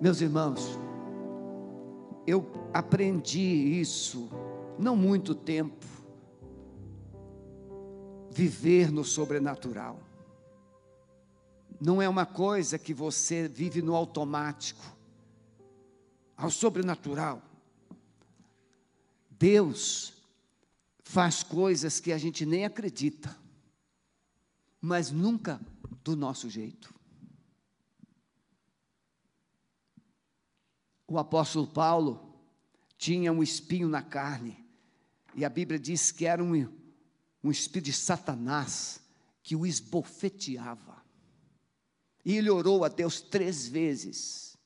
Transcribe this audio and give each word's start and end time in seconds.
Meus 0.00 0.20
irmãos, 0.20 0.78
eu 2.26 2.44
aprendi 2.72 3.40
isso 3.40 4.28
não 4.78 4.94
muito 4.94 5.34
tempo. 5.34 5.86
Viver 8.30 8.92
no 8.92 9.02
sobrenatural. 9.02 9.98
Não 11.80 12.02
é 12.02 12.08
uma 12.08 12.26
coisa 12.26 12.78
que 12.78 12.92
você 12.92 13.48
vive 13.48 13.80
no 13.80 13.94
automático. 13.94 14.84
Ao 16.36 16.50
sobrenatural. 16.50 17.42
Deus 19.30 20.12
faz 21.02 21.42
coisas 21.42 22.00
que 22.00 22.12
a 22.12 22.18
gente 22.18 22.44
nem 22.44 22.64
acredita, 22.64 23.34
mas 24.80 25.10
nunca 25.10 25.60
do 26.02 26.16
nosso 26.16 26.50
jeito. 26.50 26.95
O 31.06 31.18
apóstolo 31.18 31.66
Paulo 31.66 32.34
tinha 32.98 33.32
um 33.32 33.42
espinho 33.42 33.88
na 33.88 34.02
carne, 34.02 34.64
e 35.34 35.44
a 35.44 35.48
Bíblia 35.48 35.78
diz 35.78 36.10
que 36.10 36.26
era 36.26 36.42
um, 36.42 36.52
um 37.44 37.50
espírito 37.50 37.86
de 37.86 37.92
Satanás 37.92 39.00
que 39.42 39.54
o 39.54 39.66
esbofeteava. 39.66 41.04
E 42.24 42.36
ele 42.36 42.50
orou 42.50 42.84
a 42.84 42.88
Deus 42.88 43.20
três 43.20 43.68
vezes, 43.68 44.56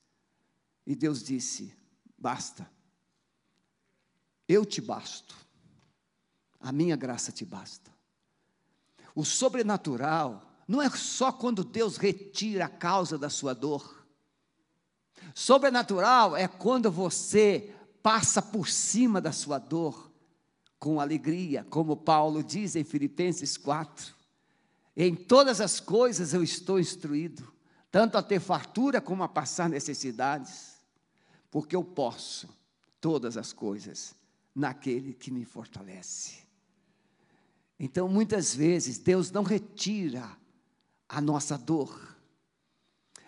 e 0.86 0.94
Deus 0.94 1.22
disse: 1.22 1.74
Basta, 2.16 2.70
eu 4.48 4.64
te 4.64 4.80
basto, 4.80 5.36
a 6.58 6.72
minha 6.72 6.96
graça 6.96 7.30
te 7.30 7.44
basta. 7.44 7.90
O 9.14 9.24
sobrenatural 9.24 10.50
não 10.66 10.80
é 10.80 10.88
só 10.88 11.32
quando 11.32 11.64
Deus 11.64 11.96
retira 11.96 12.66
a 12.66 12.68
causa 12.68 13.18
da 13.18 13.28
sua 13.28 13.54
dor. 13.54 13.99
Sobrenatural 15.40 16.36
é 16.36 16.46
quando 16.46 16.92
você 16.92 17.74
passa 18.02 18.42
por 18.42 18.68
cima 18.68 19.22
da 19.22 19.32
sua 19.32 19.58
dor 19.58 20.12
com 20.78 21.00
alegria, 21.00 21.64
como 21.70 21.96
Paulo 21.96 22.44
diz 22.44 22.76
em 22.76 22.84
Filipenses 22.84 23.56
4. 23.56 24.14
Em 24.94 25.14
todas 25.14 25.58
as 25.62 25.80
coisas 25.80 26.34
eu 26.34 26.42
estou 26.42 26.78
instruído, 26.78 27.50
tanto 27.90 28.18
a 28.18 28.22
ter 28.22 28.38
fartura 28.38 29.00
como 29.00 29.22
a 29.22 29.28
passar 29.28 29.66
necessidades, 29.70 30.76
porque 31.50 31.74
eu 31.74 31.82
posso 31.82 32.46
todas 33.00 33.38
as 33.38 33.50
coisas 33.50 34.14
naquele 34.54 35.14
que 35.14 35.30
me 35.30 35.46
fortalece. 35.46 36.40
Então, 37.78 38.06
muitas 38.08 38.54
vezes, 38.54 38.98
Deus 38.98 39.30
não 39.30 39.42
retira 39.42 40.36
a 41.08 41.18
nossa 41.18 41.56
dor, 41.56 42.14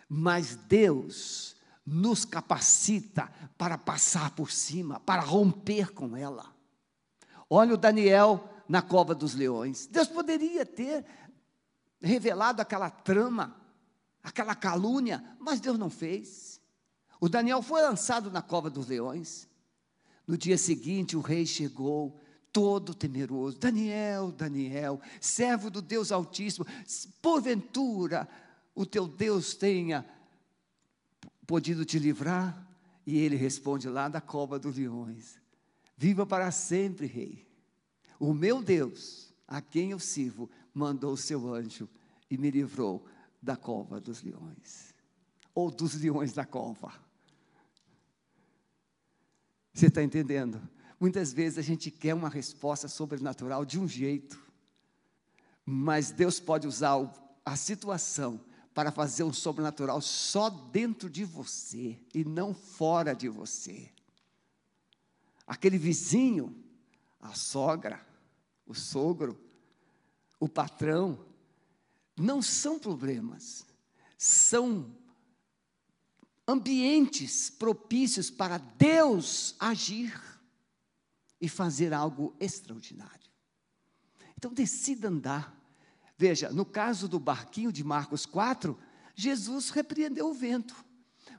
mas 0.06 0.56
Deus 0.56 1.56
nos 1.84 2.24
capacita 2.24 3.30
para 3.58 3.76
passar 3.76 4.30
por 4.34 4.50
cima, 4.50 5.00
para 5.00 5.22
romper 5.22 5.92
com 5.92 6.16
ela. 6.16 6.54
Olha 7.50 7.74
o 7.74 7.78
Daniel 7.78 8.48
na 8.68 8.80
cova 8.80 9.14
dos 9.14 9.34
leões. 9.34 9.86
Deus 9.86 10.08
poderia 10.08 10.64
ter 10.64 11.04
revelado 12.00 12.62
aquela 12.62 12.90
trama, 12.90 13.56
aquela 14.22 14.54
calúnia, 14.54 15.22
mas 15.38 15.60
Deus 15.60 15.78
não 15.78 15.90
fez. 15.90 16.60
O 17.20 17.28
Daniel 17.28 17.62
foi 17.62 17.82
lançado 17.82 18.30
na 18.30 18.42
cova 18.42 18.70
dos 18.70 18.86
leões. 18.86 19.48
No 20.26 20.36
dia 20.38 20.56
seguinte, 20.56 21.16
o 21.16 21.20
rei 21.20 21.44
chegou, 21.44 22.18
todo 22.52 22.94
temeroso: 22.94 23.58
Daniel, 23.58 24.30
Daniel, 24.30 25.00
servo 25.20 25.70
do 25.70 25.82
Deus 25.82 26.12
Altíssimo, 26.12 26.66
porventura 27.20 28.28
o 28.74 28.86
teu 28.86 29.06
Deus 29.06 29.54
tenha 29.54 30.06
podido 31.52 31.84
te 31.84 31.98
livrar? 31.98 32.66
E 33.06 33.18
ele 33.18 33.36
responde 33.36 33.86
lá 33.86 34.08
da 34.08 34.22
cova 34.22 34.58
dos 34.58 34.74
leões: 34.74 35.38
Viva 35.98 36.24
para 36.24 36.50
sempre, 36.50 37.06
rei. 37.06 37.46
O 38.18 38.32
meu 38.32 38.62
Deus, 38.62 39.34
a 39.46 39.60
quem 39.60 39.90
eu 39.90 39.98
sirvo, 39.98 40.48
mandou 40.72 41.12
o 41.12 41.16
seu 41.16 41.52
anjo 41.52 41.86
e 42.30 42.38
me 42.38 42.50
livrou 42.50 43.04
da 43.42 43.54
cova 43.54 44.00
dos 44.00 44.22
leões. 44.22 44.94
Ou 45.54 45.70
dos 45.70 45.92
leões 46.00 46.32
da 46.32 46.46
cova. 46.46 46.90
Você 49.74 49.88
está 49.88 50.02
entendendo? 50.02 50.58
Muitas 50.98 51.34
vezes 51.34 51.58
a 51.58 51.62
gente 51.62 51.90
quer 51.90 52.14
uma 52.14 52.30
resposta 52.30 52.88
sobrenatural 52.88 53.66
de 53.66 53.78
um 53.78 53.86
jeito, 53.86 54.42
mas 55.66 56.10
Deus 56.10 56.40
pode 56.40 56.66
usar 56.66 56.96
a 57.44 57.56
situação 57.56 58.40
para 58.74 58.90
fazer 58.90 59.22
um 59.22 59.32
sobrenatural 59.32 60.00
só 60.00 60.48
dentro 60.48 61.10
de 61.10 61.24
você 61.24 61.98
e 62.14 62.24
não 62.24 62.54
fora 62.54 63.14
de 63.14 63.28
você. 63.28 63.90
Aquele 65.46 65.76
vizinho, 65.76 66.56
a 67.20 67.34
sogra, 67.34 68.04
o 68.66 68.74
sogro, 68.74 69.38
o 70.40 70.48
patrão, 70.48 71.26
não 72.16 72.40
são 72.40 72.78
problemas, 72.78 73.66
são 74.16 74.94
ambientes 76.46 77.50
propícios 77.50 78.30
para 78.30 78.58
Deus 78.58 79.54
agir 79.58 80.20
e 81.40 81.48
fazer 81.48 81.92
algo 81.92 82.34
extraordinário. 82.40 83.30
Então 84.36 84.52
decida 84.52 85.08
andar 85.08 85.61
Veja, 86.16 86.50
no 86.50 86.64
caso 86.64 87.08
do 87.08 87.18
barquinho 87.18 87.72
de 87.72 87.82
Marcos 87.82 88.26
4, 88.26 88.78
Jesus 89.14 89.70
repreendeu 89.70 90.28
o 90.30 90.34
vento. 90.34 90.74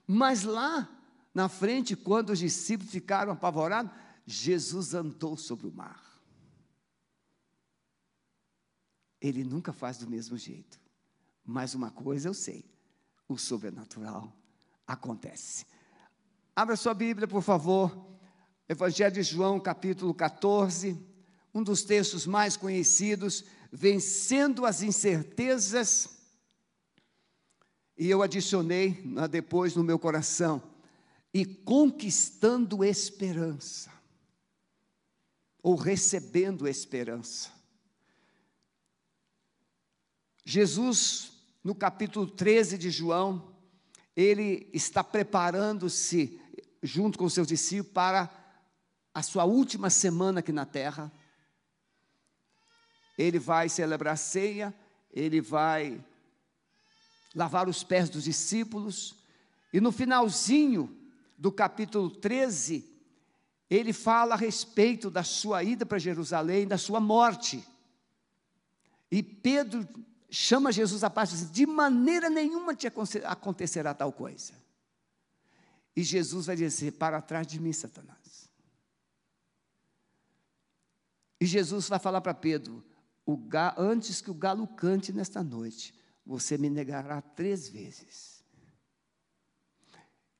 Mas 0.07 0.43
lá 0.43 0.89
na 1.33 1.49
frente, 1.49 1.95
quando 1.95 2.31
os 2.31 2.39
discípulos 2.39 2.91
ficaram 2.91 3.31
apavorados, 3.31 3.91
Jesus 4.25 4.93
andou 4.93 5.35
sobre 5.35 5.67
o 5.67 5.73
mar. 5.73 6.01
Ele 9.19 9.43
nunca 9.43 9.71
faz 9.71 9.97
do 9.97 10.09
mesmo 10.09 10.37
jeito. 10.37 10.79
Mas 11.45 11.73
uma 11.73 11.89
coisa 11.89 12.27
eu 12.27 12.33
sei: 12.33 12.65
o 13.27 13.37
sobrenatural 13.37 14.35
acontece. 14.85 15.65
Abra 16.55 16.75
sua 16.75 16.93
Bíblia, 16.93 17.27
por 17.27 17.41
favor. 17.41 18.11
Evangelho 18.67 19.13
de 19.13 19.23
João, 19.23 19.59
capítulo 19.59 20.13
14, 20.13 20.97
um 21.53 21.61
dos 21.61 21.83
textos 21.83 22.25
mais 22.25 22.55
conhecidos 22.55 23.43
vencendo 23.75 24.67
as 24.67 24.83
incertezas, 24.83 26.07
e 27.97 28.07
eu 28.07 28.21
adicionei 28.21 29.03
depois 29.31 29.75
no 29.75 29.83
meu 29.83 29.97
coração, 29.97 30.61
e 31.33 31.43
conquistando 31.43 32.83
esperança, 32.83 33.91
ou 35.63 35.75
recebendo 35.75 36.67
esperança. 36.67 37.51
Jesus, 40.45 41.31
no 41.63 41.73
capítulo 41.73 42.27
13 42.29 42.77
de 42.77 42.91
João, 42.91 43.55
ele 44.15 44.69
está 44.71 45.03
preparando-se, 45.03 46.39
junto 46.83 47.17
com 47.17 47.27
seus 47.27 47.47
discípulos, 47.47 47.93
para 47.93 48.29
a 49.11 49.23
sua 49.23 49.45
última 49.45 49.89
semana 49.89 50.41
aqui 50.41 50.51
na 50.51 50.65
terra 50.65 51.11
ele 53.17 53.39
vai 53.39 53.69
celebrar 53.69 54.13
a 54.13 54.17
ceia, 54.17 54.73
ele 55.11 55.41
vai 55.41 56.03
lavar 57.35 57.67
os 57.67 57.83
pés 57.83 58.09
dos 58.09 58.23
discípulos, 58.23 59.15
e 59.71 59.81
no 59.81 59.91
finalzinho 59.91 60.95
do 61.37 61.51
capítulo 61.51 62.09
13, 62.09 62.87
ele 63.69 63.91
fala 63.91 64.35
a 64.35 64.37
respeito 64.37 65.09
da 65.09 65.23
sua 65.23 65.63
ida 65.63 65.85
para 65.85 65.97
Jerusalém, 65.97 66.67
da 66.67 66.77
sua 66.77 66.99
morte. 66.99 67.67
E 69.11 69.23
Pedro 69.23 69.87
chama 70.29 70.71
Jesus 70.71 71.03
à 71.03 71.09
parte 71.09 71.33
e 71.33 71.37
diz: 71.37 71.51
De 71.51 71.65
maneira 71.65 72.29
nenhuma 72.29 72.75
te 72.75 72.87
acontecerá 72.87 73.93
tal 73.93 74.11
coisa. 74.11 74.53
E 75.95 76.03
Jesus 76.03 76.45
vai 76.45 76.55
dizer: 76.55 76.93
Para 76.93 77.21
trás 77.21 77.47
de 77.47 77.59
mim, 77.59 77.73
Satanás. 77.73 78.49
E 81.39 81.45
Jesus 81.45 81.89
vai 81.89 81.99
falar 81.99 82.21
para 82.21 82.33
Pedro: 82.33 82.83
ga, 83.37 83.73
antes 83.77 84.21
que 84.21 84.29
o 84.29 84.33
galo 84.33 84.67
cante 84.67 85.13
nesta 85.13 85.41
noite, 85.41 85.93
você 86.25 86.57
me 86.57 86.69
negará 86.69 87.21
três 87.21 87.69
vezes. 87.69 88.43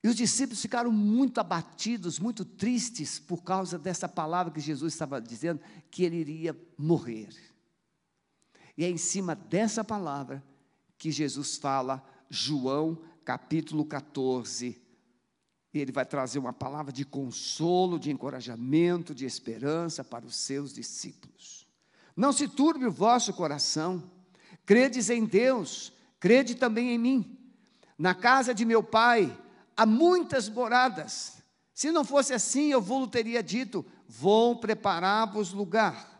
E 0.03 0.07
os 0.09 0.15
discípulos 0.15 0.61
ficaram 0.61 0.91
muito 0.91 1.39
abatidos, 1.39 2.19
muito 2.19 2.43
tristes, 2.43 3.19
por 3.19 3.41
causa 3.41 3.79
dessa 3.79 4.09
palavra 4.09 4.51
que 4.51 4.59
Jesus 4.59 4.93
estava 4.93 5.21
dizendo, 5.21 5.61
que 5.89 6.03
ele 6.03 6.17
iria 6.17 6.59
morrer. 6.77 7.29
E 8.77 8.83
é 8.83 8.89
em 8.89 8.97
cima 8.97 9.33
dessa 9.33 9.83
palavra 9.83 10.43
que 10.97 11.09
Jesus 11.09 11.55
fala, 11.55 12.05
João 12.29 13.01
capítulo 13.23 13.85
14. 13.85 14.81
Ele 15.73 15.91
vai 15.91 16.05
trazer 16.05 16.37
uma 16.37 16.53
palavra 16.53 16.91
de 16.91 17.05
consolo, 17.05 17.97
de 17.97 18.11
encorajamento, 18.11 19.15
de 19.15 19.25
esperança 19.25 20.03
para 20.03 20.25
os 20.25 20.35
seus 20.35 20.73
discípulos. 20.73 21.62
Não 22.15 22.31
se 22.31 22.47
turbe 22.47 22.85
o 22.85 22.91
vosso 22.91 23.33
coração. 23.33 24.03
Credes 24.65 25.09
em 25.09 25.25
Deus, 25.25 25.91
crede 26.19 26.55
também 26.55 26.91
em 26.91 26.97
mim. 26.97 27.37
Na 27.97 28.13
casa 28.13 28.53
de 28.53 28.65
meu 28.65 28.83
pai 28.83 29.35
há 29.75 29.85
muitas 29.85 30.47
moradas. 30.47 31.43
Se 31.73 31.91
não 31.91 32.05
fosse 32.05 32.33
assim, 32.33 32.71
eu 32.71 32.81
vou 32.81 33.07
teria 33.07 33.41
dito: 33.41 33.85
Vou 34.07 34.55
preparar-vos 34.57 35.51
lugar. 35.51 36.13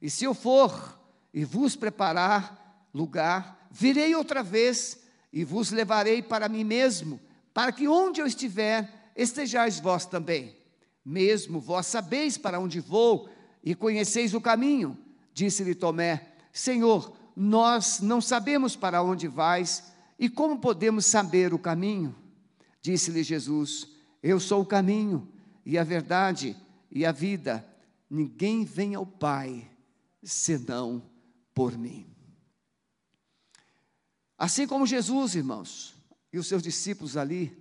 E 0.00 0.08
se 0.08 0.24
eu 0.24 0.34
for 0.34 0.98
e 1.32 1.44
vos 1.44 1.76
preparar 1.76 2.88
lugar, 2.92 3.68
virei 3.70 4.14
outra 4.14 4.42
vez 4.42 4.98
e 5.32 5.44
vos 5.44 5.70
levarei 5.70 6.22
para 6.22 6.48
mim 6.48 6.64
mesmo, 6.64 7.20
para 7.52 7.72
que 7.72 7.86
onde 7.86 8.20
eu 8.20 8.26
estiver, 8.26 9.12
estejais 9.14 9.78
vós 9.78 10.06
também. 10.06 10.56
Mesmo 11.04 11.60
vós 11.60 11.86
sabeis 11.86 12.38
para 12.38 12.58
onde 12.58 12.80
vou 12.80 13.28
e 13.62 13.74
conheceis 13.74 14.34
o 14.34 14.40
caminho. 14.40 14.96
Disse-lhe 15.36 15.74
Tomé: 15.74 16.32
Senhor, 16.50 17.14
nós 17.36 18.00
não 18.00 18.22
sabemos 18.22 18.74
para 18.74 19.02
onde 19.02 19.28
vais 19.28 19.92
e 20.18 20.30
como 20.30 20.58
podemos 20.58 21.04
saber 21.04 21.52
o 21.52 21.58
caminho? 21.58 22.16
Disse-lhe 22.80 23.22
Jesus: 23.22 23.86
Eu 24.22 24.40
sou 24.40 24.62
o 24.62 24.66
caminho 24.66 25.30
e 25.62 25.76
a 25.76 25.84
verdade 25.84 26.56
e 26.90 27.04
a 27.04 27.12
vida. 27.12 27.68
Ninguém 28.08 28.64
vem 28.64 28.94
ao 28.94 29.04
Pai 29.04 29.70
senão 30.22 31.02
por 31.52 31.76
mim. 31.76 32.06
Assim 34.38 34.66
como 34.66 34.86
Jesus, 34.86 35.34
irmãos, 35.34 35.94
e 36.32 36.38
os 36.38 36.46
seus 36.46 36.62
discípulos 36.62 37.14
ali, 37.14 37.54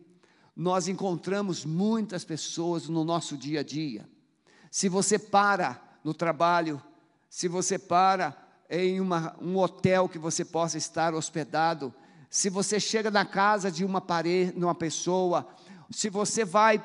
nós 0.55 0.87
encontramos 0.87 1.65
muitas 1.65 2.23
pessoas 2.23 2.87
no 2.87 3.03
nosso 3.03 3.35
dia 3.35 3.59
a 3.59 3.63
dia. 3.63 4.09
Se 4.71 4.87
você 4.87 5.19
para 5.19 5.99
no 6.05 6.13
trabalho, 6.13 6.81
se 7.35 7.49
você 7.49 7.77
para 7.77 8.33
em 8.69 9.01
uma, 9.01 9.35
um 9.41 9.57
hotel 9.57 10.07
que 10.07 10.17
você 10.17 10.45
possa 10.45 10.77
estar 10.77 11.13
hospedado, 11.13 11.93
se 12.29 12.49
você 12.49 12.79
chega 12.79 13.11
na 13.11 13.25
casa 13.25 13.69
de 13.69 13.83
uma 13.83 13.99
parede, 13.99 14.57
uma 14.57 14.73
pessoa, 14.73 15.45
se 15.91 16.09
você 16.09 16.45
vai 16.45 16.81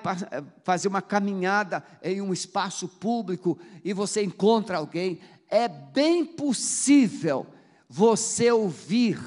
fazer 0.64 0.88
uma 0.88 1.00
caminhada 1.00 1.85
em 2.02 2.20
um 2.20 2.32
espaço 2.32 2.88
público 2.88 3.61
e 3.85 3.93
você 3.93 4.25
encontra 4.25 4.79
alguém, 4.79 5.20
é 5.49 5.69
bem 5.69 6.26
possível 6.26 7.47
você 7.88 8.50
ouvir 8.50 9.20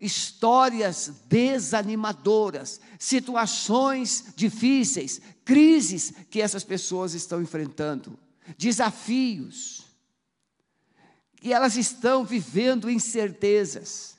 histórias 0.00 1.12
desanimadoras, 1.26 2.80
situações 3.00 4.32
difíceis, 4.36 5.20
crises 5.44 6.12
que 6.30 6.40
essas 6.40 6.62
pessoas 6.62 7.14
estão 7.14 7.42
enfrentando, 7.42 8.16
desafios, 8.56 9.87
e 11.42 11.52
elas 11.52 11.76
estão 11.76 12.24
vivendo 12.24 12.90
incertezas, 12.90 14.16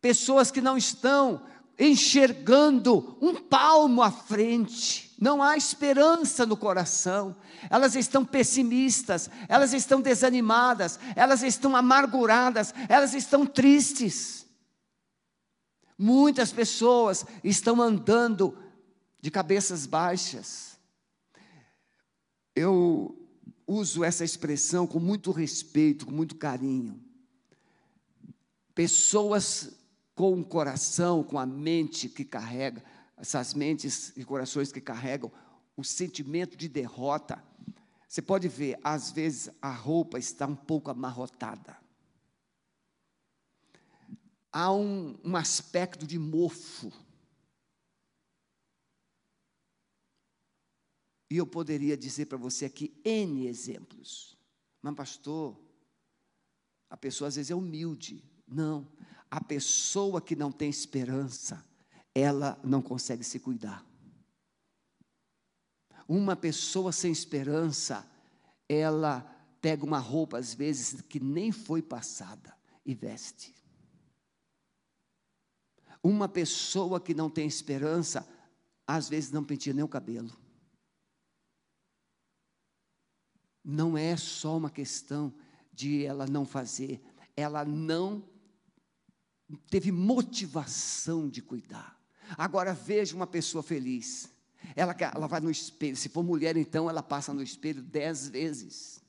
pessoas 0.00 0.50
que 0.50 0.60
não 0.60 0.76
estão 0.76 1.42
enxergando 1.78 3.18
um 3.20 3.34
palmo 3.34 4.02
à 4.02 4.10
frente, 4.10 5.14
não 5.20 5.42
há 5.42 5.56
esperança 5.56 6.46
no 6.46 6.56
coração, 6.56 7.34
elas 7.70 7.96
estão 7.96 8.24
pessimistas, 8.24 9.28
elas 9.48 9.72
estão 9.72 10.00
desanimadas, 10.00 11.00
elas 11.16 11.42
estão 11.42 11.74
amarguradas, 11.74 12.72
elas 12.88 13.14
estão 13.14 13.46
tristes. 13.46 14.46
Muitas 15.98 16.52
pessoas 16.52 17.24
estão 17.42 17.80
andando 17.80 18.56
de 19.20 19.30
cabeças 19.30 19.86
baixas. 19.86 20.78
Eu 22.54 23.23
uso 23.66 24.04
essa 24.04 24.24
expressão 24.24 24.86
com 24.86 24.98
muito 24.98 25.30
respeito, 25.30 26.06
com 26.06 26.12
muito 26.12 26.36
carinho. 26.36 27.00
Pessoas 28.74 29.70
com 30.14 30.40
o 30.40 30.44
coração, 30.44 31.22
com 31.22 31.38
a 31.38 31.46
mente 31.46 32.08
que 32.08 32.24
carrega, 32.24 32.82
essas 33.16 33.54
mentes 33.54 34.12
e 34.16 34.24
corações 34.24 34.70
que 34.70 34.80
carregam 34.80 35.30
o 35.76 35.84
sentimento 35.84 36.56
de 36.56 36.68
derrota. 36.68 37.42
Você 38.08 38.22
pode 38.22 38.48
ver, 38.48 38.78
às 38.82 39.10
vezes 39.10 39.50
a 39.60 39.70
roupa 39.70 40.18
está 40.18 40.46
um 40.46 40.54
pouco 40.54 40.90
amarrotada. 40.90 41.76
Há 44.52 44.72
um, 44.72 45.18
um 45.24 45.34
aspecto 45.34 46.06
de 46.06 46.18
mofo. 46.18 46.92
E 51.30 51.36
eu 51.36 51.46
poderia 51.46 51.96
dizer 51.96 52.26
para 52.26 52.38
você 52.38 52.66
aqui 52.66 52.94
N 53.04 53.46
exemplos. 53.46 54.36
Mas, 54.82 54.94
pastor, 54.94 55.58
a 56.90 56.96
pessoa 56.96 57.28
às 57.28 57.36
vezes 57.36 57.50
é 57.50 57.54
humilde. 57.54 58.22
Não. 58.46 58.86
A 59.30 59.42
pessoa 59.42 60.20
que 60.20 60.36
não 60.36 60.52
tem 60.52 60.68
esperança, 60.68 61.64
ela 62.14 62.60
não 62.62 62.80
consegue 62.80 63.24
se 63.24 63.40
cuidar. 63.40 63.84
Uma 66.06 66.36
pessoa 66.36 66.92
sem 66.92 67.10
esperança, 67.10 68.08
ela 68.68 69.22
pega 69.60 69.84
uma 69.84 69.98
roupa, 69.98 70.38
às 70.38 70.52
vezes, 70.52 71.00
que 71.00 71.18
nem 71.18 71.50
foi 71.50 71.80
passada 71.80 72.54
e 72.84 72.94
veste. 72.94 73.54
Uma 76.02 76.28
pessoa 76.28 77.00
que 77.00 77.14
não 77.14 77.30
tem 77.30 77.46
esperança, 77.46 78.28
às 78.86 79.08
vezes 79.08 79.30
não 79.30 79.42
penteia 79.42 79.72
nem 79.72 79.82
o 79.82 79.88
cabelo. 79.88 80.43
Não 83.64 83.96
é 83.96 84.16
só 84.16 84.56
uma 84.56 84.70
questão 84.70 85.32
de 85.72 86.04
ela 86.04 86.26
não 86.26 86.44
fazer, 86.44 87.02
ela 87.36 87.64
não 87.64 88.22
teve 89.70 89.90
motivação 89.90 91.28
de 91.28 91.42
cuidar. 91.42 91.98
Agora 92.36 92.72
veja 92.72 93.16
uma 93.16 93.26
pessoa 93.26 93.62
feliz. 93.62 94.30
Ela, 94.74 94.94
ela 95.14 95.26
vai 95.26 95.40
no 95.40 95.50
espelho. 95.50 95.96
Se 95.96 96.08
for 96.08 96.22
mulher, 96.22 96.56
então 96.56 96.88
ela 96.88 97.02
passa 97.02 97.32
no 97.32 97.42
espelho 97.42 97.82
dez 97.82 98.28
vezes 98.28 99.02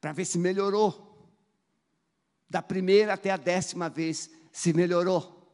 para 0.00 0.12
ver 0.12 0.24
se 0.24 0.38
melhorou. 0.38 1.12
Da 2.48 2.62
primeira 2.62 3.14
até 3.14 3.30
a 3.30 3.36
décima 3.36 3.88
vez, 3.88 4.30
se 4.52 4.72
melhorou. 4.72 5.50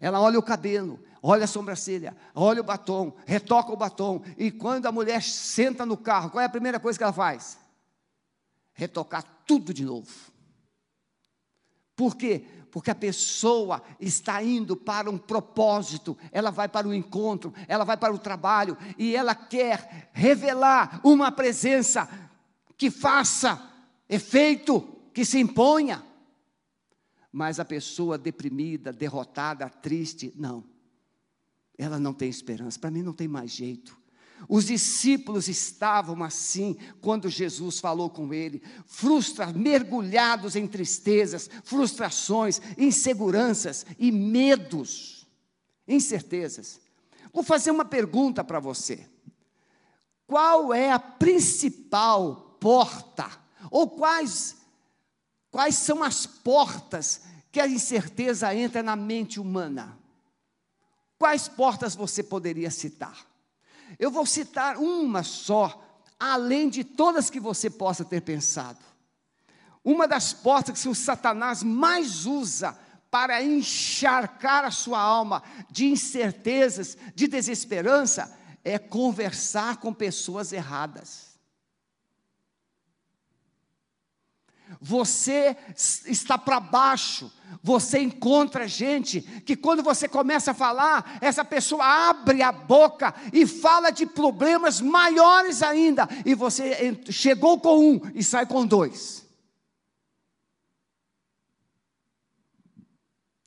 Ela 0.00 0.20
olha 0.20 0.38
o 0.38 0.42
cabelo, 0.42 0.98
olha 1.22 1.44
a 1.44 1.48
sobrancelha, 1.48 2.16
olha 2.34 2.60
o 2.60 2.64
batom, 2.64 3.14
retoca 3.26 3.72
o 3.72 3.76
batom. 3.76 4.22
E 4.38 4.50
quando 4.50 4.86
a 4.86 4.92
mulher 4.92 5.22
senta 5.22 5.84
no 5.84 5.96
carro, 5.96 6.30
qual 6.30 6.42
é 6.42 6.46
a 6.46 6.48
primeira 6.48 6.80
coisa 6.80 6.98
que 6.98 7.02
ela 7.02 7.12
faz? 7.12 7.58
Retocar 8.74 9.22
tudo 9.46 9.72
de 9.72 9.84
novo. 9.84 10.12
Por 11.96 12.16
quê? 12.16 12.44
porque 12.74 12.90
a 12.90 12.94
pessoa 12.96 13.80
está 14.00 14.42
indo 14.42 14.76
para 14.76 15.08
um 15.08 15.16
propósito, 15.16 16.18
ela 16.32 16.50
vai 16.50 16.68
para 16.68 16.88
o 16.88 16.92
encontro, 16.92 17.54
ela 17.68 17.84
vai 17.84 17.96
para 17.96 18.12
o 18.12 18.18
trabalho 18.18 18.76
e 18.98 19.14
ela 19.14 19.32
quer 19.32 20.10
revelar 20.12 21.00
uma 21.04 21.30
presença 21.30 22.08
que 22.76 22.90
faça 22.90 23.72
efeito, 24.08 24.80
que 25.14 25.24
se 25.24 25.38
imponha. 25.38 26.04
Mas 27.30 27.60
a 27.60 27.64
pessoa 27.64 28.18
deprimida, 28.18 28.92
derrotada, 28.92 29.70
triste, 29.70 30.32
não. 30.34 30.64
Ela 31.78 32.00
não 32.00 32.12
tem 32.12 32.28
esperança. 32.28 32.76
Para 32.80 32.90
mim 32.90 33.02
não 33.02 33.12
tem 33.12 33.28
mais 33.28 33.52
jeito. 33.52 33.96
Os 34.48 34.66
discípulos 34.66 35.48
estavam 35.48 36.22
assim 36.22 36.76
quando 37.00 37.30
Jesus 37.30 37.78
falou 37.78 38.10
com 38.10 38.32
ele, 38.32 38.62
frustra, 38.86 39.46
mergulhados 39.52 40.54
em 40.54 40.66
tristezas, 40.66 41.48
frustrações, 41.64 42.60
inseguranças 42.76 43.86
e 43.98 44.12
medos, 44.12 45.26
incertezas. 45.88 46.80
Vou 47.32 47.42
fazer 47.42 47.70
uma 47.70 47.84
pergunta 47.84 48.44
para 48.44 48.60
você. 48.60 49.08
Qual 50.26 50.72
é 50.72 50.90
a 50.92 50.98
principal 50.98 52.56
porta 52.60 53.30
ou 53.70 53.90
quais 53.90 54.56
quais 55.50 55.76
são 55.76 56.02
as 56.02 56.26
portas 56.26 57.22
que 57.52 57.60
a 57.60 57.68
incerteza 57.68 58.52
entra 58.54 58.82
na 58.82 58.96
mente 58.96 59.38
humana? 59.38 59.96
Quais 61.16 61.48
portas 61.48 61.94
você 61.94 62.22
poderia 62.22 62.70
citar? 62.70 63.33
Eu 63.98 64.10
vou 64.10 64.26
citar 64.26 64.76
uma 64.76 65.22
só, 65.22 65.82
além 66.18 66.68
de 66.68 66.84
todas 66.84 67.30
que 67.30 67.40
você 67.40 67.68
possa 67.68 68.04
ter 68.04 68.22
pensado. 68.22 68.78
Uma 69.84 70.08
das 70.08 70.32
portas 70.32 70.82
que 70.82 70.88
o 70.88 70.94
Satanás 70.94 71.62
mais 71.62 72.24
usa 72.26 72.78
para 73.10 73.42
encharcar 73.42 74.64
a 74.64 74.70
sua 74.70 74.98
alma 75.00 75.42
de 75.70 75.86
incertezas, 75.86 76.96
de 77.14 77.28
desesperança, 77.28 78.36
é 78.64 78.78
conversar 78.78 79.76
com 79.76 79.92
pessoas 79.92 80.52
erradas. 80.52 81.33
Você 84.86 85.56
está 86.04 86.36
para 86.36 86.60
baixo, 86.60 87.32
você 87.62 88.00
encontra 88.00 88.68
gente 88.68 89.22
que, 89.22 89.56
quando 89.56 89.82
você 89.82 90.06
começa 90.06 90.50
a 90.50 90.54
falar, 90.54 91.16
essa 91.22 91.42
pessoa 91.42 91.82
abre 92.10 92.42
a 92.42 92.52
boca 92.52 93.14
e 93.32 93.46
fala 93.46 93.90
de 93.90 94.04
problemas 94.04 94.82
maiores 94.82 95.62
ainda, 95.62 96.06
e 96.26 96.34
você 96.34 97.00
chegou 97.10 97.58
com 97.58 97.92
um 97.92 98.00
e 98.14 98.22
sai 98.22 98.44
com 98.44 98.66
dois. 98.66 99.26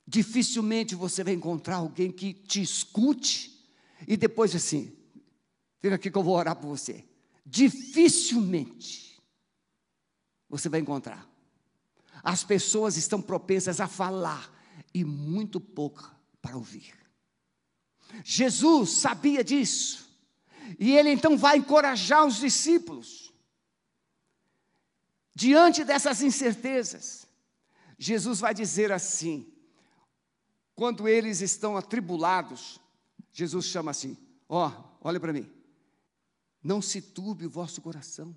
Dificilmente 0.04 0.96
você 0.96 1.22
vai 1.22 1.34
encontrar 1.34 1.76
alguém 1.76 2.10
que 2.10 2.34
te 2.34 2.60
escute, 2.60 3.64
e 4.08 4.16
depois 4.16 4.56
assim, 4.56 4.92
fica 5.78 5.94
aqui 5.94 6.10
que 6.10 6.18
eu 6.18 6.22
vou 6.24 6.34
orar 6.34 6.56
por 6.56 6.66
você. 6.66 7.04
Dificilmente 7.46 9.07
você 10.48 10.68
vai 10.68 10.80
encontrar. 10.80 11.28
As 12.22 12.42
pessoas 12.42 12.96
estão 12.96 13.20
propensas 13.20 13.80
a 13.80 13.86
falar 13.86 14.52
e 14.92 15.04
muito 15.04 15.60
pouco 15.60 16.14
para 16.40 16.56
ouvir. 16.56 16.94
Jesus 18.24 18.90
sabia 18.90 19.44
disso. 19.44 20.08
E 20.78 20.96
ele 20.96 21.10
então 21.10 21.36
vai 21.36 21.58
encorajar 21.58 22.26
os 22.26 22.36
discípulos. 22.36 23.32
Diante 25.34 25.84
dessas 25.84 26.20
incertezas, 26.20 27.26
Jesus 27.98 28.40
vai 28.40 28.52
dizer 28.52 28.90
assim: 28.92 29.50
quando 30.74 31.08
eles 31.08 31.40
estão 31.40 31.76
atribulados, 31.76 32.80
Jesus 33.32 33.66
chama 33.66 33.90
assim: 33.90 34.16
ó, 34.48 34.68
oh, 34.68 34.84
olha 35.00 35.20
para 35.20 35.32
mim, 35.32 35.48
não 36.62 36.82
se 36.82 37.00
turbe 37.00 37.46
o 37.46 37.50
vosso 37.50 37.80
coração, 37.80 38.36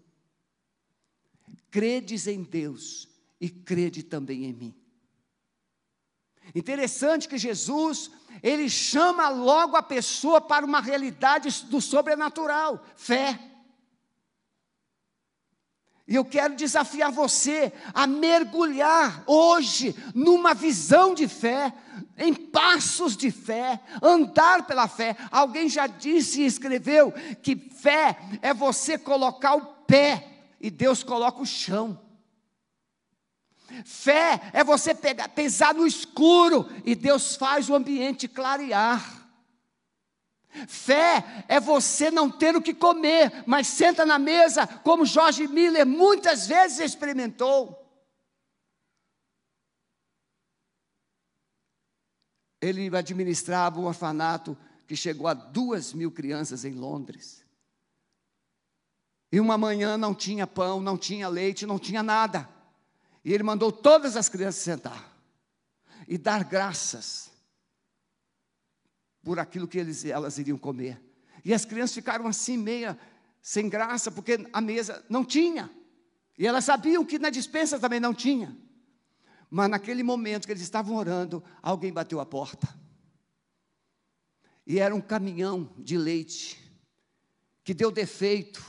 credes 1.69 2.27
em 2.27 2.43
Deus 2.43 3.07
e 3.39 3.49
crede 3.49 4.03
também 4.03 4.45
em 4.45 4.53
mim. 4.53 4.75
Interessante 6.53 7.27
que 7.27 7.37
Jesus, 7.37 8.11
ele 8.43 8.69
chama 8.69 9.29
logo 9.29 9.77
a 9.77 9.83
pessoa 9.83 10.41
para 10.41 10.65
uma 10.65 10.81
realidade 10.81 11.65
do 11.65 11.79
sobrenatural, 11.79 12.83
fé. 12.95 13.39
E 16.07 16.15
eu 16.15 16.25
quero 16.25 16.55
desafiar 16.55 17.11
você 17.11 17.71
a 17.93 18.05
mergulhar 18.05 19.23
hoje 19.25 19.95
numa 20.13 20.53
visão 20.53 21.13
de 21.13 21.27
fé, 21.27 21.73
em 22.17 22.33
passos 22.33 23.15
de 23.15 23.31
fé, 23.31 23.79
andar 24.01 24.67
pela 24.67 24.89
fé. 24.89 25.15
Alguém 25.31 25.69
já 25.69 25.87
disse 25.87 26.41
e 26.41 26.45
escreveu 26.45 27.13
que 27.41 27.55
fé 27.55 28.19
é 28.41 28.53
você 28.53 28.97
colocar 28.97 29.55
o 29.55 29.65
pé 29.85 30.30
e 30.61 30.69
Deus 30.69 31.03
coloca 31.03 31.41
o 31.41 31.45
chão. 31.45 31.99
Fé 33.85 34.51
é 34.53 34.63
você 34.63 34.93
pegar, 34.93 35.29
pesar 35.29 35.73
no 35.73 35.87
escuro 35.87 36.69
e 36.85 36.93
Deus 36.93 37.35
faz 37.35 37.69
o 37.69 37.75
ambiente 37.75 38.27
clarear. 38.27 39.19
Fé 40.67 41.45
é 41.47 41.59
você 41.59 42.11
não 42.11 42.29
ter 42.29 42.55
o 42.55 42.61
que 42.61 42.73
comer, 42.73 43.43
mas 43.47 43.67
senta 43.67 44.05
na 44.05 44.19
mesa, 44.19 44.67
como 44.67 45.05
Jorge 45.05 45.47
Miller 45.47 45.85
muitas 45.85 46.45
vezes 46.45 46.79
experimentou. 46.79 47.77
Ele 52.59 52.95
administrava 52.95 53.79
um 53.79 53.85
orfanato 53.85 54.55
que 54.85 54.95
chegou 54.95 55.27
a 55.27 55.33
duas 55.33 55.93
mil 55.93 56.11
crianças 56.11 56.65
em 56.65 56.73
Londres. 56.73 57.40
E 59.31 59.39
uma 59.39 59.57
manhã 59.57 59.97
não 59.97 60.13
tinha 60.13 60.45
pão, 60.45 60.81
não 60.81 60.97
tinha 60.97 61.27
leite, 61.29 61.65
não 61.65 61.79
tinha 61.79 62.03
nada. 62.03 62.49
E 63.23 63.31
ele 63.33 63.43
mandou 63.43 63.71
todas 63.71 64.17
as 64.17 64.27
crianças 64.27 64.61
sentar 64.61 65.15
e 66.07 66.17
dar 66.17 66.43
graças 66.43 67.31
por 69.23 69.39
aquilo 69.39 69.67
que 69.67 69.77
eles, 69.77 70.03
elas 70.03 70.37
iriam 70.37 70.57
comer. 70.57 71.01
E 71.45 71.53
as 71.53 71.63
crianças 71.63 71.95
ficaram 71.95 72.27
assim, 72.27 72.57
meia 72.57 72.99
sem 73.41 73.69
graça, 73.69 74.11
porque 74.11 74.47
a 74.51 74.59
mesa 74.59 75.03
não 75.09 75.23
tinha. 75.23 75.69
E 76.37 76.45
elas 76.45 76.65
sabiam 76.65 77.05
que 77.05 77.17
na 77.17 77.29
dispensa 77.29 77.79
também 77.79 77.99
não 77.99 78.13
tinha. 78.13 78.55
Mas 79.49 79.69
naquele 79.69 80.03
momento 80.03 80.45
que 80.45 80.51
eles 80.51 80.61
estavam 80.61 80.95
orando, 80.95 81.43
alguém 81.61 81.91
bateu 81.91 82.19
a 82.19 82.25
porta. 82.25 82.67
E 84.65 84.79
era 84.79 84.93
um 84.93 85.01
caminhão 85.01 85.73
de 85.77 85.97
leite 85.97 86.57
que 87.63 87.73
deu 87.73 87.91
defeito 87.91 88.63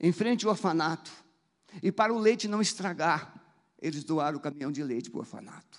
em 0.00 0.12
frente 0.12 0.46
ao 0.46 0.52
orfanato. 0.52 1.12
E 1.82 1.92
para 1.92 2.12
o 2.12 2.18
leite 2.18 2.48
não 2.48 2.60
estragar, 2.60 3.34
eles 3.78 4.02
doaram 4.02 4.38
o 4.38 4.40
caminhão 4.40 4.72
de 4.72 4.82
leite 4.82 5.10
para 5.10 5.18
o 5.18 5.20
orfanato. 5.20 5.78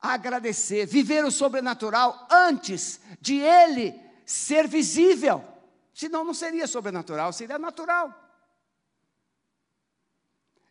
Agradecer, 0.00 0.84
viver 0.84 1.24
o 1.24 1.30
sobrenatural 1.30 2.26
antes 2.28 3.00
de 3.20 3.36
ele 3.36 3.94
ser 4.26 4.66
visível. 4.66 5.44
Senão 5.94 6.24
não 6.24 6.34
seria 6.34 6.66
sobrenatural, 6.66 7.32
seria 7.32 7.58
natural. 7.58 8.18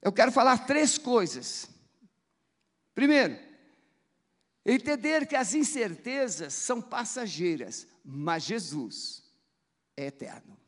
Eu 0.02 0.12
quero 0.12 0.32
falar 0.32 0.66
três 0.66 0.98
coisas. 0.98 1.70
Primeiro, 2.94 3.40
entender 4.66 5.26
que 5.26 5.36
as 5.36 5.54
incertezas 5.54 6.54
são 6.54 6.82
passageiras, 6.82 7.88
mas 8.04 8.44
Jesus 8.44 9.24
é 9.96 10.08
eterno. 10.08 10.61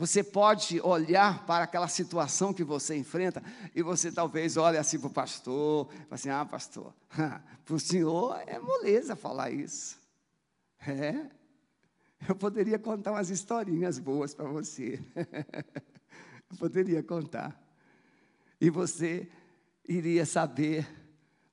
Você 0.00 0.24
pode 0.24 0.80
olhar 0.80 1.44
para 1.44 1.64
aquela 1.64 1.86
situação 1.86 2.54
que 2.54 2.64
você 2.64 2.96
enfrenta 2.96 3.42
e 3.74 3.82
você 3.82 4.10
talvez 4.10 4.56
olhe 4.56 4.78
assim 4.78 4.98
para 4.98 5.08
o 5.08 5.12
pastor, 5.12 5.92
assim, 6.10 6.30
ah, 6.30 6.42
pastor, 6.42 6.94
para 7.66 7.74
o 7.74 7.78
senhor 7.78 8.42
é 8.46 8.58
moleza 8.58 9.14
falar 9.14 9.50
isso. 9.50 10.00
É, 10.86 11.26
eu 12.26 12.34
poderia 12.34 12.78
contar 12.78 13.12
umas 13.12 13.28
historinhas 13.28 13.98
boas 13.98 14.32
para 14.32 14.48
você. 14.48 14.98
eu 16.50 16.56
poderia 16.56 17.02
contar. 17.02 17.62
E 18.58 18.70
você 18.70 19.28
iria 19.86 20.24
saber, 20.24 20.88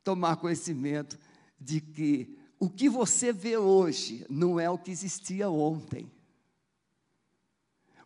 tomar 0.05 0.37
conhecimento 0.37 1.19
de 1.59 1.81
que 1.81 2.39
o 2.57 2.69
que 2.69 2.87
você 2.87 3.33
vê 3.33 3.57
hoje 3.57 4.25
não 4.29 4.57
é 4.57 4.69
o 4.69 4.77
que 4.77 4.89
existia 4.89 5.49
ontem. 5.49 6.09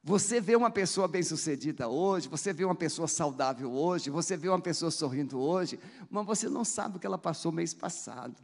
Você 0.04 0.42
vê 0.42 0.56
uma 0.56 0.72
pessoa 0.72 1.08
bem-sucedida 1.08 1.88
hoje, 1.88 2.28
você 2.28 2.52
vê 2.52 2.66
uma 2.66 2.74
pessoa 2.74 3.08
saudável 3.08 3.72
hoje, 3.72 4.10
você 4.10 4.36
vê 4.36 4.50
uma 4.50 4.60
pessoa 4.60 4.90
sorrindo 4.90 5.40
hoje, 5.40 5.80
mas 6.10 6.26
você 6.26 6.50
não 6.50 6.66
sabe 6.66 6.98
o 6.98 7.00
que 7.00 7.06
ela 7.06 7.20
passou 7.20 7.52
mês 7.52 7.72
passado. 7.72 8.36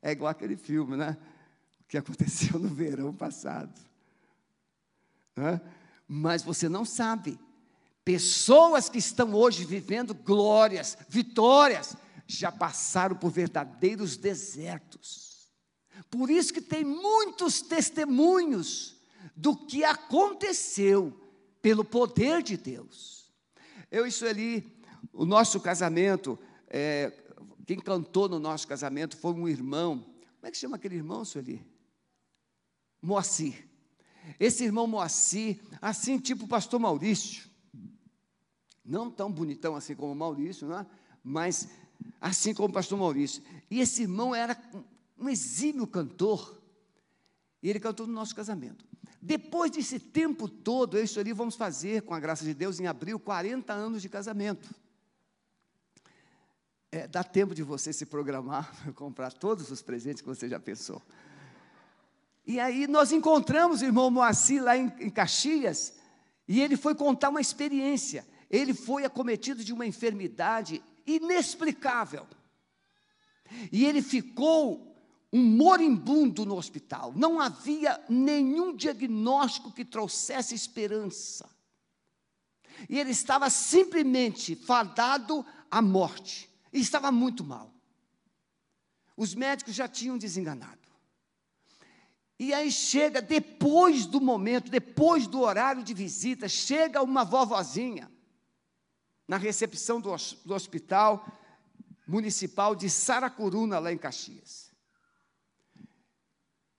É 0.00 0.12
igual 0.12 0.30
aquele 0.30 0.56
filme, 0.56 0.96
né? 0.96 1.16
O 1.80 1.84
que 1.88 1.98
aconteceu 1.98 2.60
no 2.60 2.68
verão 2.68 3.12
passado. 3.12 3.74
Mas 6.06 6.42
você 6.42 6.68
não 6.68 6.84
sabe. 6.84 7.40
Pessoas 8.04 8.88
que 8.88 8.98
estão 8.98 9.34
hoje 9.34 9.64
vivendo 9.64 10.14
glórias, 10.14 10.96
vitórias, 11.08 11.96
já 12.24 12.52
passaram 12.52 13.16
por 13.16 13.30
verdadeiros 13.30 14.16
desertos. 14.16 15.50
Por 16.08 16.30
isso 16.30 16.52
que 16.52 16.60
tem 16.60 16.84
muitos 16.84 17.60
testemunhos 17.60 18.99
do 19.36 19.56
que 19.56 19.84
aconteceu 19.84 21.18
pelo 21.62 21.84
poder 21.84 22.42
de 22.42 22.56
Deus. 22.56 23.30
Eu 23.90 24.06
e 24.06 24.10
Sueli, 24.10 24.80
o 25.12 25.24
nosso 25.24 25.60
casamento, 25.60 26.38
é, 26.68 27.12
quem 27.66 27.78
cantou 27.78 28.28
no 28.28 28.38
nosso 28.38 28.66
casamento 28.66 29.16
foi 29.16 29.32
um 29.32 29.48
irmão. 29.48 29.98
Como 29.98 30.46
é 30.46 30.50
que 30.50 30.56
chama 30.56 30.76
aquele 30.76 30.96
irmão, 30.96 31.24
Sueli? 31.24 31.64
Moacir. 33.02 33.68
Esse 34.38 34.64
irmão 34.64 34.86
Moacir, 34.86 35.60
assim 35.80 36.18
tipo 36.18 36.44
o 36.44 36.48
pastor 36.48 36.78
Maurício. 36.78 37.48
Não 38.84 39.10
tão 39.10 39.30
bonitão 39.30 39.76
assim 39.76 39.94
como 39.94 40.12
o 40.12 40.16
Maurício, 40.16 40.66
né? 40.66 40.86
mas 41.22 41.68
assim 42.20 42.54
como 42.54 42.68
o 42.68 42.72
pastor 42.72 42.98
Maurício. 42.98 43.42
E 43.70 43.80
esse 43.80 44.02
irmão 44.02 44.34
era 44.34 44.60
um 45.18 45.28
exímio 45.28 45.86
cantor. 45.86 46.60
E 47.62 47.68
ele 47.68 47.80
cantou 47.80 48.06
no 48.06 48.12
nosso 48.12 48.34
casamento. 48.34 48.89
Depois 49.22 49.70
desse 49.70 49.98
tempo 49.98 50.48
todo, 50.48 50.98
e 50.98 51.06
Sueli 51.06 51.32
vamos 51.32 51.54
fazer, 51.54 52.02
com 52.02 52.14
a 52.14 52.20
graça 52.20 52.44
de 52.44 52.54
Deus, 52.54 52.80
em 52.80 52.86
abril, 52.86 53.20
40 53.20 53.72
anos 53.72 54.00
de 54.00 54.08
casamento. 54.08 54.74
É, 56.90 57.06
dá 57.06 57.22
tempo 57.22 57.54
de 57.54 57.62
você 57.62 57.92
se 57.92 58.06
programar 58.06 58.74
para 58.82 58.92
comprar 58.92 59.32
todos 59.32 59.70
os 59.70 59.82
presentes 59.82 60.22
que 60.22 60.28
você 60.28 60.48
já 60.48 60.58
pensou. 60.58 61.02
E 62.46 62.58
aí 62.58 62.86
nós 62.86 63.12
encontramos 63.12 63.82
o 63.82 63.84
irmão 63.84 64.10
Moacir 64.10 64.62
lá 64.64 64.76
em, 64.76 64.90
em 64.98 65.10
Caxias, 65.10 65.94
e 66.48 66.60
ele 66.60 66.76
foi 66.76 66.94
contar 66.94 67.28
uma 67.28 67.40
experiência. 67.40 68.26
Ele 68.50 68.74
foi 68.74 69.04
acometido 69.04 69.62
de 69.62 69.72
uma 69.72 69.86
enfermidade 69.86 70.82
inexplicável. 71.06 72.26
E 73.70 73.84
ele 73.84 74.02
ficou 74.02 74.89
um 75.32 75.42
moribundo 75.42 76.44
no 76.44 76.56
hospital. 76.56 77.12
Não 77.14 77.40
havia 77.40 78.02
nenhum 78.08 78.74
diagnóstico 78.74 79.72
que 79.72 79.84
trouxesse 79.84 80.54
esperança. 80.54 81.48
E 82.88 82.98
ele 82.98 83.10
estava 83.10 83.48
simplesmente 83.50 84.56
fadado 84.56 85.44
à 85.70 85.80
morte. 85.80 86.50
E 86.72 86.80
estava 86.80 87.12
muito 87.12 87.44
mal. 87.44 87.72
Os 89.16 89.34
médicos 89.34 89.74
já 89.74 89.86
tinham 89.86 90.18
desenganado. 90.18 90.78
E 92.38 92.54
aí 92.54 92.72
chega, 92.72 93.20
depois 93.20 94.06
do 94.06 94.18
momento, 94.18 94.70
depois 94.70 95.26
do 95.26 95.40
horário 95.40 95.82
de 95.84 95.92
visita, 95.92 96.48
chega 96.48 97.02
uma 97.02 97.22
vovozinha 97.22 98.10
na 99.28 99.36
recepção 99.36 100.00
do, 100.00 100.10
do 100.44 100.54
hospital 100.54 101.24
municipal 102.06 102.74
de 102.74 102.88
Saracuruna, 102.88 103.78
lá 103.78 103.92
em 103.92 103.98
Caxias. 103.98 104.69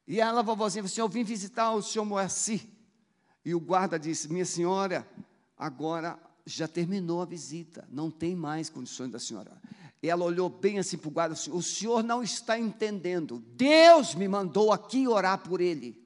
E 0.07 0.19
ela, 0.19 0.39
a 0.39 0.43
vovozinha, 0.43 0.83
falou 0.83 0.91
assim: 0.91 1.01
Eu 1.01 1.09
vim 1.09 1.23
visitar 1.23 1.71
o 1.71 1.81
senhor 1.81 2.05
Moacir. 2.05 2.61
E 3.43 3.53
o 3.55 3.59
guarda 3.59 3.97
disse: 3.99 4.31
Minha 4.31 4.45
senhora, 4.45 5.07
agora 5.57 6.19
já 6.45 6.67
terminou 6.67 7.21
a 7.21 7.25
visita, 7.25 7.87
não 7.89 8.09
tem 8.09 8.35
mais 8.35 8.69
condições 8.69 9.11
da 9.11 9.19
senhora. 9.19 9.51
E 10.03 10.09
ela 10.09 10.25
olhou 10.25 10.49
bem 10.49 10.79
assim 10.79 10.97
para 10.97 11.07
o 11.07 11.11
guarda: 11.11 11.35
O 11.51 11.61
senhor 11.61 12.03
não 12.03 12.23
está 12.23 12.59
entendendo. 12.59 13.39
Deus 13.55 14.15
me 14.15 14.27
mandou 14.27 14.71
aqui 14.71 15.07
orar 15.07 15.37
por 15.39 15.61
ele. 15.61 16.01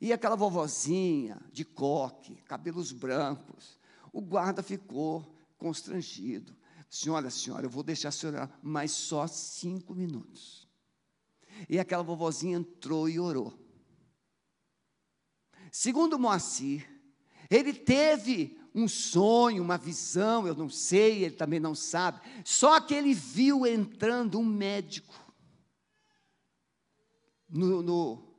E 0.00 0.12
aquela 0.12 0.34
vovozinha 0.34 1.40
de 1.52 1.64
coque, 1.64 2.34
cabelos 2.46 2.90
brancos, 2.90 3.78
o 4.12 4.20
guarda 4.20 4.62
ficou 4.62 5.36
constrangido. 5.56 6.56
Senhora, 6.90 7.30
senhora, 7.30 7.66
eu 7.66 7.70
vou 7.70 7.82
deixar 7.82 8.08
a 8.08 8.12
senhora 8.12 8.50
mais 8.62 8.90
só 8.90 9.26
cinco 9.26 9.94
minutos. 9.94 10.61
E 11.68 11.78
aquela 11.78 12.02
vovozinha 12.02 12.56
entrou 12.56 13.08
e 13.08 13.18
orou. 13.18 13.58
Segundo 15.70 16.18
Moacir, 16.18 16.88
ele 17.50 17.72
teve 17.72 18.58
um 18.74 18.88
sonho, 18.88 19.62
uma 19.62 19.76
visão, 19.76 20.46
eu 20.46 20.54
não 20.54 20.68
sei, 20.68 21.24
ele 21.24 21.34
também 21.34 21.60
não 21.60 21.74
sabe. 21.74 22.20
Só 22.44 22.80
que 22.80 22.94
ele 22.94 23.14
viu 23.14 23.66
entrando 23.66 24.38
um 24.38 24.44
médico 24.44 25.14
no, 27.48 27.82
no, 27.82 28.34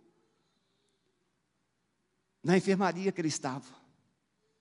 na 2.44 2.58
enfermaria 2.58 3.12
que 3.12 3.22
ele 3.22 3.28
estava, 3.28 3.72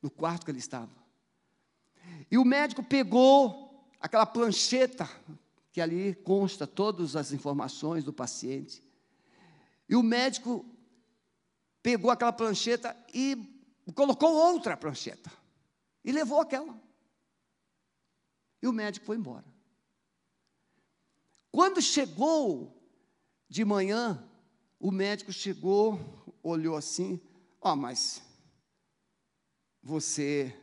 no 0.01 0.11
quarto 0.11 0.45
que 0.45 0.51
ele 0.51 0.59
estava. 0.59 0.91
E 2.31 2.37
o 2.37 2.45
médico 2.45 2.83
pegou 2.83 3.91
aquela 3.99 4.27
plancheta 4.27 5.09
que 5.73 5.81
ali 5.81 6.15
consta 6.15 6.67
todas 6.67 7.17
as 7.17 7.33
informações 7.33 8.05
do 8.05 8.13
paciente. 8.13 8.83
E 9.89 9.97
o 9.97 10.03
médico 10.03 10.65
pegou 11.83 12.11
aquela 12.11 12.33
plancheta 12.33 12.97
e 13.13 13.37
colocou 13.95 14.33
outra 14.33 14.77
plancheta. 14.77 15.33
E 16.05 16.13
levou 16.13 16.41
aquela. 16.41 16.79
E 18.61 18.69
o 18.69 18.73
médico 18.73 19.07
foi 19.07 19.17
embora. 19.17 19.47
Quando 21.51 21.81
chegou 21.81 22.79
de 23.49 23.65
manhã, 23.65 24.27
o 24.79 24.91
médico 24.91 25.33
chegou, 25.33 25.99
olhou 26.43 26.77
assim, 26.77 27.21
ó, 27.61 27.73
oh, 27.73 27.77
mas 27.77 28.23
você 29.83 30.59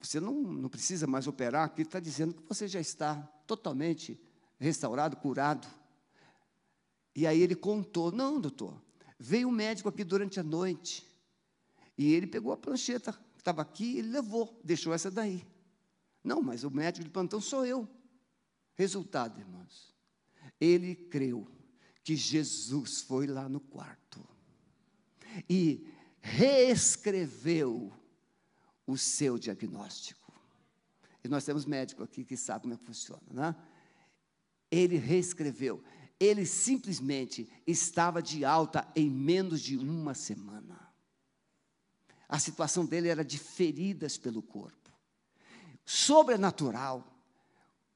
você 0.00 0.18
não, 0.18 0.34
não 0.34 0.68
precisa 0.68 1.06
mais 1.06 1.28
operar, 1.28 1.64
aqui 1.64 1.82
está 1.82 2.00
dizendo 2.00 2.34
que 2.34 2.42
você 2.42 2.66
já 2.66 2.80
está 2.80 3.16
totalmente 3.56 4.20
restaurado, 4.58 5.16
curado. 5.16 5.68
E 7.14 7.26
aí 7.26 7.40
ele 7.40 7.54
contou: 7.54 8.10
não, 8.10 8.40
doutor, 8.40 8.80
veio 9.18 9.48
um 9.48 9.52
médico 9.52 9.88
aqui 9.88 10.04
durante 10.04 10.40
a 10.40 10.42
noite, 10.42 11.06
e 11.96 12.12
ele 12.12 12.26
pegou 12.26 12.52
a 12.52 12.56
plancheta 12.56 13.12
que 13.12 13.40
estava 13.40 13.62
aqui 13.62 13.98
e 13.98 14.02
levou, 14.02 14.60
deixou 14.64 14.92
essa 14.94 15.10
daí. 15.10 15.44
Não, 16.24 16.40
mas 16.40 16.64
o 16.64 16.70
médico 16.70 17.04
de 17.04 17.10
plantão 17.10 17.40
sou 17.40 17.66
eu. 17.66 17.88
Resultado, 18.74 19.38
irmãos, 19.38 19.94
ele 20.60 20.94
creu 20.94 21.46
que 22.02 22.16
Jesus 22.16 23.02
foi 23.02 23.26
lá 23.26 23.48
no 23.48 23.60
quarto 23.60 24.26
e 25.48 25.86
reescreveu 26.20 27.92
o 28.86 28.96
seu 28.96 29.38
diagnóstico. 29.38 30.21
E 31.24 31.28
nós 31.28 31.44
temos 31.44 31.64
médico 31.64 32.02
aqui 32.02 32.24
que 32.24 32.36
sabe 32.36 32.62
como 32.62 32.74
é 32.74 32.76
que 32.76 32.84
funciona, 32.84 33.22
né? 33.30 33.56
Ele 34.70 34.96
reescreveu. 34.96 35.82
Ele 36.18 36.46
simplesmente 36.46 37.50
estava 37.66 38.22
de 38.22 38.44
alta 38.44 38.86
em 38.94 39.10
menos 39.10 39.60
de 39.60 39.76
uma 39.76 40.14
semana. 40.14 40.92
A 42.28 42.38
situação 42.38 42.86
dele 42.86 43.08
era 43.08 43.24
de 43.24 43.38
feridas 43.38 44.16
pelo 44.16 44.42
corpo. 44.42 44.90
Sobrenatural, 45.84 47.06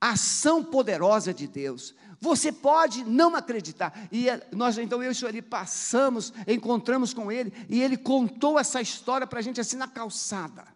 ação 0.00 0.62
poderosa 0.62 1.32
de 1.32 1.46
Deus. 1.46 1.94
Você 2.20 2.52
pode 2.52 3.04
não 3.04 3.34
acreditar. 3.34 4.08
E 4.10 4.28
é, 4.28 4.48
nós, 4.52 4.76
então, 4.78 5.02
eu 5.02 5.10
e 5.10 5.12
o 5.12 5.14
senhor 5.14 5.28
ali 5.28 5.42
passamos, 5.42 6.32
encontramos 6.46 7.14
com 7.14 7.30
ele, 7.30 7.52
e 7.68 7.82
ele 7.82 7.96
contou 7.96 8.58
essa 8.58 8.80
história 8.80 9.26
para 9.26 9.38
a 9.38 9.42
gente 9.42 9.60
assim 9.60 9.76
na 9.76 9.88
calçada. 9.88 10.66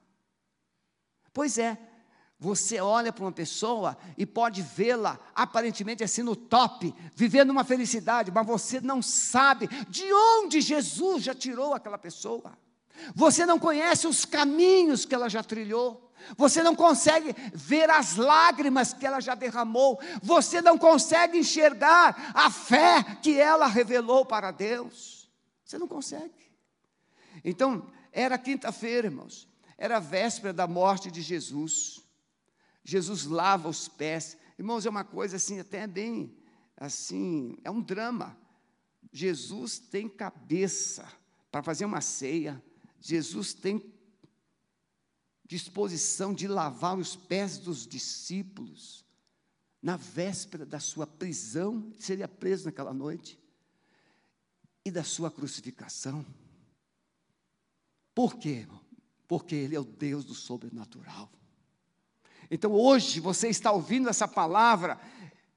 Pois 1.33 1.59
é, 1.59 1.79
você 2.41 2.81
olha 2.81 3.13
para 3.13 3.25
uma 3.25 3.33
pessoa 3.33 3.97
e 4.17 4.25
pode 4.25 4.63
vê-la 4.63 5.19
aparentemente 5.35 6.03
assim 6.03 6.23
no 6.23 6.35
top, 6.35 6.95
vivendo 7.15 7.51
uma 7.51 7.65
felicidade, 7.65 8.33
mas 8.33 8.47
você 8.47 8.81
não 8.81 9.03
sabe 9.03 9.69
de 9.89 10.11
onde 10.13 10.61
Jesus 10.63 11.23
já 11.23 11.35
tirou 11.35 11.75
aquela 11.75 11.99
pessoa. 11.99 12.59
Você 13.15 13.45
não 13.45 13.59
conhece 13.59 14.07
os 14.07 14.25
caminhos 14.25 15.05
que 15.05 15.15
ela 15.15 15.29
já 15.29 15.43
trilhou. 15.45 16.11
Você 16.37 16.63
não 16.63 16.75
consegue 16.75 17.35
ver 17.55 17.89
as 17.91 18.17
lágrimas 18.17 18.93
que 18.93 19.07
ela 19.07 19.21
já 19.21 19.35
derramou. 19.35 20.01
Você 20.23 20.61
não 20.61 20.77
consegue 20.77 21.39
enxergar 21.39 22.33
a 22.35 22.51
fé 22.51 23.03
que 23.23 23.39
ela 23.39 23.67
revelou 23.67 24.25
para 24.25 24.51
Deus. 24.51 25.31
Você 25.65 25.79
não 25.79 25.87
consegue. 25.87 26.51
Então, 27.45 27.87
era 28.13 28.37
quinta-feira, 28.37 29.07
irmãos 29.07 29.51
era 29.81 29.97
a 29.97 30.01
véspera 30.01 30.53
da 30.53 30.69
morte 30.69 31.11
de 31.11 31.23
Jesus. 31.23 32.05
Jesus 32.91 33.25
lava 33.25 33.69
os 33.69 33.87
pés. 33.87 34.37
Irmãos, 34.59 34.85
é 34.85 34.91
uma 34.91 35.05
coisa 35.05 35.37
assim, 35.37 35.61
até 35.61 35.87
bem, 35.87 36.37
assim, 36.77 37.57
é 37.63 37.71
um 37.71 37.81
drama. 37.81 38.37
Jesus 39.13 39.79
tem 39.79 40.09
cabeça 40.09 41.07
para 41.53 41.63
fazer 41.63 41.85
uma 41.85 42.01
ceia. 42.01 42.61
Jesus 43.01 43.55
tem 43.55 43.95
disposição 45.47 46.35
de 46.35 46.49
lavar 46.49 46.99
os 46.99 47.15
pés 47.15 47.59
dos 47.59 47.87
discípulos. 47.87 49.07
Na 49.81 49.97
véspera 49.97 50.67
da 50.67 50.81
sua 50.81 51.07
prisão, 51.07 51.93
seria 51.97 52.27
preso 52.27 52.65
naquela 52.65 52.93
noite, 52.93 53.39
e 54.85 54.91
da 54.91 55.05
sua 55.05 55.31
crucificação. 55.31 56.27
Por 58.13 58.37
quê, 58.37 58.67
porque 59.29 59.55
Ele 59.55 59.77
é 59.77 59.81
o 59.81 59.85
Deus 59.85 60.25
do 60.25 60.35
sobrenatural. 60.35 61.31
Então 62.51 62.73
hoje 62.73 63.21
você 63.21 63.49
está 63.49 63.71
ouvindo 63.71 64.09
essa 64.09 64.27
palavra, 64.27 64.99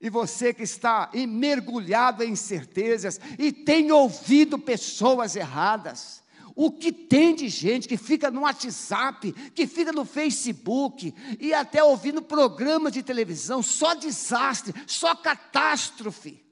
e 0.03 0.10
você 0.10 0.53
que 0.53 0.63
está 0.63 1.10
mergulhado 1.29 2.23
em 2.23 2.32
incertezas 2.32 3.19
e 3.39 3.53
tem 3.53 3.89
ouvido 3.89 4.60
pessoas 4.60 5.36
erradas, 5.38 6.21
o 6.56 6.69
que 6.69 6.91
tem 6.91 7.34
de 7.34 7.47
gente 7.47 7.88
que 7.88 7.95
fica 7.95 8.29
no 8.29 8.41
WhatsApp, 8.41 9.32
que 9.56 9.65
fica 9.65 9.93
no 9.93 10.03
Facebook 10.03 11.15
e 11.39 11.53
até 11.53 11.82
ouvindo 11.82 12.21
programas 12.21 12.91
de 12.91 13.01
televisão, 13.01 13.63
só 13.63 13.93
desastre, 13.95 14.73
só 14.86 15.15
catástrofe. 15.15 16.43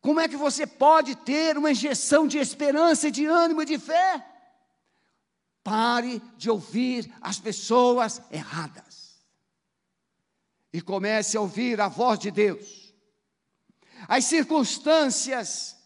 Como 0.00 0.20
é 0.20 0.28
que 0.28 0.36
você 0.36 0.68
pode 0.68 1.16
ter 1.16 1.58
uma 1.58 1.72
injeção 1.72 2.28
de 2.28 2.38
esperança, 2.38 3.10
de 3.10 3.26
ânimo 3.26 3.62
e 3.62 3.66
de 3.66 3.76
fé? 3.76 4.24
Pare 5.66 6.22
de 6.38 6.48
ouvir 6.48 7.12
as 7.20 7.40
pessoas 7.40 8.22
erradas 8.30 9.16
e 10.72 10.80
comece 10.80 11.36
a 11.36 11.40
ouvir 11.40 11.80
a 11.80 11.88
voz 11.88 12.20
de 12.20 12.30
Deus. 12.30 12.94
As 14.06 14.26
circunstâncias 14.26 15.76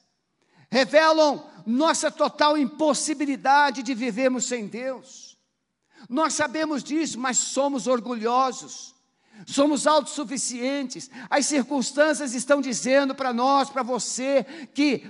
revelam 0.71 1.51
nossa 1.64 2.11
total 2.11 2.59
impossibilidade 2.59 3.83
de 3.83 3.95
vivermos 3.95 4.45
sem 4.45 4.66
Deus. 4.66 5.38
Nós 6.11 6.35
sabemos 6.35 6.85
disso, 6.85 7.19
mas 7.19 7.38
somos 7.38 7.87
orgulhosos 7.87 8.95
somos 9.47 9.87
autossuficientes. 9.87 11.11
As 11.29 11.47
circunstâncias 11.47 12.35
estão 12.35 12.61
dizendo 12.61 13.14
para 13.14 13.33
nós, 13.33 13.71
para 13.71 13.83
você, 13.83 14.45
que 14.75 15.09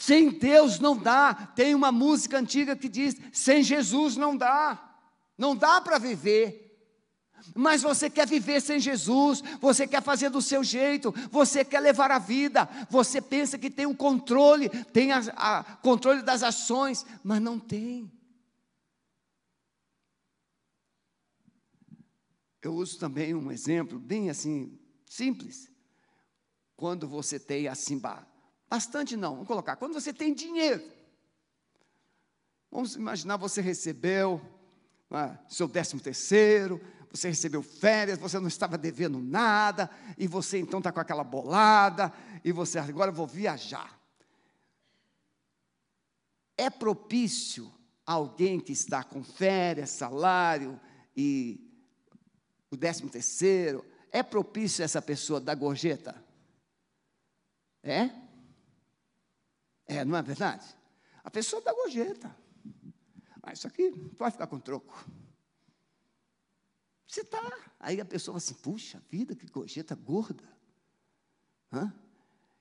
sem 0.00 0.30
Deus 0.30 0.80
não 0.80 0.96
dá. 0.96 1.34
Tem 1.54 1.74
uma 1.74 1.92
música 1.92 2.38
antiga 2.38 2.74
que 2.74 2.88
diz: 2.88 3.14
sem 3.34 3.62
Jesus 3.62 4.16
não 4.16 4.34
dá, 4.34 4.96
não 5.36 5.54
dá 5.54 5.78
para 5.78 5.98
viver. 5.98 6.66
Mas 7.54 7.82
você 7.82 8.08
quer 8.08 8.26
viver 8.26 8.62
sem 8.62 8.80
Jesus, 8.80 9.42
você 9.60 9.86
quer 9.86 10.02
fazer 10.02 10.30
do 10.30 10.40
seu 10.40 10.64
jeito, 10.64 11.12
você 11.30 11.62
quer 11.62 11.80
levar 11.80 12.10
a 12.10 12.18
vida, 12.18 12.66
você 12.88 13.20
pensa 13.20 13.58
que 13.58 13.70
tem 13.70 13.84
o 13.84 13.94
controle, 13.94 14.70
tem 14.86 15.10
o 15.12 15.80
controle 15.82 16.22
das 16.22 16.42
ações, 16.42 17.04
mas 17.22 17.42
não 17.42 17.58
tem. 17.58 18.10
Eu 22.62 22.74
uso 22.74 22.98
também 22.98 23.34
um 23.34 23.52
exemplo 23.52 23.98
bem 23.98 24.30
assim, 24.30 24.78
simples. 25.04 25.70
Quando 26.74 27.06
você 27.06 27.38
tem 27.38 27.68
assim, 27.68 27.98
bastante 28.70 29.16
não, 29.16 29.32
vamos 29.32 29.48
colocar, 29.48 29.74
quando 29.74 29.92
você 29.94 30.12
tem 30.12 30.32
dinheiro. 30.32 30.80
Vamos 32.70 32.94
imaginar 32.94 33.36
você 33.36 33.60
recebeu 33.60 34.40
é, 35.10 35.36
seu 35.48 35.66
décimo 35.66 36.00
terceiro, 36.00 36.80
você 37.10 37.28
recebeu 37.28 37.62
férias, 37.64 38.16
você 38.16 38.38
não 38.38 38.46
estava 38.46 38.78
devendo 38.78 39.18
nada, 39.18 39.90
e 40.16 40.28
você 40.28 40.58
então 40.58 40.78
está 40.78 40.92
com 40.92 41.00
aquela 41.00 41.24
bolada, 41.24 42.12
e 42.44 42.52
você 42.52 42.78
agora 42.78 43.10
vou 43.10 43.26
viajar. 43.26 43.98
É 46.56 46.70
propício 46.70 47.72
alguém 48.06 48.60
que 48.60 48.72
está 48.72 49.02
com 49.02 49.24
férias, 49.24 49.90
salário 49.90 50.80
e 51.16 51.68
o 52.70 52.76
décimo 52.76 53.10
terceiro, 53.10 53.84
é 54.12 54.22
propício 54.22 54.84
essa 54.84 55.02
pessoa 55.02 55.40
dar 55.40 55.56
gorjeta? 55.56 56.24
É? 57.82 58.29
É, 59.90 60.04
não 60.04 60.16
é 60.16 60.22
verdade? 60.22 60.64
A 61.24 61.28
pessoa 61.28 61.60
dá 61.60 61.72
gorjeta. 61.72 62.34
Mas 63.42 63.58
isso 63.58 63.66
aqui 63.66 63.90
pode 64.16 64.32
ficar 64.32 64.46
com 64.46 64.60
troco. 64.60 65.04
Você 67.08 67.22
está. 67.22 67.58
Aí 67.80 68.00
a 68.00 68.04
pessoa 68.04 68.34
fala 68.34 68.38
assim: 68.38 68.54
puxa 68.54 69.02
vida, 69.10 69.34
que 69.34 69.46
gorjeta 69.46 69.96
gorda. 69.96 70.44
Hã? 71.72 71.92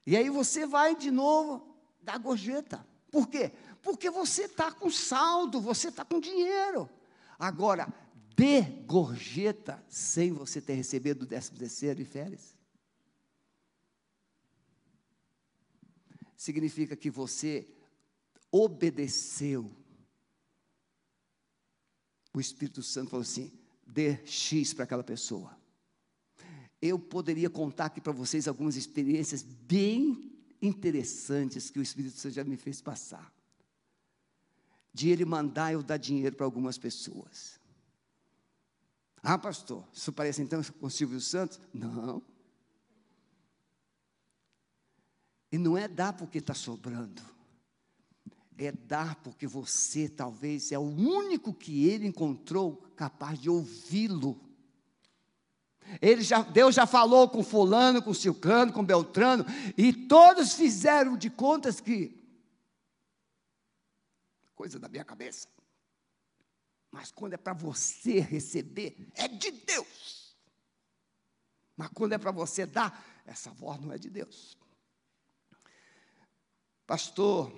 E 0.07 0.17
aí 0.17 0.27
você 0.27 0.65
vai 0.65 0.95
de 0.95 1.11
novo 1.11 1.77
dar 2.01 2.17
gorjeta. 2.17 2.83
Por 3.11 3.27
quê? 3.27 3.51
Porque 3.83 4.09
você 4.09 4.45
está 4.45 4.71
com 4.71 4.89
saldo, 4.89 5.61
você 5.61 5.89
está 5.89 6.03
com 6.03 6.19
dinheiro. 6.19 6.89
Agora, 7.37 7.87
dê 8.35 8.61
gorjeta 8.61 9.83
sem 9.87 10.33
você 10.33 10.59
ter 10.59 10.73
recebido 10.73 11.23
o 11.23 11.27
décimo 11.27 11.59
terceiro 11.59 12.01
e 12.01 12.05
férias. 12.05 12.58
Significa 16.39 16.95
que 16.95 17.09
você 17.09 17.67
obedeceu. 18.49 19.69
O 22.33 22.39
Espírito 22.39 22.81
Santo 22.81 23.09
falou 23.09 23.23
assim: 23.23 23.51
dê 23.85 24.25
X 24.25 24.73
para 24.73 24.85
aquela 24.85 25.03
pessoa. 25.03 25.59
Eu 26.81 26.97
poderia 26.97 27.49
contar 27.49 27.87
aqui 27.87 27.99
para 27.99 28.13
vocês 28.13 28.47
algumas 28.47 28.77
experiências 28.77 29.43
bem 29.43 30.33
interessantes 30.61 31.69
que 31.69 31.77
o 31.77 31.81
Espírito 31.81 32.17
Santo 32.17 32.35
já 32.35 32.45
me 32.45 32.55
fez 32.55 32.79
passar. 32.79 33.33
De 34.93 35.09
ele 35.09 35.25
mandar 35.25 35.73
eu 35.73 35.83
dar 35.83 35.97
dinheiro 35.97 36.37
para 36.37 36.45
algumas 36.45 36.77
pessoas. 36.77 37.59
Ah, 39.21 39.37
pastor, 39.37 39.85
isso 39.91 40.13
parece 40.13 40.41
então 40.41 40.63
com 40.79 40.87
o 40.87 40.89
Silvio 40.89 41.19
Santos? 41.19 41.59
Não. 41.73 42.23
E 45.51 45.57
não 45.57 45.77
é 45.77 45.87
dar 45.87 46.13
porque 46.13 46.37
está 46.37 46.53
sobrando. 46.53 47.21
É 48.57 48.71
dar 48.71 49.15
porque 49.15 49.47
você 49.47 50.09
talvez 50.09 50.71
é 50.71 50.77
o 50.77 50.81
único 50.81 51.53
que 51.53 51.87
ele 51.87 52.05
encontrou 52.05 52.77
capaz 52.95 53.39
de 53.39 53.49
ouvi-lo. 53.49 54.39
Ele 56.01 56.21
já, 56.21 56.41
Deus 56.41 56.75
já 56.75 56.85
falou 56.85 57.29
com 57.29 57.43
fulano, 57.43 58.01
com 58.01 58.13
Silcano, 58.13 58.71
com 58.71 58.85
Beltrano, 58.85 59.45
e 59.75 59.91
todos 59.91 60.53
fizeram 60.53 61.17
de 61.17 61.29
contas 61.29 61.79
que 61.79 62.19
coisa 64.53 64.77
da 64.77 64.89
minha 64.89 65.05
cabeça. 65.05 65.47
Mas 66.91 67.11
quando 67.11 67.33
é 67.33 67.37
para 67.37 67.53
você 67.53 68.19
receber, 68.19 69.09
é 69.15 69.27
de 69.27 69.51
Deus. 69.51 70.37
Mas 71.77 71.89
quando 71.93 72.13
é 72.13 72.17
para 72.17 72.31
você 72.31 72.65
dar, 72.65 73.23
essa 73.25 73.51
voz 73.51 73.79
não 73.79 73.93
é 73.93 73.97
de 73.97 74.09
Deus. 74.09 74.57
Pastor, 76.89 77.53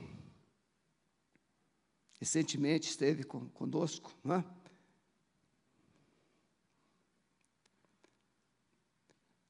recentemente 2.20 2.90
esteve 2.90 3.24
conosco, 3.24 4.14
não 4.22 4.36
é? 4.36 4.46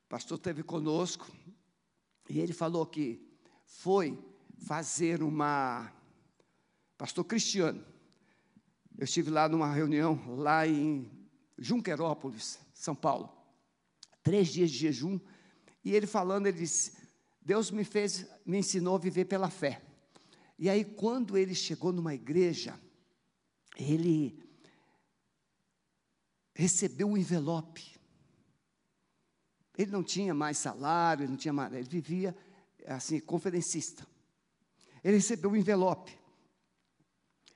pastor 0.07 0.37
esteve 0.37 0.61
conosco 0.61 1.27
e 2.29 2.39
ele 2.39 2.53
falou 2.53 2.85
que 2.85 3.27
foi 3.65 4.23
fazer 4.67 5.23
uma. 5.23 5.91
Pastor 6.95 7.25
Cristiano, 7.25 7.83
eu 8.99 9.05
estive 9.05 9.31
lá 9.31 9.49
numa 9.49 9.73
reunião, 9.73 10.35
lá 10.35 10.67
em 10.67 11.11
Junquerópolis, 11.57 12.59
São 12.71 12.93
Paulo. 12.93 13.35
Três 14.21 14.49
dias 14.49 14.69
de 14.69 14.77
jejum. 14.77 15.19
E 15.83 15.95
ele 15.95 16.05
falando, 16.05 16.45
ele 16.45 16.59
disse: 16.59 17.00
Deus 17.41 17.71
me 17.71 17.83
fez, 17.83 18.27
me 18.45 18.59
ensinou 18.59 18.95
a 18.95 18.99
viver 18.99 19.25
pela 19.25 19.49
fé. 19.49 19.81
E 20.59 20.69
aí, 20.69 20.85
quando 20.85 21.37
ele 21.37 21.55
chegou 21.55 21.91
numa 21.91 22.13
igreja, 22.13 22.79
ele 23.75 24.39
recebeu 26.53 27.09
um 27.09 27.17
envelope. 27.17 27.99
Ele 29.75 29.89
não 29.89 30.03
tinha 30.03 30.33
mais 30.33 30.57
salário, 30.57 31.23
ele 31.23 31.31
não 31.31 31.37
tinha 31.37 31.53
mais, 31.53 31.73
ele 31.73 31.89
vivia 31.89 32.37
assim, 32.85 33.19
conferencista. 33.19 34.05
Ele 35.03 35.17
recebeu 35.17 35.49
um 35.49 35.55
envelope. 35.55 36.15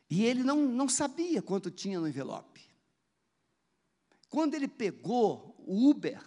E 0.09 0.25
ele 0.25 0.43
não, 0.43 0.67
não 0.67 0.89
sabia 0.89 1.41
quanto 1.41 1.69
tinha 1.69 1.99
no 1.99 2.07
envelope. 2.07 2.61
Quando 4.29 4.55
ele 4.55 4.67
pegou 4.67 5.55
o 5.59 5.89
Uber, 5.89 6.21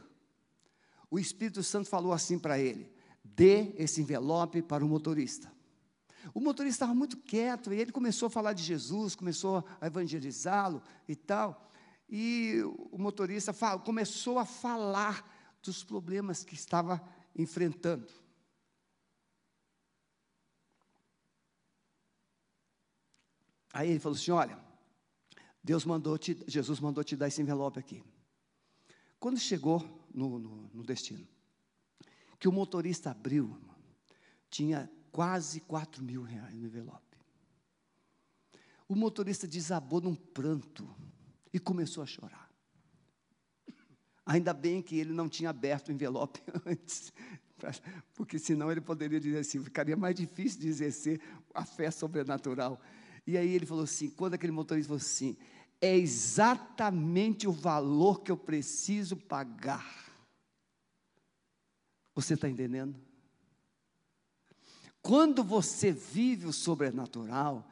o 1.11 1.18
Espírito 1.18 1.62
Santo 1.62 1.88
falou 1.88 2.12
assim 2.12 2.38
para 2.38 2.59
ele: 2.59 2.92
dê 3.34 3.72
esse 3.76 4.00
envelope 4.00 4.62
para 4.62 4.84
o 4.84 4.88
motorista. 4.88 5.50
O 6.34 6.40
motorista 6.40 6.84
estava 6.84 6.94
muito 6.94 7.16
quieto 7.16 7.72
e 7.72 7.80
ele 7.80 7.92
começou 7.92 8.26
a 8.26 8.30
falar 8.30 8.52
de 8.52 8.62
Jesus, 8.62 9.14
começou 9.14 9.64
a 9.80 9.86
evangelizá-lo 9.86 10.82
e 11.08 11.14
tal. 11.14 11.70
E 12.08 12.60
o 12.90 12.98
motorista 12.98 13.52
começou 13.84 14.38
a 14.38 14.44
falar 14.44 15.58
dos 15.62 15.84
problemas 15.84 16.44
que 16.44 16.54
estava 16.54 17.02
enfrentando. 17.36 18.06
Aí 23.72 23.90
ele 23.90 24.00
falou 24.00 24.16
assim: 24.16 24.30
Olha, 24.30 24.58
Deus 25.62 25.84
mandou 25.84 26.16
te, 26.16 26.42
Jesus 26.46 26.80
mandou 26.80 27.04
te 27.04 27.14
dar 27.14 27.28
esse 27.28 27.42
envelope 27.42 27.78
aqui. 27.78 28.02
Quando 29.20 29.38
chegou 29.38 30.06
no, 30.14 30.38
no, 30.38 30.70
no 30.72 30.82
destino, 30.82 31.26
que 32.38 32.48
o 32.48 32.53
motorista 32.53 33.11
abriu, 33.11 33.59
tinha 34.51 34.90
quase 35.11 35.61
4 35.61 36.03
mil 36.03 36.22
reais 36.22 36.55
no 36.55 36.66
envelope. 36.66 37.18
O 38.88 38.94
motorista 38.94 39.46
desabou 39.46 40.01
num 40.01 40.14
pranto 40.14 40.88
e 41.53 41.59
começou 41.59 42.03
a 42.03 42.07
chorar. 42.07 42.48
Ainda 44.24 44.53
bem 44.53 44.81
que 44.83 44.96
ele 44.96 45.12
não 45.12 45.29
tinha 45.29 45.51
aberto 45.51 45.88
o 45.88 45.92
envelope 45.92 46.40
antes, 46.64 47.12
porque 48.14 48.38
senão 48.38 48.70
ele 48.70 48.81
poderia 48.81 49.18
dizer 49.18 49.38
assim, 49.38 49.62
ficaria 49.62 49.96
mais 49.96 50.14
difícil 50.14 50.61
de 50.61 50.68
exercer 50.68 51.20
a 51.55 51.64
fé 51.64 51.90
sobrenatural. 51.90 52.81
E 53.27 53.37
aí 53.37 53.53
ele 53.53 53.66
falou 53.66 53.85
assim: 53.85 54.09
quando 54.11 54.35
aquele 54.35 54.53
motorista 54.53 54.88
falou 54.88 55.01
assim, 55.01 55.37
é 55.81 55.96
exatamente 55.96 57.46
o 57.46 57.53
valor 57.53 58.22
que 58.22 58.31
eu 58.31 58.37
preciso 58.37 59.16
pagar. 59.16 60.08
Você 62.18 62.35
está 62.35 62.48
entendendo? 62.48 62.96
Quando 65.00 65.44
você 65.44 65.92
vive 65.92 66.46
o 66.46 66.52
sobrenatural, 66.52 67.64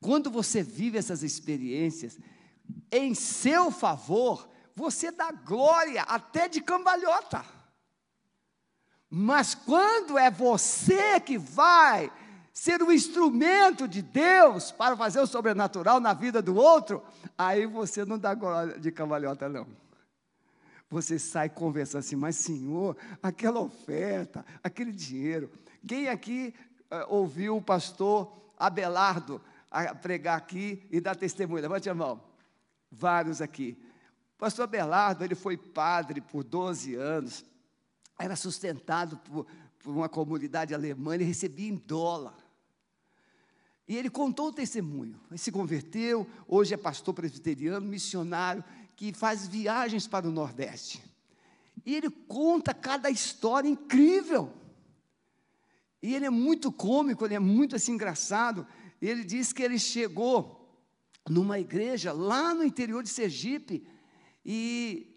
quando 0.00 0.30
você 0.30 0.62
vive 0.62 0.96
essas 0.96 1.24
experiências, 1.24 2.16
em 2.92 3.12
seu 3.12 3.72
favor, 3.72 4.48
você 4.72 5.10
dá 5.10 5.32
glória 5.32 6.02
até 6.02 6.46
de 6.46 6.60
cambalhota. 6.60 7.44
Mas 9.10 9.52
quando 9.56 10.16
é 10.16 10.30
você 10.30 11.18
que 11.18 11.36
vai 11.36 12.08
ser 12.52 12.80
o 12.80 12.92
instrumento 12.92 13.88
de 13.88 14.00
Deus 14.00 14.70
para 14.70 14.96
fazer 14.96 15.18
o 15.18 15.26
sobrenatural 15.26 15.98
na 15.98 16.14
vida 16.14 16.40
do 16.40 16.54
outro, 16.54 17.02
aí 17.36 17.66
você 17.66 18.04
não 18.04 18.16
dá 18.16 18.32
glória 18.32 18.78
de 18.78 18.92
cambalhota, 18.92 19.48
não. 19.48 19.66
Você 20.90 21.18
sai 21.18 21.50
conversando 21.50 22.00
assim, 22.00 22.16
mas 22.16 22.36
Senhor, 22.36 22.96
aquela 23.22 23.60
oferta, 23.60 24.44
aquele 24.62 24.92
dinheiro. 24.92 25.50
Quem 25.86 26.08
aqui 26.08 26.54
uh, 26.90 27.14
ouviu 27.14 27.56
o 27.56 27.62
pastor 27.62 28.32
Abelardo 28.56 29.40
pregar 30.00 30.38
aqui 30.38 30.86
e 30.90 31.00
dar 31.00 31.14
testemunho? 31.14 31.60
Levante 31.60 31.90
a 31.90 31.94
mão. 31.94 32.22
Vários 32.90 33.42
aqui. 33.42 33.76
O 34.36 34.38
pastor 34.38 34.64
Abelardo, 34.64 35.24
ele 35.24 35.34
foi 35.34 35.56
padre 35.56 36.20
por 36.20 36.42
12 36.42 36.94
anos, 36.94 37.44
era 38.18 38.34
sustentado 38.34 39.18
por, 39.18 39.46
por 39.78 39.94
uma 39.94 40.08
comunidade 40.08 40.74
alemã, 40.74 41.14
ele 41.14 41.24
recebia 41.24 41.68
em 41.68 41.76
dólar. 41.76 42.36
E 43.86 43.96
ele 43.96 44.10
contou 44.10 44.48
o 44.48 44.52
testemunho. 44.52 45.18
Ele 45.30 45.38
se 45.38 45.50
converteu, 45.50 46.26
hoje 46.46 46.74
é 46.74 46.76
pastor 46.76 47.14
presbiteriano, 47.14 47.86
missionário, 47.86 48.62
que 48.98 49.12
faz 49.12 49.46
viagens 49.46 50.08
para 50.08 50.26
o 50.26 50.32
Nordeste. 50.32 51.00
E 51.86 51.94
ele 51.94 52.10
conta 52.10 52.74
cada 52.74 53.08
história 53.08 53.68
incrível. 53.68 54.52
E 56.02 56.16
ele 56.16 56.26
é 56.26 56.30
muito 56.30 56.72
cômico, 56.72 57.24
ele 57.24 57.36
é 57.36 57.38
muito 57.38 57.76
assim 57.76 57.92
engraçado. 57.92 58.66
Ele 59.00 59.22
diz 59.22 59.52
que 59.52 59.62
ele 59.62 59.78
chegou 59.78 60.68
numa 61.30 61.60
igreja 61.60 62.12
lá 62.12 62.52
no 62.52 62.64
interior 62.64 63.04
de 63.04 63.08
Sergipe 63.08 63.86
e 64.44 65.16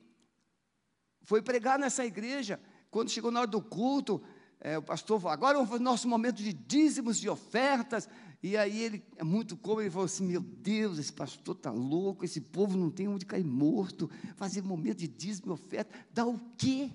foi 1.23 1.41
pregar 1.41 1.79
nessa 1.79 2.05
igreja. 2.05 2.61
Quando 2.91 3.09
chegou 3.09 3.31
na 3.31 3.39
hora 3.39 3.49
do 3.49 3.63
culto, 3.63 4.21
é, 4.59 4.77
o 4.77 4.83
pastor 4.83 5.19
falou, 5.19 5.33
agora 5.33 5.57
é 5.57 5.61
o 5.61 5.79
nosso 5.79 6.07
momento 6.07 6.35
de 6.35 6.53
dízimos, 6.53 7.19
de 7.19 7.27
ofertas. 7.27 8.07
E 8.43 8.57
aí 8.57 8.81
ele, 8.81 9.03
é 9.17 9.23
muito 9.23 9.55
como, 9.55 9.81
ele 9.81 9.91
falou 9.91 10.05
assim, 10.05 10.25
meu 10.25 10.41
Deus, 10.41 10.97
esse 10.97 11.13
pastor 11.13 11.55
está 11.55 11.69
louco, 11.69 12.25
esse 12.25 12.41
povo 12.41 12.75
não 12.75 12.89
tem 12.89 13.07
onde 13.07 13.25
cair 13.25 13.45
morto, 13.45 14.09
fazer 14.35 14.63
momento 14.63 14.97
de 14.97 15.07
dízimo 15.07 15.51
e 15.51 15.53
oferta, 15.53 15.93
dá 16.11 16.25
o 16.25 16.39
quê? 16.57 16.89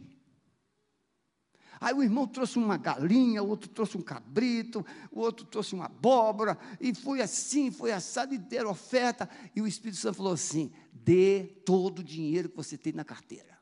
Aí 1.80 1.94
o 1.94 2.02
irmão 2.02 2.26
trouxe 2.26 2.59
uma 2.59 2.76
galinha, 2.76 3.42
o 3.42 3.48
outro 3.48 3.68
trouxe 3.68 3.96
um 3.96 4.02
cabrito, 4.02 4.85
o 5.11 5.20
outro 5.20 5.44
trouxe 5.44 5.74
uma 5.74 5.87
abóbora, 5.87 6.59
e 6.80 6.94
foi 6.94 7.20
assim, 7.20 7.70
foi 7.70 7.92
assado, 7.92 8.35
e 8.35 8.38
deram 8.38 8.70
oferta. 8.70 9.28
E 9.54 9.61
o 9.61 9.66
Espírito 9.66 9.98
Santo 9.98 10.16
falou 10.16 10.32
assim: 10.32 10.72
dê 10.90 11.44
todo 11.64 11.98
o 11.98 12.04
dinheiro 12.04 12.48
que 12.48 12.56
você 12.56 12.78
tem 12.78 12.92
na 12.92 13.04
carteira. 13.04 13.59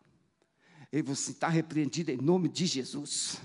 E 0.92 1.02
você 1.02 1.32
está 1.32 1.48
repreendido 1.48 2.12
em 2.12 2.16
nome 2.16 2.48
de 2.48 2.66
Jesus. 2.66 3.40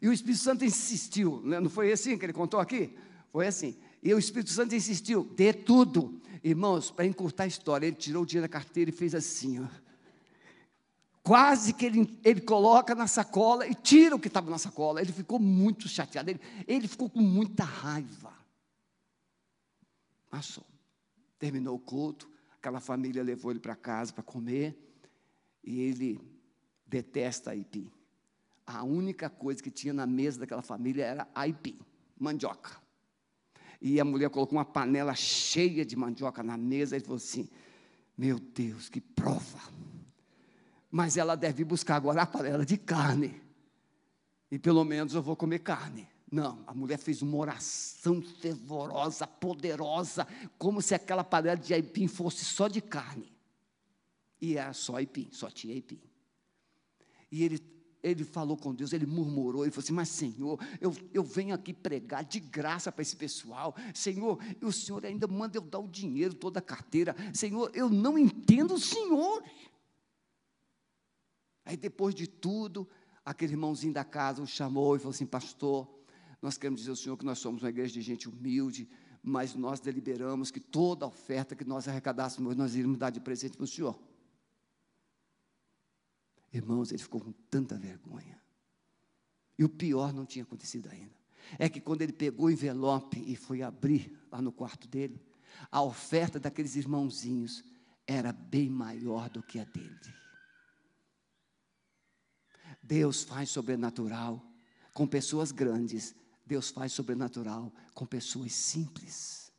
E 0.00 0.08
o 0.08 0.12
Espírito 0.12 0.42
Santo 0.42 0.64
insistiu, 0.64 1.40
né? 1.44 1.60
não 1.60 1.70
foi 1.70 1.92
assim 1.92 2.18
que 2.18 2.24
ele 2.24 2.32
contou 2.32 2.60
aqui? 2.60 2.94
Foi 3.32 3.46
assim. 3.46 3.76
E 4.02 4.12
o 4.12 4.18
Espírito 4.18 4.50
Santo 4.50 4.74
insistiu, 4.74 5.24
dê 5.36 5.52
tudo. 5.52 6.20
Irmãos, 6.42 6.90
para 6.90 7.06
encurtar 7.06 7.44
a 7.44 7.46
história, 7.48 7.86
ele 7.86 7.96
tirou 7.96 8.22
o 8.22 8.26
dinheiro 8.26 8.48
da 8.48 8.52
carteira 8.52 8.90
e 8.90 8.92
fez 8.92 9.14
assim, 9.14 9.60
ó. 9.60 9.66
Quase 11.22 11.72
que 11.72 11.84
ele, 11.84 12.18
ele 12.24 12.40
coloca 12.40 12.94
na 12.94 13.08
sacola 13.08 13.66
e 13.66 13.74
tira 13.74 14.14
o 14.14 14.18
que 14.20 14.28
estava 14.28 14.48
na 14.48 14.58
sacola. 14.58 15.00
Ele 15.00 15.12
ficou 15.12 15.40
muito 15.40 15.88
chateado, 15.88 16.30
ele, 16.30 16.40
ele 16.68 16.86
ficou 16.86 17.10
com 17.10 17.20
muita 17.20 17.64
raiva. 17.64 18.32
Passou. 20.30 20.64
Terminou 21.36 21.74
o 21.74 21.80
culto, 21.80 22.30
aquela 22.52 22.78
família 22.78 23.24
levou 23.24 23.50
ele 23.50 23.58
para 23.58 23.74
casa 23.74 24.12
para 24.12 24.22
comer, 24.22 24.78
e 25.64 25.80
ele 25.80 26.20
detesta 26.86 27.50
aipim. 27.50 27.90
A 28.66 28.82
única 28.82 29.30
coisa 29.30 29.62
que 29.62 29.70
tinha 29.70 29.92
na 29.92 30.06
mesa 30.06 30.40
daquela 30.40 30.62
família 30.62 31.04
era 31.04 31.28
aipim, 31.34 31.78
mandioca. 32.18 32.76
E 33.80 34.00
a 34.00 34.04
mulher 34.04 34.30
colocou 34.30 34.58
uma 34.58 34.64
panela 34.64 35.14
cheia 35.14 35.84
de 35.84 35.94
mandioca 35.94 36.42
na 36.42 36.56
mesa 36.56 36.96
e 36.96 37.00
falou 37.00 37.16
assim: 37.16 37.48
Meu 38.16 38.38
Deus, 38.38 38.88
que 38.88 39.00
prova! 39.00 39.60
mas 40.96 41.18
ela 41.18 41.36
deve 41.36 41.62
buscar 41.62 41.96
agora 41.96 42.22
a 42.22 42.26
panela 42.26 42.64
de 42.64 42.78
carne. 42.78 43.42
E 44.50 44.58
pelo 44.58 44.82
menos 44.82 45.12
eu 45.14 45.20
vou 45.20 45.36
comer 45.36 45.58
carne. 45.58 46.08
Não, 46.32 46.64
a 46.66 46.72
mulher 46.72 46.98
fez 46.98 47.20
uma 47.20 47.36
oração 47.36 48.22
fervorosa, 48.22 49.26
poderosa, 49.26 50.26
como 50.58 50.80
se 50.80 50.94
aquela 50.94 51.22
panela 51.22 51.56
de 51.56 51.74
aipim 51.74 52.08
fosse 52.08 52.46
só 52.46 52.66
de 52.66 52.80
carne. 52.80 53.30
E 54.40 54.56
era 54.56 54.72
só 54.72 54.96
aipim, 54.96 55.28
só 55.32 55.50
tinha 55.50 55.74
aipim. 55.74 56.00
E 57.30 57.44
ele, 57.44 57.58
ele 58.10 58.24
falou 58.24 58.56
com 58.56 58.74
Deus, 58.74 58.92
ele 58.92 59.06
murmurou, 59.06 59.64
ele 59.64 59.72
falou 59.72 59.84
assim: 59.84 59.92
Mas 59.92 60.08
Senhor, 60.08 60.58
eu, 60.80 60.94
eu 61.12 61.24
venho 61.24 61.54
aqui 61.54 61.72
pregar 61.72 62.24
de 62.24 62.38
graça 62.38 62.92
para 62.92 63.02
esse 63.02 63.16
pessoal. 63.16 63.74
Senhor, 63.92 64.38
e 64.60 64.64
o 64.64 64.72
Senhor 64.72 65.04
ainda 65.04 65.26
manda 65.26 65.58
eu 65.58 65.62
dar 65.62 65.80
o 65.80 65.88
dinheiro, 65.88 66.32
toda 66.34 66.60
a 66.60 66.62
carteira. 66.62 67.16
Senhor, 67.34 67.70
eu 67.74 67.90
não 67.90 68.16
entendo 68.16 68.74
o 68.74 68.80
Senhor. 68.80 69.42
Aí 71.64 71.76
depois 71.76 72.14
de 72.14 72.28
tudo, 72.28 72.88
aquele 73.24 73.54
irmãozinho 73.54 73.92
da 73.92 74.04
casa 74.04 74.40
o 74.40 74.46
chamou 74.46 74.94
e 74.94 75.00
falou 75.00 75.10
assim: 75.10 75.26
Pastor, 75.26 75.88
nós 76.40 76.56
queremos 76.56 76.80
dizer 76.80 76.90
ao 76.90 76.96
senhor 76.96 77.16
que 77.16 77.24
nós 77.24 77.40
somos 77.40 77.62
uma 77.62 77.70
igreja 77.70 77.94
de 77.94 78.02
gente 78.02 78.28
humilde, 78.28 78.88
mas 79.20 79.56
nós 79.56 79.80
deliberamos 79.80 80.52
que 80.52 80.60
toda 80.60 81.06
oferta 81.06 81.56
que 81.56 81.64
nós 81.64 81.88
arrecadássemos, 81.88 82.54
nós 82.54 82.76
iríamos 82.76 82.98
dar 82.98 83.10
de 83.10 83.18
presente 83.18 83.56
para 83.56 83.64
o 83.64 83.66
senhor. 83.66 83.98
Irmãos, 86.52 86.90
ele 86.90 87.02
ficou 87.02 87.20
com 87.20 87.32
tanta 87.50 87.76
vergonha. 87.76 88.40
E 89.58 89.64
o 89.64 89.68
pior 89.68 90.12
não 90.12 90.26
tinha 90.26 90.42
acontecido 90.42 90.88
ainda. 90.90 91.14
É 91.58 91.68
que 91.68 91.80
quando 91.80 92.02
ele 92.02 92.12
pegou 92.12 92.46
o 92.46 92.50
envelope 92.50 93.22
e 93.26 93.36
foi 93.36 93.62
abrir 93.62 94.16
lá 94.30 94.42
no 94.42 94.52
quarto 94.52 94.88
dele, 94.88 95.20
a 95.70 95.82
oferta 95.82 96.38
daqueles 96.38 96.76
irmãozinhos 96.76 97.64
era 98.06 98.32
bem 98.32 98.68
maior 98.68 99.28
do 99.28 99.42
que 99.42 99.58
a 99.58 99.64
dele. 99.64 100.14
Deus 102.82 103.24
faz 103.24 103.50
sobrenatural 103.50 104.44
com 104.92 105.06
pessoas 105.06 105.50
grandes, 105.50 106.14
Deus 106.44 106.70
faz 106.70 106.92
sobrenatural 106.92 107.72
com 107.94 108.06
pessoas 108.06 108.52
simples. 108.52 109.52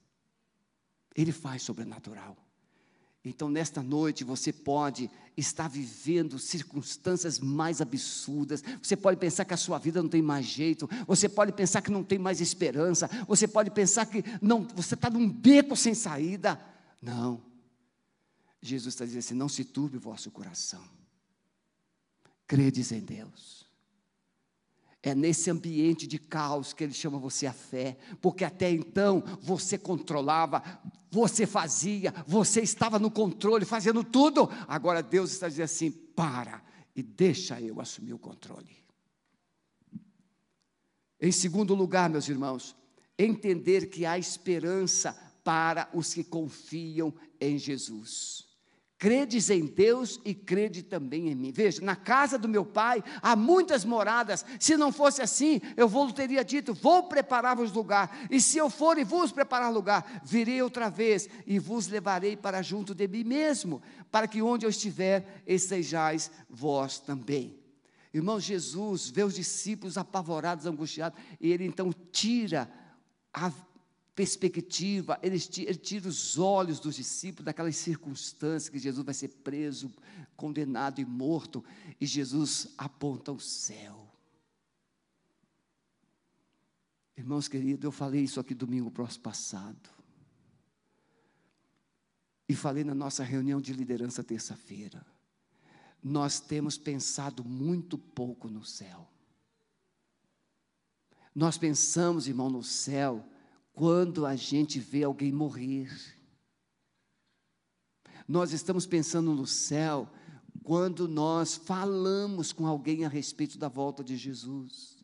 Ele 1.15 1.32
faz 1.32 1.63
sobrenatural. 1.63 2.38
Então, 3.28 3.50
nesta 3.50 3.82
noite, 3.82 4.24
você 4.24 4.52
pode 4.52 5.10
estar 5.36 5.68
vivendo 5.68 6.40
circunstâncias 6.40 7.40
mais 7.40 7.82
absurdas. 7.82 8.63
Você 8.82 8.96
pode 8.96 9.20
pensar 9.20 9.46
que 9.46 9.54
a 9.54 9.58
sua 9.58 9.78
vida 9.78 10.02
não 10.02 10.10
tem 10.10 10.22
mais 10.22 10.46
jeito. 10.46 10.90
Você 11.06 11.30
pode 11.30 11.52
pensar 11.52 11.82
que 11.82 11.92
não 11.92 12.04
tem 12.04 12.18
mais 12.18 12.42
esperança. 12.42 13.10
Você 13.28 13.48
pode 13.48 13.70
pensar 13.72 14.06
que 14.06 14.24
não, 14.42 14.68
você 14.76 14.94
está 14.94 15.10
num 15.10 15.30
beco 15.30 15.76
sem 15.76 15.94
saída. 15.94 16.60
Não. 17.02 17.42
Jesus 18.62 18.96
está 18.96 19.06
dizendo 19.06 19.20
assim: 19.20 19.34
não 19.36 19.50
se 19.50 19.63
turbe 19.63 19.98
o 19.98 20.02
vosso 20.02 20.32
coração 20.32 20.98
credes 22.48 22.92
em 22.92 23.02
Deus. 23.02 23.66
É 25.03 25.13
nesse 25.13 25.49
ambiente 25.49 26.07
de 26.07 26.17
caos 26.17 26.73
que 26.73 26.83
ele 26.83 26.93
chama 26.93 27.19
você 27.19 27.45
a 27.45 27.53
fé, 27.53 27.97
porque 28.19 28.43
até 28.43 28.69
então 28.71 29.23
você 29.41 29.77
controlava, 29.77 30.63
você 31.12 31.45
fazia, 31.45 32.13
você 32.25 32.62
estava 32.62 32.97
no 32.97 33.12
controle, 33.12 33.63
fazendo 33.63 34.03
tudo. 34.03 34.49
Agora 34.67 35.03
Deus 35.03 35.31
está 35.31 35.47
dizendo 35.47 35.65
assim: 35.65 35.91
para 35.91 36.62
e 36.95 37.03
deixa 37.03 37.62
eu 37.62 37.79
assumir 37.79 38.13
o 38.13 38.19
controle. 38.19 38.75
Em 41.19 41.31
segundo 41.31 41.73
lugar, 41.73 42.10
meus 42.10 42.27
irmãos, 42.27 42.75
entender 43.17 43.89
que 43.89 44.05
há 44.05 44.17
esperança 44.17 45.13
para 45.43 45.89
os 45.93 46.13
que 46.13 46.23
confiam 46.23 47.13
em 47.39 47.57
Jesus. 47.57 48.46
Credes 48.99 49.51
em 49.51 49.65
Deus 49.67 50.19
e 50.25 50.33
crede 50.33 50.81
também 50.81 51.29
em 51.29 51.36
mim. 51.36 51.51
Veja, 51.51 51.83
na 51.83 51.95
casa 51.95 52.36
do 52.36 52.47
meu 52.47 52.65
pai 52.65 53.03
há 53.21 53.36
muitas 53.36 53.86
moradas. 53.86 54.43
Se 54.60 54.75
não 54.75 54.91
fosse 54.91 55.21
assim, 55.21 55.62
eu 55.75 55.88
vou 55.88 56.12
teria 56.12 56.43
dito: 56.43 56.73
Vou 56.73 57.03
preparar-vos 57.03 57.71
lugar. 57.71 58.25
E 58.31 58.41
se 58.41 58.57
eu 58.57 58.71
for 58.71 58.97
e 58.97 59.03
vos 59.03 59.31
preparar 59.31 59.71
lugar, 59.71 60.21
virei 60.23 60.63
outra 60.63 60.89
vez 60.89 61.29
e 61.45 61.60
vos 61.60 61.88
levarei 61.88 62.36
para 62.36 62.63
junto 62.63 62.95
de 62.95 63.07
mim 63.07 63.23
mesmo, 63.23 63.83
para 64.12 64.27
que 64.27 64.41
onde 64.41 64.65
eu 64.65 64.69
estiver, 64.71 65.43
estejais 65.45 66.31
vós 66.49 66.97
também. 66.97 67.55
Irmão, 68.12 68.39
Jesus 68.39 69.12
vê 69.12 69.23
os 69.23 69.36
discípulos 69.36 69.95
apavorados, 69.95 70.65
angustiados, 70.65 71.19
e 71.39 71.51
ele 71.51 71.65
então 71.65 71.93
tira 72.12 72.67
a 73.31 73.51
perspectiva, 74.17 75.19
ele 75.21 75.39
tira 75.39 76.10
os 76.10 76.39
olhos 76.39 76.80
dos 76.80 76.95
discípulos 76.95 77.45
daquelas 77.45 77.75
circunstâncias 77.75 78.67
que 78.67 78.80
Jesus 78.80 79.06
vai 79.06 79.13
ser 79.13 79.27
preso, 79.27 79.93
condenado 80.36 80.99
e 80.99 81.06
morto, 81.06 81.63
e 82.01 82.06
Jesus 82.08 82.73
aponta 82.80 83.32
o 83.32 83.39
céu. 83.39 84.12
Irmãos 87.15 87.47
queridos, 87.47 87.84
eu 87.84 87.91
falei 87.91 88.23
isso 88.23 88.39
aqui 88.39 88.56
domingo 88.56 88.89
próximo 88.89 89.21
passado. 89.21 89.88
E 92.49 92.56
falei 92.56 92.84
na 92.84 92.95
nossa 92.95 93.23
reunião 93.23 93.62
de 93.62 93.71
liderança 93.71 94.23
terça-feira. 94.23 95.06
Nós 96.01 96.39
temos 96.39 96.75
pensado 96.75 97.43
muito 97.45 97.99
pouco 97.99 98.49
no 98.49 98.65
céu. 98.65 99.08
Nós 101.36 101.56
pensamos, 101.56 102.27
irmão, 102.27 102.49
no 102.49 102.63
céu 102.63 103.23
quando 103.78 104.26
a 104.26 104.36
gente 104.36 104.80
vê 104.80 105.04
alguém 105.04 105.32
morrer. 105.32 105.88
Nós 108.28 108.52
estamos 108.52 108.88
pensando 108.88 109.36
no 109.36 109.46
céu 109.46 110.10
quando 110.63 111.08
nós 111.08 111.56
falamos 111.56 112.52
com 112.52 112.66
alguém 112.66 113.06
a 113.06 113.08
respeito 113.08 113.56
da 113.56 113.68
volta 113.68 114.04
de 114.04 114.18
Jesus. 114.18 114.96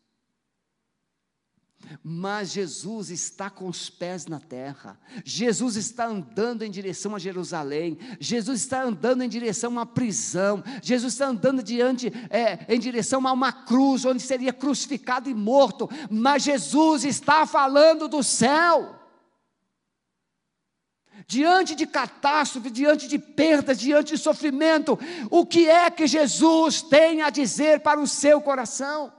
Mas 2.02 2.50
Jesus 2.52 3.10
está 3.10 3.48
com 3.48 3.68
os 3.68 3.88
pés 3.88 4.26
na 4.26 4.40
terra, 4.40 4.98
Jesus 5.24 5.76
está 5.76 6.06
andando 6.06 6.62
em 6.62 6.70
direção 6.70 7.14
a 7.14 7.18
Jerusalém, 7.18 7.98
Jesus 8.20 8.60
está 8.60 8.82
andando 8.82 9.22
em 9.22 9.28
direção 9.28 9.70
a 9.70 9.72
uma 9.72 9.86
prisão, 9.86 10.62
Jesus 10.82 11.14
está 11.14 11.26
andando 11.26 11.62
diante, 11.62 12.12
é, 12.30 12.66
em 12.68 12.78
direção 12.78 13.26
a 13.26 13.32
uma 13.32 13.52
cruz, 13.52 14.04
onde 14.04 14.22
seria 14.22 14.52
crucificado 14.52 15.28
e 15.28 15.34
morto, 15.34 15.88
mas 16.10 16.42
Jesus 16.42 17.04
está 17.04 17.46
falando 17.46 18.08
do 18.08 18.22
céu. 18.22 19.00
Diante 21.26 21.74
de 21.74 21.86
catástrofe, 21.86 22.70
diante 22.70 23.08
de 23.08 23.18
perdas, 23.18 23.78
diante 23.78 24.14
de 24.14 24.18
sofrimento, 24.18 24.98
o 25.30 25.46
que 25.46 25.68
é 25.68 25.90
que 25.90 26.06
Jesus 26.06 26.82
tem 26.82 27.22
a 27.22 27.30
dizer 27.30 27.80
para 27.80 28.00
o 28.00 28.06
seu 28.06 28.40
coração? 28.40 29.12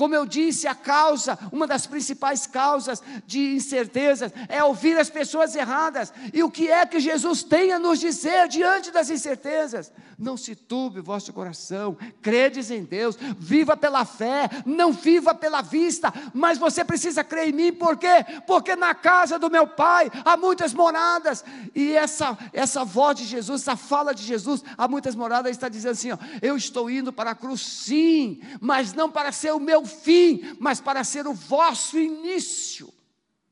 Como 0.00 0.14
eu 0.14 0.24
disse, 0.24 0.66
a 0.66 0.74
causa, 0.74 1.38
uma 1.52 1.66
das 1.66 1.86
principais 1.86 2.46
causas 2.46 3.02
de 3.26 3.54
incertezas 3.54 4.32
é 4.48 4.64
ouvir 4.64 4.96
as 4.96 5.10
pessoas 5.10 5.54
erradas. 5.54 6.10
E 6.32 6.42
o 6.42 6.50
que 6.50 6.70
é 6.70 6.86
que 6.86 6.98
Jesus 6.98 7.42
tem 7.42 7.74
a 7.74 7.78
nos 7.78 8.00
dizer 8.00 8.48
diante 8.48 8.90
das 8.90 9.10
incertezas? 9.10 9.92
Não 10.18 10.38
se 10.38 10.54
turbe 10.54 11.00
vosso 11.02 11.34
coração, 11.34 11.98
credes 12.22 12.70
em 12.70 12.82
Deus, 12.82 13.16
viva 13.38 13.76
pela 13.76 14.06
fé, 14.06 14.48
não 14.64 14.90
viva 14.90 15.34
pela 15.34 15.60
vista, 15.60 16.12
mas 16.32 16.56
você 16.58 16.82
precisa 16.84 17.24
crer 17.24 17.48
em 17.48 17.52
mim, 17.52 17.72
por 17.72 17.96
quê? 17.96 18.24
Porque 18.46 18.76
na 18.76 18.94
casa 18.94 19.38
do 19.38 19.50
meu 19.50 19.66
pai 19.66 20.10
há 20.24 20.36
muitas 20.36 20.74
moradas, 20.74 21.42
e 21.74 21.92
essa, 21.92 22.36
essa 22.52 22.84
voz 22.84 23.16
de 23.16 23.24
Jesus, 23.24 23.62
essa 23.62 23.76
fala 23.76 24.14
de 24.14 24.22
Jesus, 24.22 24.62
há 24.76 24.86
muitas 24.86 25.14
moradas, 25.14 25.52
está 25.52 25.70
dizendo 25.70 25.92
assim: 25.92 26.12
ó, 26.12 26.18
eu 26.42 26.54
estou 26.54 26.90
indo 26.90 27.12
para 27.12 27.30
a 27.30 27.34
cruz, 27.34 27.62
sim, 27.62 28.40
mas 28.60 28.92
não 28.92 29.10
para 29.10 29.32
ser 29.32 29.52
o 29.52 29.60
meu 29.60 29.86
fim, 29.90 30.56
mas 30.58 30.80
para 30.80 31.04
ser 31.04 31.26
o 31.26 31.34
vosso 31.34 31.98
início, 31.98 32.92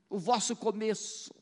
o 0.09 0.19
vosso 0.19 0.57
começo. 0.57 1.35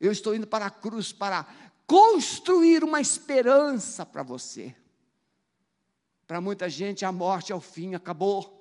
Eu 0.00 0.12
estou 0.12 0.34
indo 0.34 0.46
para 0.46 0.66
a 0.66 0.70
cruz 0.70 1.12
para 1.12 1.46
construir 1.86 2.84
uma 2.84 3.00
esperança 3.00 4.06
para 4.06 4.22
você. 4.22 4.74
Para 6.26 6.40
muita 6.40 6.68
gente, 6.68 7.04
a 7.04 7.10
morte 7.12 7.52
é 7.52 7.54
o 7.54 7.60
fim, 7.60 7.94
acabou. 7.94 8.54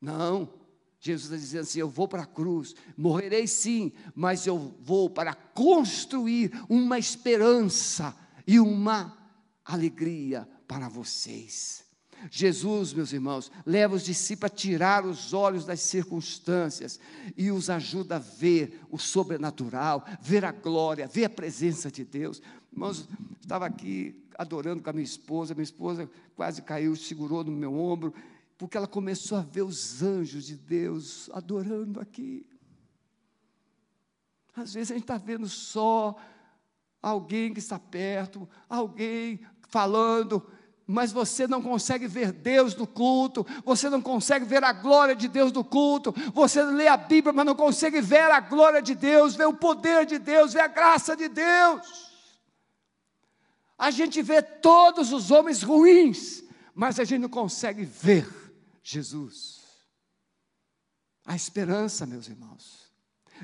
Não, 0.00 0.52
Jesus 0.98 1.26
está 1.26 1.36
dizendo 1.36 1.62
assim: 1.62 1.78
eu 1.80 1.88
vou 1.88 2.08
para 2.08 2.22
a 2.22 2.26
cruz, 2.26 2.74
morrerei 2.96 3.46
sim, 3.46 3.92
mas 4.14 4.46
eu 4.46 4.58
vou 4.80 5.10
para 5.10 5.34
construir 5.34 6.50
uma 6.68 6.98
esperança 6.98 8.16
e 8.46 8.58
uma 8.58 9.16
alegria 9.62 10.48
para 10.66 10.88
vocês. 10.88 11.83
Jesus, 12.30 12.92
meus 12.92 13.12
irmãos, 13.12 13.50
leva 13.64 13.94
os 13.94 14.04
discípulos 14.04 14.52
a 14.52 14.54
tirar 14.54 15.04
os 15.04 15.32
olhos 15.32 15.64
das 15.64 15.80
circunstâncias 15.80 16.98
e 17.36 17.50
os 17.50 17.70
ajuda 17.70 18.16
a 18.16 18.18
ver 18.18 18.80
o 18.90 18.98
sobrenatural, 18.98 20.04
ver 20.20 20.44
a 20.44 20.52
glória, 20.52 21.06
ver 21.06 21.24
a 21.24 21.30
presença 21.30 21.90
de 21.90 22.04
Deus. 22.04 22.40
Irmãos, 22.72 23.08
estava 23.40 23.66
aqui 23.66 24.24
adorando 24.36 24.82
com 24.82 24.90
a 24.90 24.92
minha 24.92 25.04
esposa, 25.04 25.54
minha 25.54 25.62
esposa 25.64 26.10
quase 26.34 26.62
caiu, 26.62 26.96
segurou 26.96 27.44
no 27.44 27.52
meu 27.52 27.74
ombro, 27.78 28.12
porque 28.56 28.76
ela 28.76 28.86
começou 28.86 29.38
a 29.38 29.42
ver 29.42 29.62
os 29.62 30.02
anjos 30.02 30.46
de 30.46 30.56
Deus 30.56 31.28
adorando 31.32 32.00
aqui. 32.00 32.46
Às 34.56 34.74
vezes 34.74 34.90
a 34.90 34.94
gente 34.94 35.04
está 35.04 35.18
vendo 35.18 35.48
só 35.48 36.16
alguém 37.02 37.52
que 37.52 37.58
está 37.58 37.78
perto, 37.78 38.48
alguém 38.68 39.40
falando, 39.68 40.46
mas 40.86 41.12
você 41.12 41.46
não 41.46 41.62
consegue 41.62 42.06
ver 42.06 42.32
Deus 42.32 42.74
no 42.74 42.86
culto, 42.86 43.46
você 43.64 43.88
não 43.88 44.02
consegue 44.02 44.44
ver 44.44 44.62
a 44.62 44.72
glória 44.72 45.16
de 45.16 45.28
Deus 45.28 45.50
no 45.52 45.64
culto, 45.64 46.14
você 46.32 46.62
lê 46.62 46.88
a 46.88 46.96
Bíblia, 46.96 47.32
mas 47.32 47.46
não 47.46 47.54
consegue 47.54 48.00
ver 48.00 48.30
a 48.30 48.40
glória 48.40 48.82
de 48.82 48.94
Deus, 48.94 49.34
ver 49.34 49.46
o 49.46 49.54
poder 49.54 50.04
de 50.04 50.18
Deus, 50.18 50.52
ver 50.52 50.60
a 50.60 50.68
graça 50.68 51.16
de 51.16 51.28
Deus. 51.28 52.12
A 53.78 53.90
gente 53.90 54.22
vê 54.22 54.42
todos 54.42 55.12
os 55.12 55.30
homens 55.30 55.62
ruins, 55.62 56.44
mas 56.74 57.00
a 57.00 57.04
gente 57.04 57.22
não 57.22 57.28
consegue 57.28 57.84
ver 57.84 58.28
Jesus. 58.82 59.62
A 61.24 61.34
esperança, 61.34 62.04
meus 62.04 62.28
irmãos. 62.28 62.84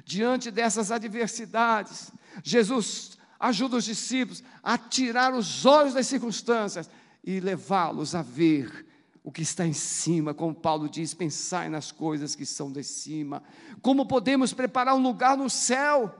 Diante 0.04 0.50
dessas 0.50 0.92
adversidades, 0.92 2.12
Jesus 2.44 3.18
ajuda 3.38 3.78
os 3.78 3.84
discípulos 3.84 4.42
a 4.62 4.76
tirar 4.76 5.34
os 5.34 5.64
olhos 5.64 5.94
das 5.94 6.06
circunstâncias 6.06 6.88
e 7.22 7.40
levá-los 7.40 8.14
a 8.14 8.22
ver 8.22 8.86
o 9.22 9.30
que 9.30 9.42
está 9.42 9.66
em 9.66 9.72
cima, 9.72 10.32
como 10.32 10.54
Paulo 10.54 10.88
diz, 10.88 11.12
pensai 11.12 11.68
nas 11.68 11.92
coisas 11.92 12.34
que 12.34 12.46
são 12.46 12.72
de 12.72 12.82
cima. 12.82 13.42
Como 13.82 14.06
podemos 14.06 14.52
preparar 14.52 14.94
um 14.94 15.02
lugar 15.02 15.36
no 15.36 15.50
céu? 15.50 16.14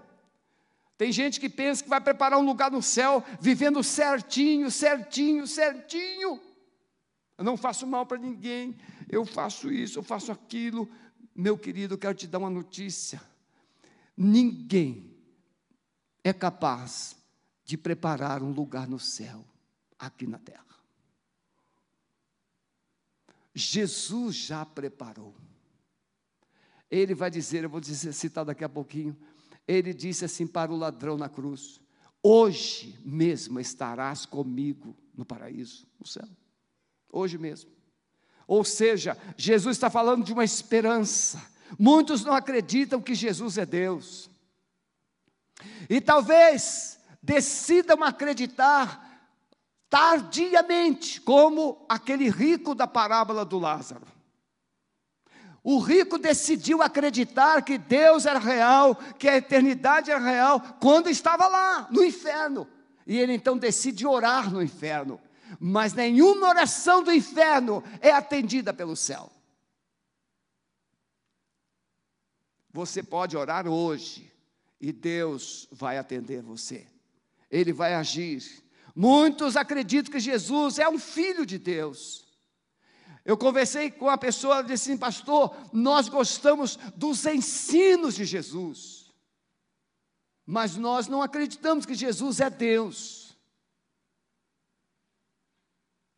Tem 0.99 1.11
gente 1.11 1.41
que 1.41 1.49
pensa 1.49 1.83
que 1.83 1.89
vai 1.89 2.01
preparar 2.01 2.39
um 2.39 2.45
lugar 2.45 2.71
no 2.71 2.83
céu, 2.83 3.25
vivendo 3.41 3.83
certinho, 3.83 4.71
certinho, 4.71 5.47
certinho. 5.47 6.39
Eu 7.39 7.45
não 7.45 7.57
faço 7.57 7.87
mal 7.87 8.05
para 8.05 8.19
ninguém, 8.19 8.77
eu 9.09 9.25
faço 9.25 9.73
isso, 9.73 9.99
eu 9.99 10.03
faço 10.03 10.31
aquilo. 10.31 10.87
Meu 11.35 11.57
querido, 11.57 11.97
quero 11.97 12.15
te 12.15 12.27
dar 12.27 12.39
uma 12.39 12.51
notícia. 12.51 13.23
Ninguém 14.15 15.17
é 16.23 16.35
capaz 16.35 17.17
de 17.65 17.79
preparar 17.79 18.43
um 18.43 18.53
lugar 18.53 18.87
no 18.87 18.99
céu, 18.99 19.43
aqui 19.99 20.27
na 20.27 20.39
terra. 20.39 20.70
Jesus 23.55 24.37
já 24.37 24.65
preparou. 24.65 25.35
Ele 26.91 27.15
vai 27.15 27.31
dizer, 27.31 27.65
eu 27.65 27.71
vou 27.71 27.81
dizer, 27.81 28.13
citar 28.13 28.45
daqui 28.45 28.65
a 28.65 28.69
pouquinho. 28.69 29.17
Ele 29.67 29.95
disse 29.95 30.25
assim 30.25 30.47
para 30.47 30.73
o 30.73 30.77
ladrão 30.77 31.17
na 31.17 31.29
cruz: 31.29 31.81
Hoje 32.23 32.99
mesmo 33.05 33.61
estarás 33.61 34.27
comigo 34.27 34.97
no 35.17 35.25
paraíso, 35.25 35.87
no 35.99 36.07
céu. 36.07 36.29
Hoje 37.11 37.39
mesmo. 37.39 37.71
Ou 38.47 38.65
seja, 38.65 39.17
Jesus 39.37 39.77
está 39.77 39.89
falando 39.89 40.25
de 40.25 40.33
uma 40.33 40.45
esperança. 40.45 41.41
Muitos 41.79 42.25
não 42.25 42.33
acreditam 42.33 43.01
que 43.01 43.15
Jesus 43.15 43.57
é 43.57 43.65
Deus. 43.65 44.29
E 45.89 46.01
talvez 46.01 46.99
decidam 47.23 48.03
acreditar 48.03 49.10
tardiamente, 49.91 51.21
como 51.21 51.85
aquele 51.89 52.31
rico 52.31 52.75
da 52.75 52.87
parábola 52.87 53.45
do 53.45 53.59
Lázaro. 53.59 54.07
O 55.63 55.79
rico 55.81 56.17
decidiu 56.17 56.81
acreditar 56.81 57.63
que 57.63 57.77
Deus 57.77 58.25
era 58.25 58.39
real, 58.39 58.95
que 59.19 59.29
a 59.29 59.37
eternidade 59.37 60.11
era 60.11 60.21
real, 60.21 60.61
quando 60.81 61.11
estava 61.11 61.47
lá, 61.49 61.89
no 61.91 62.03
inferno. 62.03 62.67
E 63.07 63.19
ele 63.19 63.35
então 63.35 63.59
decide 63.59 64.07
orar 64.07 64.51
no 64.51 64.63
inferno. 64.63 65.21
Mas 65.59 65.93
nenhuma 65.93 66.49
oração 66.49 67.03
do 67.03 67.13
inferno 67.13 67.83
é 68.01 68.13
atendida 68.13 68.73
pelo 68.73 68.95
céu. 68.95 69.31
Você 72.73 73.03
pode 73.03 73.37
orar 73.37 73.67
hoje 73.67 74.33
e 74.81 74.93
Deus 74.93 75.69
vai 75.73 75.99
atender 75.99 76.41
você. 76.41 76.87
Ele 77.51 77.73
vai 77.73 77.95
agir 77.95 78.63
Muitos 79.01 79.57
acreditam 79.57 80.13
que 80.13 80.21
Jesus 80.21 80.79
é 80.79 80.87
um 80.87 80.99
filho 80.99 81.47
de 81.47 81.59
Deus. 81.59 82.23
Eu 83.25 83.35
conversei 83.35 83.91
com 83.91 84.05
uma 84.05 84.19
pessoa 84.19 84.63
disse 84.63 84.91
assim, 84.91 84.99
pastor, 84.99 85.57
nós 85.73 86.07
gostamos 86.07 86.77
dos 86.95 87.25
ensinos 87.25 88.15
de 88.15 88.27
Jesus, 88.27 89.11
mas 90.45 90.77
nós 90.77 91.09
não 91.09 91.23
acreditamos 91.23 91.87
que 91.87 91.95
Jesus 91.95 92.41
é 92.41 92.51
Deus. 92.51 93.35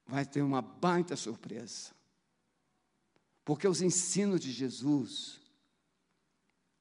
Vai 0.04 0.26
ter 0.26 0.42
uma 0.42 0.60
baita 0.60 1.14
surpresa, 1.14 1.92
porque 3.44 3.68
os 3.68 3.80
ensinos 3.80 4.40
de 4.40 4.50
Jesus 4.50 5.40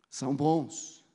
são 0.09 0.35
bons, 0.35 1.05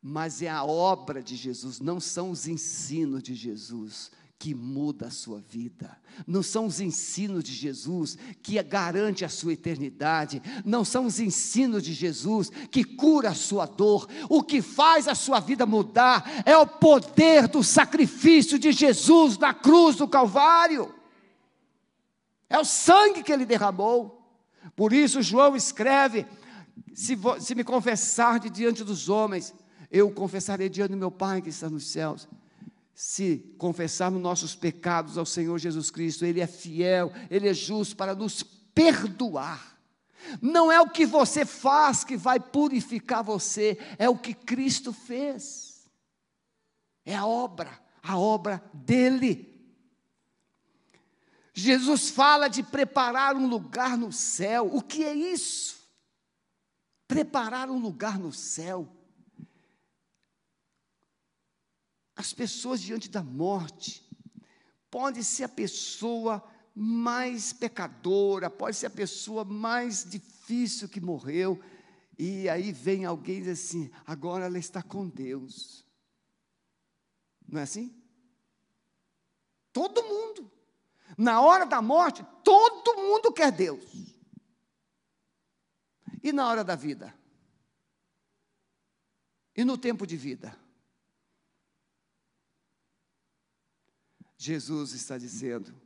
mas 0.00 0.40
é 0.40 0.48
a 0.48 0.64
obra 0.64 1.22
de 1.22 1.36
Jesus, 1.36 1.78
não 1.78 2.00
são 2.00 2.30
os 2.30 2.48
ensinos 2.48 3.22
de 3.22 3.34
Jesus 3.34 4.10
que 4.40 4.54
muda 4.54 5.08
a 5.08 5.10
sua 5.10 5.38
vida. 5.38 5.94
Não 6.26 6.42
são 6.42 6.64
os 6.64 6.80
ensinos 6.80 7.44
de 7.44 7.52
Jesus 7.52 8.16
que 8.42 8.60
garante 8.62 9.22
a 9.22 9.28
sua 9.28 9.52
eternidade. 9.52 10.42
Não 10.64 10.82
são 10.82 11.04
os 11.04 11.20
ensinos 11.20 11.82
de 11.82 11.92
Jesus 11.92 12.48
que 12.70 12.82
cura 12.82 13.28
a 13.28 13.34
sua 13.34 13.66
dor. 13.66 14.08
O 14.30 14.42
que 14.42 14.62
faz 14.62 15.06
a 15.06 15.14
sua 15.14 15.40
vida 15.40 15.66
mudar 15.66 16.42
é 16.46 16.56
o 16.56 16.66
poder 16.66 17.48
do 17.48 17.62
sacrifício 17.62 18.58
de 18.58 18.72
Jesus 18.72 19.36
na 19.36 19.52
cruz 19.52 19.96
do 19.96 20.08
Calvário. 20.08 20.94
É 22.48 22.58
o 22.58 22.64
sangue 22.64 23.22
que 23.22 23.30
ele 23.30 23.44
derramou. 23.44 24.26
Por 24.74 24.94
isso, 24.94 25.20
João 25.20 25.54
escreve: 25.54 26.26
se, 26.94 27.14
se 27.40 27.54
me 27.54 27.62
confessar 27.62 28.40
diante 28.40 28.82
dos 28.84 29.10
homens, 29.10 29.52
eu 29.90 30.10
confessarei 30.10 30.70
diante 30.70 30.92
do 30.92 30.96
meu 30.96 31.10
Pai 31.10 31.42
que 31.42 31.50
está 31.50 31.68
nos 31.68 31.88
céus 31.88 32.26
se 32.94 33.54
confessarmos 33.58 34.20
nossos 34.20 34.54
pecados 34.54 35.16
ao 35.16 35.24
Senhor 35.24 35.58
Jesus 35.58 35.90
Cristo, 35.90 36.24
Ele 36.24 36.40
é 36.40 36.46
fiel, 36.46 37.12
Ele 37.30 37.48
é 37.48 37.54
justo 37.54 37.96
para 37.96 38.14
nos 38.14 38.42
perdoar. 38.42 39.78
Não 40.40 40.70
é 40.70 40.80
o 40.80 40.90
que 40.90 41.06
você 41.06 41.44
faz 41.44 42.04
que 42.04 42.16
vai 42.16 42.38
purificar 42.38 43.24
você, 43.24 43.78
é 43.98 44.08
o 44.08 44.18
que 44.18 44.34
Cristo 44.34 44.92
fez. 44.92 45.88
É 47.04 47.16
a 47.16 47.26
obra, 47.26 47.80
a 48.02 48.18
obra 48.18 48.62
dele. 48.72 49.48
Jesus 51.52 52.10
fala 52.10 52.48
de 52.48 52.62
preparar 52.62 53.34
um 53.34 53.46
lugar 53.46 53.96
no 53.96 54.12
céu. 54.12 54.70
O 54.72 54.82
que 54.82 55.04
é 55.04 55.14
isso? 55.14 55.88
Preparar 57.08 57.70
um 57.70 57.78
lugar 57.78 58.18
no 58.18 58.32
céu. 58.32 58.88
As 62.20 62.34
pessoas 62.34 62.82
diante 62.82 63.08
da 63.08 63.22
morte, 63.22 64.06
pode 64.90 65.24
ser 65.24 65.44
a 65.44 65.48
pessoa 65.48 66.46
mais 66.74 67.50
pecadora, 67.50 68.50
pode 68.50 68.76
ser 68.76 68.88
a 68.88 68.90
pessoa 68.90 69.42
mais 69.42 70.04
difícil 70.04 70.86
que 70.86 71.00
morreu, 71.00 71.58
e 72.18 72.46
aí 72.46 72.72
vem 72.72 73.06
alguém 73.06 73.38
e 73.38 73.44
diz 73.44 73.64
assim: 73.64 73.90
agora 74.04 74.44
ela 74.44 74.58
está 74.58 74.82
com 74.82 75.08
Deus. 75.08 75.82
Não 77.48 77.58
é 77.58 77.62
assim? 77.62 77.90
Todo 79.72 80.02
mundo. 80.02 80.52
Na 81.16 81.40
hora 81.40 81.64
da 81.64 81.80
morte, 81.80 82.22
todo 82.44 82.98
mundo 82.98 83.32
quer 83.32 83.50
Deus. 83.50 84.14
E 86.22 86.34
na 86.34 86.46
hora 86.46 86.62
da 86.62 86.76
vida? 86.76 87.18
E 89.56 89.64
no 89.64 89.78
tempo 89.78 90.06
de 90.06 90.18
vida? 90.18 90.54
Jesus 94.42 94.94
está 94.94 95.18
dizendo 95.18 95.78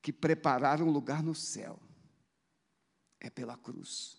que 0.00 0.14
preparar 0.14 0.80
um 0.80 0.90
lugar 0.90 1.22
no 1.22 1.34
céu 1.34 1.78
é 3.20 3.28
pela 3.28 3.54
cruz. 3.54 4.18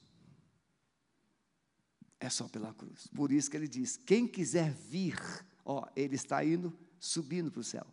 É 2.19 2.29
só 2.29 2.47
pela 2.47 2.71
cruz. 2.71 3.07
Por 3.07 3.31
isso 3.31 3.49
que 3.49 3.57
ele 3.57 3.67
diz: 3.67 3.97
quem 3.97 4.27
quiser 4.27 4.71
vir, 4.71 5.19
ó, 5.65 5.89
ele 5.95 6.13
está 6.13 6.45
indo, 6.45 6.71
subindo 6.99 7.51
para 7.51 7.61
o 7.61 7.63
céu. 7.63 7.87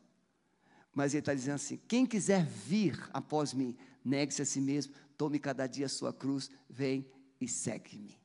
Mas 0.92 1.14
ele 1.14 1.20
está 1.20 1.32
dizendo 1.32 1.54
assim: 1.54 1.78
quem 1.88 2.04
quiser 2.04 2.44
vir 2.44 3.08
após 3.10 3.54
mim, 3.54 3.74
negue-se 4.04 4.42
a 4.42 4.44
si 4.44 4.60
mesmo, 4.60 4.92
tome 5.16 5.38
cada 5.38 5.66
dia 5.66 5.86
a 5.86 5.88
sua 5.88 6.12
cruz, 6.12 6.50
vem 6.68 7.10
e 7.40 7.48
segue-me. 7.48 8.20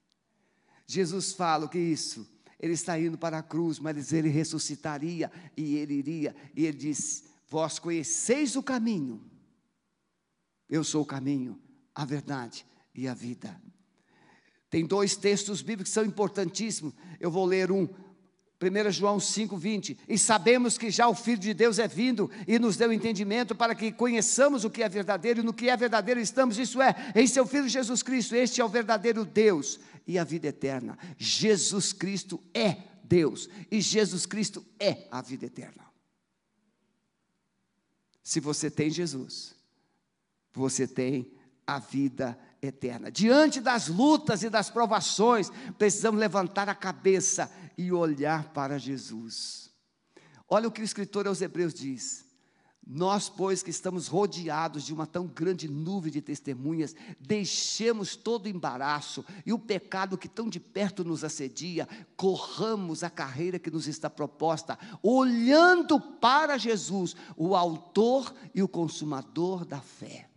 Jesus 0.86 1.32
fala 1.32 1.68
o 1.68 1.70
que 1.70 1.78
é 1.78 1.82
isso? 1.82 2.30
Ele 2.64 2.72
está 2.72 2.98
indo 2.98 3.18
para 3.18 3.40
a 3.40 3.44
cruz, 3.44 3.78
mas 3.78 4.14
ele 4.14 4.30
ressuscitaria 4.30 5.30
e 5.58 5.76
ele 5.76 5.96
iria. 5.96 6.34
E 6.56 6.66
ele 6.66 6.78
diz: 6.78 7.26
Vós 7.50 7.78
conheceis 7.78 8.56
o 8.56 8.64
caminho. 8.64 9.22
Eu 10.70 10.82
sou 10.82 11.02
o 11.02 11.06
caminho, 11.06 11.60
a 11.94 12.06
verdade 12.06 12.66
e 12.96 13.06
a 13.06 13.14
vida. 13.14 13.62
Tem 14.70 14.86
dois 14.86 15.18
textos 15.18 15.62
bíblicos 15.62 15.90
que 15.90 15.94
são 15.94 16.06
importantíssimos. 16.06 16.94
Eu 17.20 17.30
vou 17.30 17.44
ler 17.46 17.70
um, 17.70 17.86
1 18.62 18.92
João 18.92 19.18
5,20. 19.18 19.98
E 20.08 20.18
sabemos 20.18 20.78
que 20.78 20.90
já 20.90 21.06
o 21.10 21.14
Filho 21.14 21.40
de 21.40 21.54
Deus 21.54 21.80
é 21.80 21.88
vindo 21.88 22.32
e 22.48 22.58
nos 22.58 22.78
deu 22.78 22.94
entendimento 22.94 23.54
para 23.54 23.76
que 23.76 23.92
conheçamos 23.92 24.64
o 24.64 24.70
que 24.70 24.82
é 24.82 24.88
verdadeiro 24.88 25.42
e 25.42 25.44
no 25.44 25.54
que 25.54 25.70
é 25.70 25.76
verdadeiro 25.76 26.22
estamos, 26.22 26.58
isso 26.58 26.82
é, 26.82 26.96
em 27.14 27.28
seu 27.28 27.46
Filho 27.46 27.68
Jesus 27.68 28.02
Cristo. 28.02 28.38
Este 28.38 28.62
é 28.62 28.66
o 28.66 28.70
verdadeiro 28.70 29.26
Deus 29.26 29.82
e 30.06 30.18
a 30.20 30.24
vida 30.24 30.48
eterna. 30.48 30.98
Jesus 31.18 31.94
Cristo 31.94 32.42
é 32.54 32.78
Deus 33.04 33.50
e 33.72 33.82
Jesus 33.82 34.26
Cristo 34.26 34.66
é 34.80 35.08
a 35.12 35.22
vida 35.22 35.46
eterna. 35.46 35.84
Se 38.24 38.40
você 38.40 38.72
tem 38.72 38.90
Jesus, 38.90 39.54
você 40.54 40.88
tem 40.88 41.32
a 41.68 41.80
vida 41.80 42.40
eterna. 42.62 43.12
Diante 43.12 43.60
das 43.60 43.88
lutas 43.88 44.44
e 44.44 44.50
das 44.50 44.70
provações, 44.70 45.50
precisamos 45.78 46.20
levantar 46.20 46.70
a 46.70 46.76
cabeça 46.76 47.52
e 47.78 47.92
olhar 47.92 48.54
para 48.54 48.78
Jesus. 48.78 49.70
Olha 50.48 50.68
o 50.68 50.72
que 50.72 50.82
o 50.82 50.86
escritor 50.86 51.28
aos 51.28 51.42
Hebreus 51.42 51.74
diz: 51.74 52.26
Nós, 52.86 53.30
pois, 53.30 53.64
que 53.64 53.70
estamos 53.70 54.08
rodeados 54.08 54.84
de 54.84 54.94
uma 54.94 55.08
tão 55.08 55.26
grande 55.26 55.70
nuvem 55.70 56.12
de 56.12 56.22
testemunhas, 56.22 56.94
deixemos 57.20 58.16
todo 58.16 58.46
o 58.46 58.50
embaraço 58.50 59.24
e 59.46 59.54
o 59.54 59.60
pecado 59.60 60.18
que 60.18 60.28
tão 60.28 60.50
de 60.50 60.60
perto 60.60 61.04
nos 61.04 61.24
assedia, 61.24 61.88
corramos 62.18 63.02
a 63.02 63.10
carreira 63.10 63.58
que 63.58 63.72
nos 63.72 63.88
está 63.88 64.10
proposta, 64.10 64.78
olhando 65.02 66.00
para 66.00 66.58
Jesus, 66.58 67.16
o 67.38 67.56
Autor 67.56 68.34
e 68.54 68.62
o 68.62 68.68
Consumador 68.68 69.64
da 69.64 69.80
fé 69.80 70.33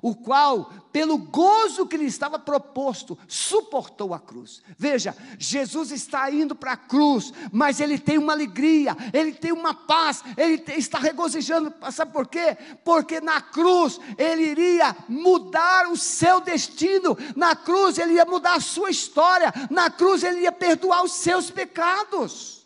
o 0.00 0.14
qual, 0.14 0.72
pelo 0.92 1.18
gozo 1.18 1.86
que 1.86 1.96
lhe 1.96 2.06
estava 2.06 2.38
proposto, 2.38 3.18
suportou 3.28 4.14
a 4.14 4.20
cruz. 4.20 4.62
Veja, 4.78 5.14
Jesus 5.38 5.90
está 5.90 6.30
indo 6.30 6.54
para 6.54 6.72
a 6.72 6.76
cruz, 6.76 7.32
mas 7.52 7.80
ele 7.80 7.98
tem 7.98 8.18
uma 8.18 8.32
alegria, 8.32 8.96
ele 9.12 9.32
tem 9.32 9.52
uma 9.52 9.74
paz, 9.74 10.22
ele 10.36 10.62
está 10.76 10.98
regozijando. 10.98 11.72
Sabe 11.90 12.12
por 12.12 12.26
quê? 12.26 12.56
Porque 12.84 13.20
na 13.20 13.40
cruz 13.40 14.00
ele 14.16 14.42
iria 14.42 14.96
mudar 15.08 15.88
o 15.88 15.96
seu 15.96 16.40
destino, 16.40 17.16
na 17.36 17.54
cruz 17.54 17.98
ele 17.98 18.14
ia 18.14 18.24
mudar 18.24 18.54
a 18.54 18.60
sua 18.60 18.90
história, 18.90 19.52
na 19.70 19.90
cruz 19.90 20.22
ele 20.22 20.40
ia 20.40 20.52
perdoar 20.52 21.04
os 21.04 21.12
seus 21.12 21.50
pecados. 21.50 22.61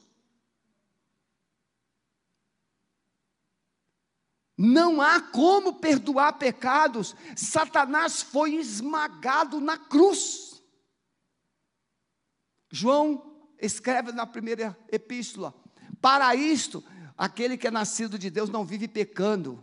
Não 4.56 5.02
há 5.02 5.20
como 5.20 5.74
perdoar 5.74 6.32
pecados. 6.34 7.14
Satanás 7.36 8.22
foi 8.22 8.54
esmagado 8.54 9.60
na 9.60 9.76
cruz. 9.76 10.62
João 12.70 13.36
escreve 13.60 14.12
na 14.12 14.26
primeira 14.26 14.76
epístola: 14.90 15.54
Para 16.00 16.34
isto, 16.34 16.82
aquele 17.16 17.56
que 17.58 17.66
é 17.66 17.70
nascido 17.70 18.18
de 18.18 18.30
Deus 18.30 18.48
não 18.48 18.64
vive 18.64 18.88
pecando. 18.88 19.62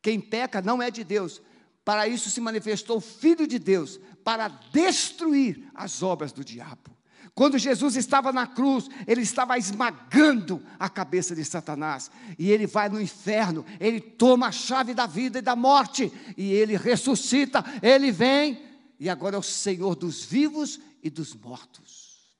Quem 0.00 0.20
peca 0.20 0.62
não 0.62 0.82
é 0.82 0.90
de 0.90 1.02
Deus. 1.02 1.40
Para 1.84 2.06
isso 2.06 2.30
se 2.30 2.40
manifestou 2.40 2.98
o 2.98 3.00
Filho 3.00 3.46
de 3.46 3.58
Deus, 3.58 3.98
para 4.22 4.46
destruir 4.46 5.68
as 5.74 6.00
obras 6.00 6.32
do 6.32 6.44
diabo. 6.44 6.96
Quando 7.34 7.58
Jesus 7.58 7.96
estava 7.96 8.30
na 8.30 8.46
cruz, 8.46 8.88
ele 9.06 9.22
estava 9.22 9.56
esmagando 9.56 10.62
a 10.78 10.88
cabeça 10.88 11.34
de 11.34 11.44
Satanás. 11.44 12.10
E 12.38 12.50
ele 12.50 12.66
vai 12.66 12.90
no 12.90 13.00
inferno, 13.00 13.64
ele 13.80 14.00
toma 14.00 14.48
a 14.48 14.52
chave 14.52 14.92
da 14.92 15.06
vida 15.06 15.38
e 15.38 15.42
da 15.42 15.56
morte, 15.56 16.12
e 16.36 16.52
ele 16.52 16.76
ressuscita, 16.76 17.64
ele 17.82 18.12
vem, 18.12 18.62
e 19.00 19.08
agora 19.08 19.36
é 19.36 19.38
o 19.38 19.42
Senhor 19.42 19.94
dos 19.96 20.24
vivos 20.24 20.78
e 21.02 21.08
dos 21.08 21.34
mortos. 21.34 22.36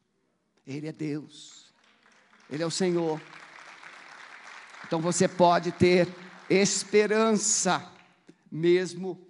Ele 0.66 0.86
é 0.86 0.93
Deus, 0.93 1.72
ele 2.51 2.62
é 2.62 2.66
o 2.66 2.70
Senhor. 2.70 3.20
Então 4.86 5.01
você 5.01 5.26
pode 5.26 5.72
ter 5.72 6.07
esperança, 6.51 7.90
mesmo 8.51 9.26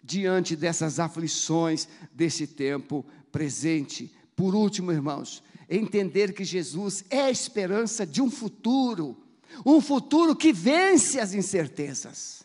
diante 0.00 0.54
dessas 0.54 1.00
aflições 1.00 1.88
desse 2.12 2.46
tempo 2.46 3.04
presente. 3.32 4.16
Por 4.38 4.54
último, 4.54 4.92
irmãos, 4.92 5.42
entender 5.68 6.32
que 6.32 6.44
Jesus 6.44 7.04
é 7.10 7.22
a 7.22 7.30
esperança 7.30 8.06
de 8.06 8.22
um 8.22 8.30
futuro, 8.30 9.20
um 9.66 9.80
futuro 9.80 10.36
que 10.36 10.52
vence 10.52 11.18
as 11.18 11.34
incertezas. 11.34 12.44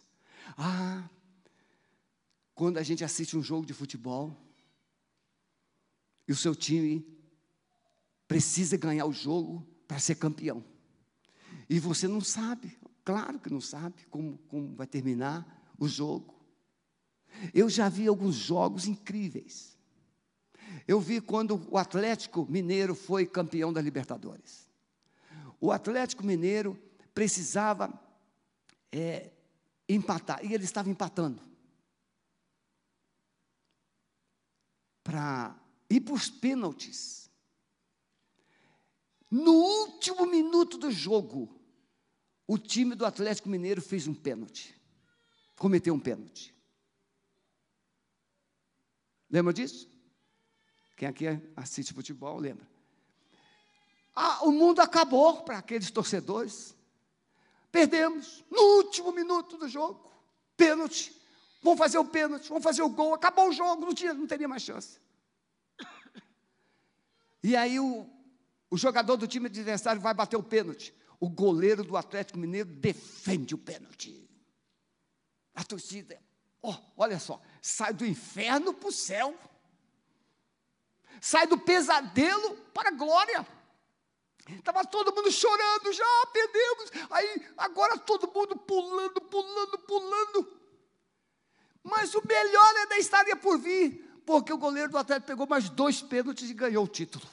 Ah, 0.58 1.08
quando 2.56 2.80
a 2.80 2.84
gente 2.84 3.04
assiste 3.04 3.38
um 3.38 3.44
jogo 3.44 3.64
de 3.64 3.76
futebol 3.76 4.36
e 6.28 6.32
o 6.32 6.36
seu 6.36 6.56
time 6.56 7.06
precisa 8.28 8.76
ganhar 8.76 9.06
o 9.06 9.14
jogo 9.14 9.64
para 9.88 10.00
ser 10.00 10.16
campeão, 10.16 10.66
e 11.70 11.78
você 11.78 12.08
não 12.08 12.22
sabe, 12.22 12.76
claro 13.06 13.38
que 13.38 13.54
não 13.54 13.62
sabe 13.62 14.04
como, 14.10 14.40
como 14.48 14.74
vai 14.74 14.88
terminar 14.88 15.64
o 15.78 15.88
jogo. 15.88 16.34
Eu 17.54 17.70
já 17.70 17.88
vi 17.88 18.08
alguns 18.08 18.34
jogos 18.34 18.88
incríveis 18.88 19.73
eu 20.88 21.00
vi 21.00 21.22
quando 21.22 21.68
o 21.70 21.78
Atlético 21.78 22.46
Mineiro 22.50 22.96
foi 22.96 23.26
campeão 23.26 23.72
da 23.72 23.82
Libertadores. 23.82 24.70
O 25.60 25.72
Atlético 25.72 26.26
Mineiro 26.26 26.78
precisava 27.14 27.92
é, 28.92 29.32
empatar, 29.88 30.44
e 30.44 30.54
ele 30.54 30.64
estava 30.64 30.90
empatando. 30.90 31.42
Para 35.04 35.56
ir 35.90 36.02
para 36.02 36.14
os 36.14 36.30
pênaltis. 36.30 37.30
No 39.30 39.54
último 39.54 40.26
minuto 40.26 40.78
do 40.78 40.92
jogo, 40.92 41.60
o 42.48 42.58
time 42.58 42.96
do 42.96 43.06
Atlético 43.06 43.50
Mineiro 43.50 43.82
fez 43.82 44.08
um 44.08 44.14
pênalti. 44.14 44.80
Cometeu 45.58 45.94
um 45.94 46.00
pênalti. 46.00 46.54
Lembra 49.30 49.54
disso? 49.54 49.93
Quem 51.04 51.08
aqui 51.10 51.42
assiste 51.58 51.94
futebol 51.94 52.38
lembra. 52.38 52.66
Ah, 54.16 54.46
o 54.46 54.52
mundo 54.52 54.80
acabou 54.80 55.42
para 55.42 55.58
aqueles 55.58 55.92
torcedores. 55.92 56.74
Perdemos 57.70 58.42
no 58.50 58.62
último 58.78 59.12
minuto 59.12 59.58
do 59.58 59.68
jogo. 59.68 60.10
Pênalti. 60.56 61.14
Vamos 61.62 61.80
fazer 61.80 61.98
o 61.98 62.06
pênalti, 62.06 62.48
vamos 62.48 62.64
fazer 62.64 62.84
o 62.84 62.90
gol. 62.90 63.14
Acabou 63.14 63.50
o 63.50 63.52
jogo, 63.52 63.86
não, 63.86 63.94
tinha, 63.94 64.14
não 64.14 64.26
teria 64.26 64.48
mais 64.48 64.64
chance. 64.64 64.98
E 67.44 67.58
aí 67.58 67.78
o, 67.78 68.10
o 68.72 68.78
jogador 68.78 69.18
do 69.18 69.28
time 69.28 69.48
adversário 69.48 70.00
vai 70.00 70.14
bater 70.14 70.38
o 70.38 70.44
pênalti. 70.44 70.94
O 71.20 71.28
goleiro 71.28 71.84
do 71.84 71.98
Atlético 71.98 72.40
Mineiro 72.40 72.70
defende 72.70 73.54
o 73.54 73.58
pênalti. 73.58 74.30
A 75.54 75.66
torcida, 75.66 76.18
oh, 76.62 76.76
olha 76.96 77.20
só, 77.20 77.42
sai 77.62 77.94
do 77.94 78.06
inferno 78.06 78.74
para 78.74 78.88
o 78.88 78.92
céu 78.94 79.38
sai 81.22 81.48
do 81.48 81.58
pesadelo 81.58 82.56
para 82.74 82.90
a 82.90 82.94
glória. 82.94 83.48
Estava 84.50 84.84
todo 84.86 85.16
mundo 85.16 85.32
chorando, 85.32 85.94
já 85.94 86.28
perdemos. 86.32 86.92
Aí 87.10 87.48
agora 87.58 87.98
todo 87.98 88.32
mundo 88.34 88.58
pulando, 88.58 89.22
pulando, 89.22 89.78
pulando. 89.80 90.60
Mas 91.84 92.14
o 92.14 92.22
melhor 92.26 92.76
ainda 92.78 92.98
estaria 92.98 93.36
por 93.36 93.58
vir, 93.58 94.22
porque 94.26 94.52
o 94.52 94.58
goleiro 94.58 94.92
do 94.92 94.98
Atlético 94.98 95.28
pegou 95.28 95.48
mais 95.48 95.70
dois 95.70 96.02
pênaltis 96.02 96.50
e 96.50 96.54
ganhou 96.54 96.84
o 96.84 96.88
título. 96.88 97.26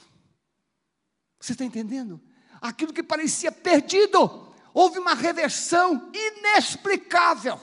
Você 1.39 1.53
está 1.53 1.65
entendendo? 1.65 2.21
Aquilo 2.61 2.93
que 2.93 3.01
parecia 3.01 3.51
perdido, 3.51 4.53
houve 4.73 4.99
uma 4.99 5.15
reversão 5.15 6.11
inexplicável. 6.13 7.59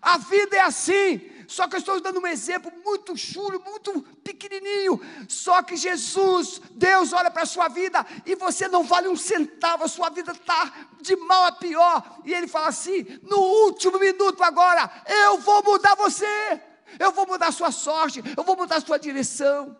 A 0.00 0.18
vida 0.18 0.56
é 0.56 0.60
assim. 0.60 1.33
Só 1.46 1.68
que 1.68 1.76
eu 1.76 1.80
estou 1.80 2.00
dando 2.00 2.20
um 2.20 2.26
exemplo 2.26 2.72
muito 2.84 3.16
chulo, 3.16 3.62
muito 3.64 4.02
pequenininho. 4.22 5.00
Só 5.28 5.62
que 5.62 5.76
Jesus, 5.76 6.60
Deus 6.72 7.12
olha 7.12 7.30
para 7.30 7.42
a 7.42 7.46
sua 7.46 7.68
vida 7.68 8.04
e 8.24 8.34
você 8.34 8.68
não 8.68 8.84
vale 8.84 9.08
um 9.08 9.16
centavo, 9.16 9.84
a 9.84 9.88
sua 9.88 10.10
vida 10.10 10.32
está 10.32 10.88
de 11.00 11.16
mal 11.16 11.46
a 11.46 11.52
pior. 11.52 12.20
E 12.24 12.32
Ele 12.32 12.46
fala 12.46 12.68
assim: 12.68 13.04
no 13.22 13.38
último 13.38 13.98
minuto 13.98 14.42
agora, 14.42 14.90
eu 15.06 15.38
vou 15.38 15.62
mudar 15.62 15.94
você, 15.94 16.60
eu 16.98 17.12
vou 17.12 17.26
mudar 17.26 17.48
a 17.48 17.52
sua 17.52 17.70
sorte, 17.70 18.22
eu 18.36 18.44
vou 18.44 18.56
mudar 18.56 18.76
a 18.76 18.80
sua 18.80 18.98
direção. 18.98 19.76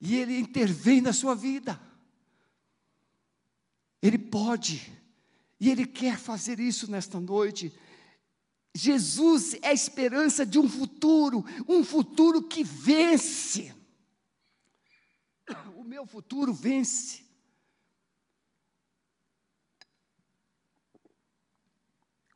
E 0.00 0.16
Ele 0.16 0.38
intervém 0.38 1.00
na 1.00 1.12
sua 1.12 1.34
vida. 1.34 1.80
Ele 4.02 4.18
pode, 4.18 4.92
e 5.58 5.70
Ele 5.70 5.86
quer 5.86 6.18
fazer 6.18 6.60
isso 6.60 6.90
nesta 6.90 7.18
noite. 7.18 7.72
Jesus 8.76 9.54
é 9.62 9.68
a 9.68 9.72
esperança 9.72 10.44
de 10.44 10.58
um 10.58 10.68
futuro, 10.68 11.44
um 11.66 11.82
futuro 11.82 12.42
que 12.42 12.62
vence. 12.62 13.74
O 15.74 15.82
meu 15.82 16.06
futuro 16.06 16.52
vence. 16.52 17.24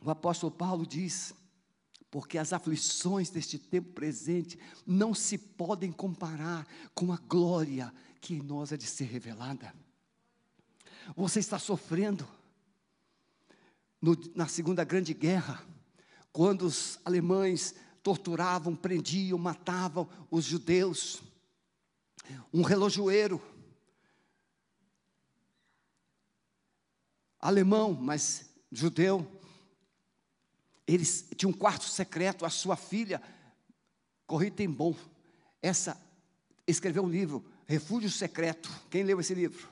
O 0.01 0.11
apóstolo 0.11 0.51
Paulo 0.51 0.87
diz: 0.87 1.35
porque 2.11 2.39
as 2.39 2.53
aflições 2.53 3.29
deste 3.29 3.59
tempo 3.59 3.93
presente 3.93 4.59
não 4.87 5.13
se 5.13 5.37
podem 5.37 5.93
comparar 5.93 6.67
com 6.95 7.13
a 7.13 7.17
glória 7.17 7.93
que 8.21 8.35
em 8.35 8.43
nós 8.43 8.73
é 8.73 8.77
de 8.77 8.87
ser 8.87 9.05
revelada. 9.05 9.75
Você 11.15 11.39
está 11.39 11.59
sofrendo 11.59 12.27
no, 14.01 14.17
na 14.35 14.49
Segunda 14.49 14.85
Grande 14.85 15.13
Guerra 15.13 15.67
quando 16.33 16.63
os 16.63 16.99
alemães 17.05 17.75
torturavam, 18.03 18.75
prendiam, 18.75 19.39
matavam 19.39 20.09
os 20.31 20.45
judeus. 20.45 21.23
Um 22.53 22.63
relojoeiro, 22.63 23.43
alemão, 27.41 27.93
mas 27.93 28.49
judeu, 28.71 29.27
eles 30.87 31.27
tinham 31.37 31.51
um 31.51 31.57
quarto 31.57 31.85
secreto, 31.85 32.45
a 32.45 32.51
sua 32.51 32.77
filha, 32.77 33.21
Corrida 34.27 34.57
tem 34.57 34.71
bom, 34.71 34.95
essa 35.61 36.01
escreveu 36.67 37.03
um 37.03 37.09
livro, 37.09 37.45
Refúgio 37.67 38.09
Secreto. 38.11 38.71
Quem 38.89 39.03
leu 39.03 39.21
esse 39.21 39.35
livro? 39.35 39.69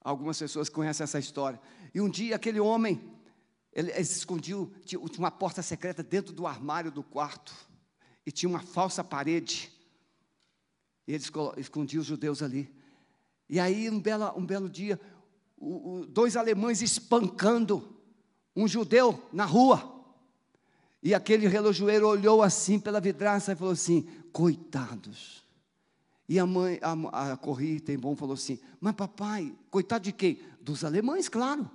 Algumas 0.00 0.38
pessoas 0.38 0.68
conhecem 0.68 1.04
essa 1.04 1.18
história. 1.18 1.60
E 1.94 2.00
um 2.00 2.08
dia 2.08 2.36
aquele 2.36 2.58
homem 2.58 3.19
ele, 3.72 3.90
ele 3.90 4.00
escondiu, 4.00 4.72
tinha 4.84 5.00
uma 5.00 5.30
porta 5.30 5.62
secreta 5.62 6.02
dentro 6.02 6.32
do 6.32 6.46
armário 6.46 6.90
do 6.90 7.02
quarto. 7.02 7.54
E 8.26 8.32
tinha 8.32 8.48
uma 8.48 8.60
falsa 8.60 9.02
parede. 9.02 9.72
E 11.06 11.12
eles 11.12 11.30
escondiam 11.56 12.00
os 12.00 12.06
judeus 12.06 12.42
ali. 12.42 12.72
E 13.48 13.58
aí, 13.58 13.88
um 13.88 14.00
belo, 14.00 14.32
um 14.36 14.44
belo 14.44 14.68
dia, 14.68 15.00
dois 16.08 16.36
alemães 16.36 16.82
espancando 16.82 17.96
um 18.54 18.66
judeu 18.68 19.22
na 19.32 19.44
rua. 19.44 19.98
E 21.02 21.14
aquele 21.14 21.48
relojoeiro 21.48 22.06
olhou 22.06 22.42
assim 22.42 22.78
pela 22.78 23.00
vidraça 23.00 23.52
e 23.52 23.56
falou 23.56 23.72
assim: 23.72 24.02
coitados. 24.32 25.44
E 26.28 26.38
a 26.38 26.46
mãe, 26.46 26.78
a, 26.82 27.32
a 27.32 27.36
Corri, 27.36 27.80
tem 27.80 27.98
bom, 27.98 28.14
falou 28.14 28.34
assim: 28.34 28.60
Mas 28.80 28.94
papai, 28.94 29.52
coitado 29.70 30.04
de 30.04 30.12
quem? 30.12 30.40
Dos 30.60 30.84
alemães, 30.84 31.28
claro. 31.28 31.68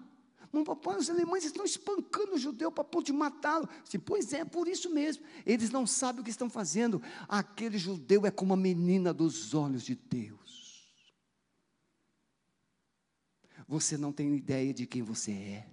Mas 0.56 0.64
papai, 0.64 0.98
os 0.98 1.10
alemães 1.10 1.44
estão 1.44 1.66
espancando 1.66 2.36
o 2.36 2.38
judeu 2.38 2.72
para 2.72 2.86
ponto 2.86 3.06
de 3.08 3.12
matá-lo. 3.12 3.68
Assim, 3.84 4.00
pois 4.00 4.32
é, 4.32 4.46
por 4.46 4.70
isso 4.70 4.90
mesmo. 4.90 5.22
Eles 5.46 5.70
não 5.70 5.86
sabem 5.86 6.22
o 6.22 6.24
que 6.24 6.30
estão 6.30 6.50
fazendo. 6.50 7.02
Aquele 7.28 7.78
judeu 7.78 8.26
é 8.26 8.32
como 8.32 8.54
a 8.54 8.58
menina 8.58 9.14
dos 9.14 9.54
olhos 9.54 9.84
de 9.84 9.96
Deus. 9.96 10.88
Você 13.68 13.98
não 13.98 14.14
tem 14.14 14.34
ideia 14.34 14.74
de 14.74 14.86
quem 14.86 15.02
você 15.04 15.32
é. 15.32 15.70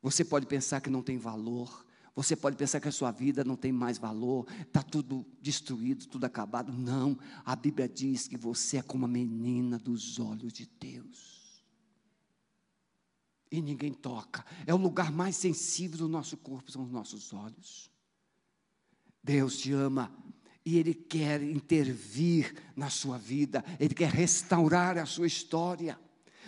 Você 0.00 0.24
pode 0.24 0.46
pensar 0.46 0.80
que 0.80 0.90
não 0.90 1.02
tem 1.02 1.18
valor. 1.18 1.84
Você 2.14 2.36
pode 2.36 2.56
pensar 2.56 2.78
que 2.78 2.86
a 2.86 2.92
sua 2.92 3.10
vida 3.10 3.42
não 3.42 3.56
tem 3.56 3.72
mais 3.72 3.96
valor, 3.96 4.44
está 4.60 4.82
tudo 4.82 5.24
destruído, 5.40 6.06
tudo 6.06 6.24
acabado. 6.24 6.72
Não, 6.72 7.18
a 7.44 7.54
Bíblia 7.54 7.88
diz 7.88 8.26
que 8.26 8.36
você 8.36 8.78
é 8.78 8.82
como 8.82 9.04
a 9.04 9.08
menina 9.08 9.78
dos 9.78 10.18
olhos 10.18 10.52
de 10.52 10.66
Deus 10.66 11.37
e 13.50 13.60
ninguém 13.60 13.92
toca. 13.92 14.44
É 14.66 14.74
o 14.74 14.78
lugar 14.78 15.10
mais 15.10 15.36
sensível 15.36 15.98
do 15.98 16.08
nosso 16.08 16.36
corpo, 16.36 16.70
são 16.70 16.84
os 16.84 16.90
nossos 16.90 17.32
olhos. 17.32 17.90
Deus 19.22 19.58
te 19.58 19.72
ama 19.72 20.12
e 20.64 20.76
Ele 20.76 20.94
quer 20.94 21.42
intervir 21.42 22.54
na 22.76 22.90
sua 22.90 23.18
vida, 23.18 23.64
Ele 23.80 23.94
quer 23.94 24.10
restaurar 24.10 24.98
a 24.98 25.06
sua 25.06 25.26
história. 25.26 25.98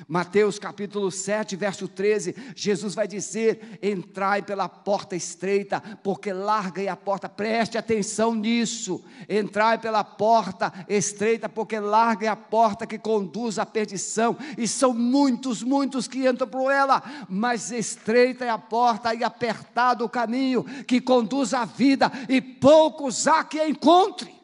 Mateus 0.09 0.59
capítulo 0.59 1.11
7, 1.11 1.57
verso 1.57 1.86
13, 1.86 2.34
Jesus 2.55 2.94
vai 2.94 3.07
dizer: 3.07 3.78
Entrai 3.82 4.42
pela 4.42 4.68
porta 4.68 5.14
estreita, 5.14 5.80
porque 6.03 6.32
larga 6.32 6.82
é 6.82 6.88
a 6.88 6.96
porta, 6.96 7.28
preste 7.28 7.78
atenção 7.78 8.34
nisso. 8.34 9.05
Entrai 9.28 9.78
pela 9.78 10.03
porta 10.03 10.72
estreita, 10.88 11.48
porque 11.48 11.78
larga 11.78 12.26
é 12.26 12.28
a 12.28 12.36
porta 12.36 12.86
que 12.86 12.98
conduz 12.98 13.59
à 13.59 13.66
perdição, 13.66 14.36
e 14.57 14.66
são 14.66 14.92
muitos, 14.94 15.62
muitos 15.62 16.09
que 16.09 16.26
entram 16.26 16.48
por 16.48 16.70
ela, 16.70 17.03
mas 17.28 17.70
estreita 17.70 18.44
é 18.44 18.51
a 18.51 18.59
porta 18.59 19.14
e 19.14 19.22
apertado 19.22 20.05
o 20.05 20.09
caminho 20.09 20.64
que 20.84 21.01
conduz 21.01 21.55
à 21.55 21.64
vida, 21.64 22.11
e 22.28 22.40
poucos 22.40 23.26
há 23.26 23.44
que 23.44 23.62
encontre. 23.64 24.39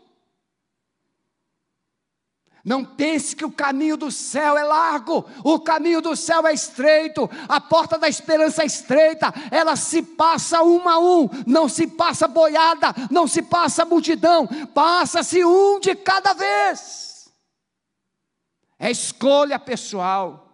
Não 2.67 2.85
pense 2.85 3.37
que 3.37 3.45
o 3.45 3.53
caminho 3.53 3.97
do 3.97 4.11
céu 4.11 4.59
é 4.59 4.65
largo, 4.65 5.25
o 5.45 5.61
caminho 5.61 6.03
do 6.03 6.17
céu 6.17 6.45
é 6.45 6.53
estreito, 6.53 7.31
a 7.49 7.61
porta 7.61 7.97
da 7.97 8.09
esperança 8.09 8.65
é 8.65 8.67
estreita, 8.67 9.33
ela 9.53 9.77
se 9.77 10.03
passa 10.03 10.65
um 10.65 10.89
a 10.89 10.99
um, 10.99 11.29
não 11.47 11.69
se 11.69 11.87
passa 11.87 12.27
boiada, 12.27 12.93
não 13.09 13.29
se 13.29 13.41
passa 13.41 13.85
multidão, 13.85 14.49
passa-se 14.75 15.45
um 15.45 15.79
de 15.79 15.95
cada 15.95 16.33
vez. 16.33 17.31
É 18.81 18.91
escolha 18.91 19.61
pessoal. 19.61 20.49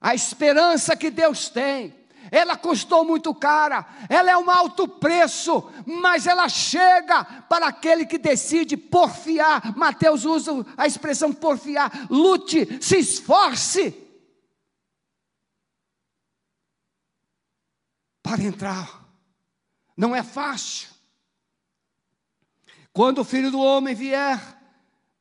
A 0.00 0.14
esperança 0.14 0.96
que 0.96 1.10
Deus 1.10 1.50
tem 1.50 1.94
ela 2.30 2.56
custou 2.56 3.04
muito 3.04 3.34
cara, 3.34 3.86
ela 4.08 4.30
é 4.30 4.36
um 4.36 4.50
alto 4.50 4.86
preço, 4.86 5.70
mas 5.86 6.26
ela 6.26 6.48
chega 6.48 7.24
para 7.24 7.68
aquele 7.68 8.06
que 8.06 8.18
decide 8.18 8.76
porfiar. 8.76 9.76
Mateus 9.76 10.24
usa 10.24 10.52
a 10.76 10.86
expressão 10.86 11.32
porfiar, 11.32 12.06
lute, 12.10 12.78
se 12.82 12.98
esforce 12.98 13.94
para 18.22 18.42
entrar. 18.42 19.04
Não 19.96 20.14
é 20.14 20.22
fácil. 20.22 20.88
Quando 22.92 23.18
o 23.18 23.24
filho 23.24 23.50
do 23.50 23.60
homem 23.60 23.94
vier, 23.94 24.40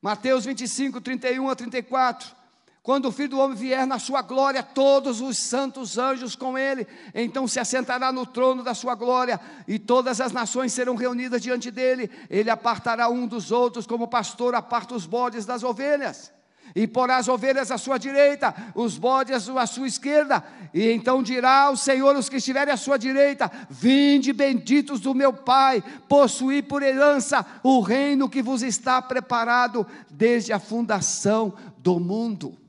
Mateus 0.01 0.45
25, 0.45 1.01
31 1.01 1.49
a 1.49 1.56
34. 1.56 2.42
Quando 2.84 3.05
o 3.05 3.11
Filho 3.13 3.29
do 3.29 3.39
Homem 3.39 3.55
vier 3.55 3.88
na 3.88 3.97
sua 3.97 4.21
glória, 4.21 4.61
todos 4.61 5.21
os 5.21 5.38
santos 5.38 5.97
anjos 5.97 6.36
com 6.36 6.57
ele, 6.57 6.86
então 7.15 7.47
se 7.47 7.57
assentará 7.57 8.11
no 8.11 8.25
trono 8.25 8.61
da 8.61 8.73
sua 8.73 8.93
glória, 8.93 9.39
e 9.65 9.79
todas 9.79 10.19
as 10.19 10.34
nações 10.34 10.73
serão 10.73 10.93
reunidas 10.93 11.41
diante 11.41 11.71
dele. 11.71 12.11
Ele 12.29 12.49
apartará 12.49 13.07
um 13.07 13.25
dos 13.25 13.53
outros, 13.53 13.88
como 13.88 14.03
o 14.03 14.09
pastor 14.09 14.53
aparta 14.53 14.93
os 14.93 15.05
bodes 15.05 15.45
das 15.45 15.63
ovelhas. 15.63 16.34
E 16.75 16.86
porá 16.86 17.17
as 17.17 17.29
ovelhas 17.29 17.71
à 17.71 17.77
sua 17.77 17.97
direita, 17.97 18.53
os 18.75 18.97
bodes 18.97 19.47
à 19.47 19.65
sua 19.65 19.88
esquerda. 19.88 20.43
E 20.73 20.91
então 20.91 21.23
dirá 21.23 21.69
o 21.69 21.77
Senhor 21.77 22.17
os 22.17 22.27
que 22.27 22.38
estiverem 22.38 22.73
à 22.73 22.77
sua 22.77 22.97
direita: 22.97 23.49
Vinde 23.69 24.34
benditos 24.34 24.99
do 24.99 25.15
meu 25.15 25.31
Pai, 25.31 25.81
possuí 26.09 26.61
por 26.61 26.84
herança 26.84 27.45
o 27.63 27.79
reino 27.79 28.27
que 28.27 28.41
vos 28.41 28.61
está 28.61 29.01
preparado 29.01 29.88
desde 30.09 30.51
a 30.51 30.59
fundação 30.59 31.53
do 31.77 31.97
mundo. 31.97 32.62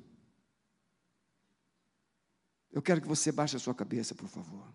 Eu 2.74 2.82
quero 2.82 3.00
que 3.00 3.06
você 3.06 3.30
baixe 3.30 3.54
a 3.54 3.60
sua 3.60 3.72
cabeça, 3.72 4.16
por 4.16 4.28
favor. 4.28 4.66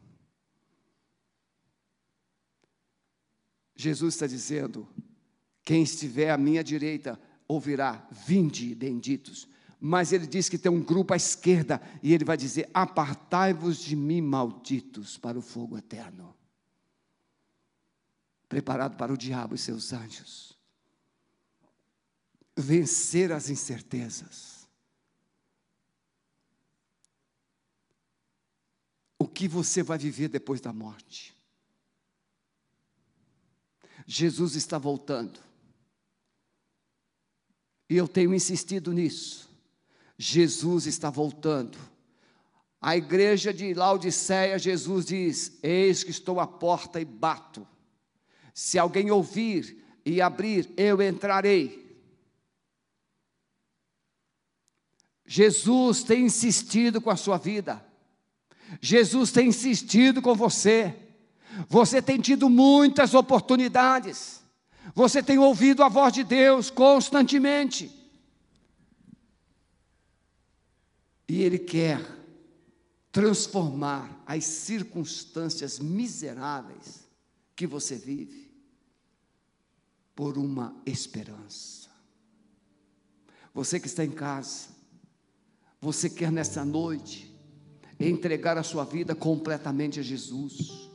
Jesus 3.76 4.14
está 4.14 4.26
dizendo 4.26 4.88
Quem 5.64 5.84
estiver 5.84 6.32
à 6.32 6.38
minha 6.38 6.64
direita 6.64 7.20
ouvirá: 7.46 8.08
Vinde, 8.10 8.74
benditos. 8.74 9.50
Mas 9.82 10.14
ele 10.14 10.26
diz 10.26 10.48
que 10.48 10.58
tem 10.58 10.72
um 10.72 10.82
grupo 10.82 11.14
à 11.14 11.18
esquerda, 11.18 11.82
e 12.02 12.14
ele 12.14 12.24
vai 12.24 12.38
dizer: 12.38 12.70
Apartai-vos 12.74 13.78
de 13.80 13.98
mim, 13.98 14.22
malditos, 14.22 15.18
para 15.18 15.38
o 15.38 15.42
fogo 15.42 15.78
eterno. 15.78 16.34
Preparado 18.48 18.96
para 18.96 19.12
o 19.12 19.18
diabo 19.18 19.56
e 19.56 19.58
seus 19.58 19.92
anjos. 19.92 20.58
Vencer 22.56 23.34
as 23.34 23.50
incertezas. 23.50 24.60
O 29.19 29.19
que 29.30 29.48
você 29.48 29.82
vai 29.82 29.98
viver 29.98 30.28
depois 30.28 30.60
da 30.60 30.74
morte? 30.74 31.36
Jesus 34.06 34.56
está 34.56 34.78
voltando. 34.78 35.40
E 37.90 37.96
eu 37.96 38.08
tenho 38.08 38.34
insistido 38.34 38.92
nisso. 38.92 39.50
Jesus 40.18 40.86
está 40.86 41.10
voltando. 41.10 41.78
A 42.82 42.96
igreja 42.96 43.54
de 43.54 43.74
Laodiceia, 43.74 44.58
Jesus 44.60 45.06
diz: 45.06 45.60
Eis 45.62 46.04
que 46.04 46.12
estou 46.12 46.40
à 46.40 46.48
porta 46.48 47.00
e 47.00 47.06
bato. 47.06 47.68
Se 48.54 48.78
alguém 48.78 49.12
ouvir 49.12 49.84
e 50.06 50.22
abrir, 50.22 50.72
eu 50.76 51.02
entrarei. 51.02 51.88
Jesus 55.26 56.04
tem 56.04 56.26
insistido 56.26 57.00
com 57.00 57.10
a 57.10 57.16
sua 57.16 57.38
vida. 57.38 57.89
Jesus 58.82 59.32
tem 59.32 59.50
insistido 59.50 60.22
com 60.22 60.36
você. 60.36 60.96
Você 61.68 62.02
tem 62.02 62.20
tido 62.20 62.50
muitas 62.50 63.14
oportunidades. 63.14 64.42
Você 64.96 65.22
tem 65.22 65.38
ouvido 65.38 65.84
a 65.84 65.90
voz 65.90 66.14
de 66.14 66.24
Deus 66.24 66.70
constantemente. 66.70 67.92
E 71.28 71.42
Ele 71.42 71.60
quer 71.60 72.04
transformar 73.12 74.24
as 74.26 74.46
circunstâncias 74.46 75.80
miseráveis 75.80 77.08
que 77.56 77.68
você 77.68 77.96
vive 77.96 78.50
por 80.16 80.38
uma 80.38 80.76
esperança. 80.86 81.90
Você 83.54 83.80
que 83.80 83.88
está 83.88 84.06
em 84.06 84.12
casa, 84.12 84.70
você 85.82 86.10
quer 86.10 86.32
nessa 86.32 86.64
noite 86.64 87.29
entregar 88.00 88.58
a 88.58 88.64
sua 88.64 88.86
vida 88.86 89.14
completamente 89.14 90.00
a 90.00 90.04
Jesus, 90.04 90.90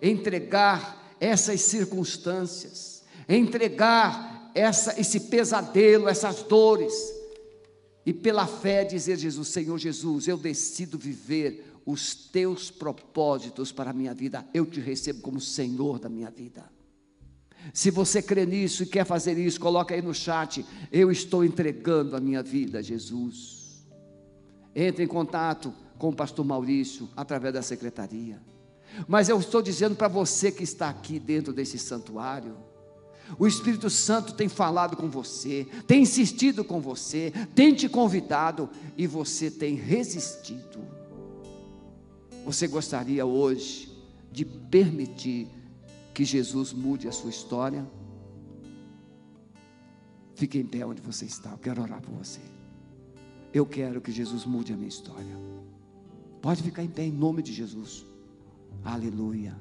entregar 0.00 1.14
essas 1.20 1.60
circunstâncias, 1.60 3.02
entregar 3.28 4.50
essa, 4.54 4.98
esse 4.98 5.20
pesadelo, 5.20 6.08
essas 6.08 6.42
dores, 6.42 6.94
e 8.06 8.12
pela 8.12 8.46
fé 8.46 8.84
dizer: 8.84 9.18
Jesus, 9.18 9.48
Senhor 9.48 9.76
Jesus, 9.76 10.26
eu 10.26 10.38
decido 10.38 10.96
viver 10.96 11.64
os 11.84 12.14
teus 12.14 12.70
propósitos 12.70 13.72
para 13.72 13.90
a 13.90 13.94
minha 13.94 14.14
vida, 14.14 14.46
eu 14.54 14.64
te 14.64 14.80
recebo 14.80 15.20
como 15.20 15.40
Senhor 15.40 15.98
da 15.98 16.08
minha 16.08 16.30
vida. 16.30 16.64
Se 17.74 17.90
você 17.90 18.22
crê 18.22 18.46
nisso 18.46 18.82
e 18.82 18.86
quer 18.86 19.04
fazer 19.04 19.36
isso, 19.36 19.60
coloca 19.60 19.94
aí 19.94 20.00
no 20.00 20.14
chat. 20.14 20.64
Eu 20.90 21.10
estou 21.10 21.44
entregando 21.44 22.16
a 22.16 22.20
minha 22.20 22.42
vida 22.42 22.78
a 22.78 22.82
Jesus. 22.82 23.86
Entre 24.74 25.04
em 25.04 25.08
contato 25.08 25.74
com 25.98 26.08
o 26.10 26.14
pastor 26.14 26.44
Maurício 26.44 27.08
através 27.16 27.52
da 27.52 27.62
secretaria. 27.62 28.40
Mas 29.06 29.28
eu 29.28 29.38
estou 29.38 29.60
dizendo 29.60 29.96
para 29.96 30.08
você 30.08 30.50
que 30.50 30.62
está 30.62 30.88
aqui 30.88 31.18
dentro 31.18 31.52
desse 31.52 31.78
santuário, 31.78 32.56
o 33.38 33.46
Espírito 33.46 33.90
Santo 33.90 34.32
tem 34.32 34.48
falado 34.48 34.96
com 34.96 35.10
você, 35.10 35.66
tem 35.86 36.02
insistido 36.02 36.64
com 36.64 36.80
você, 36.80 37.32
tem 37.54 37.74
te 37.74 37.88
convidado 37.88 38.70
e 38.96 39.06
você 39.06 39.50
tem 39.50 39.74
resistido. 39.74 40.78
Você 42.46 42.66
gostaria 42.66 43.26
hoje 43.26 43.92
de 44.32 44.44
permitir 44.44 45.48
que 46.14 46.24
Jesus 46.24 46.72
mude 46.72 47.06
a 47.06 47.12
sua 47.12 47.28
história? 47.28 47.86
Fique 50.34 50.58
em 50.58 50.64
pé 50.64 50.86
onde 50.86 51.02
você 51.02 51.26
está, 51.26 51.50
eu 51.50 51.58
quero 51.58 51.82
orar 51.82 52.00
por 52.00 52.14
você. 52.14 52.40
Eu 53.52 53.66
quero 53.66 54.00
que 54.00 54.12
Jesus 54.12 54.44
mude 54.44 54.72
a 54.72 54.76
minha 54.76 54.88
história. 54.88 55.36
Pode 56.40 56.62
ficar 56.62 56.82
em 56.82 56.88
pé 56.88 57.04
em 57.04 57.12
nome 57.12 57.42
de 57.42 57.52
Jesus. 57.52 58.04
Aleluia. 58.84 59.56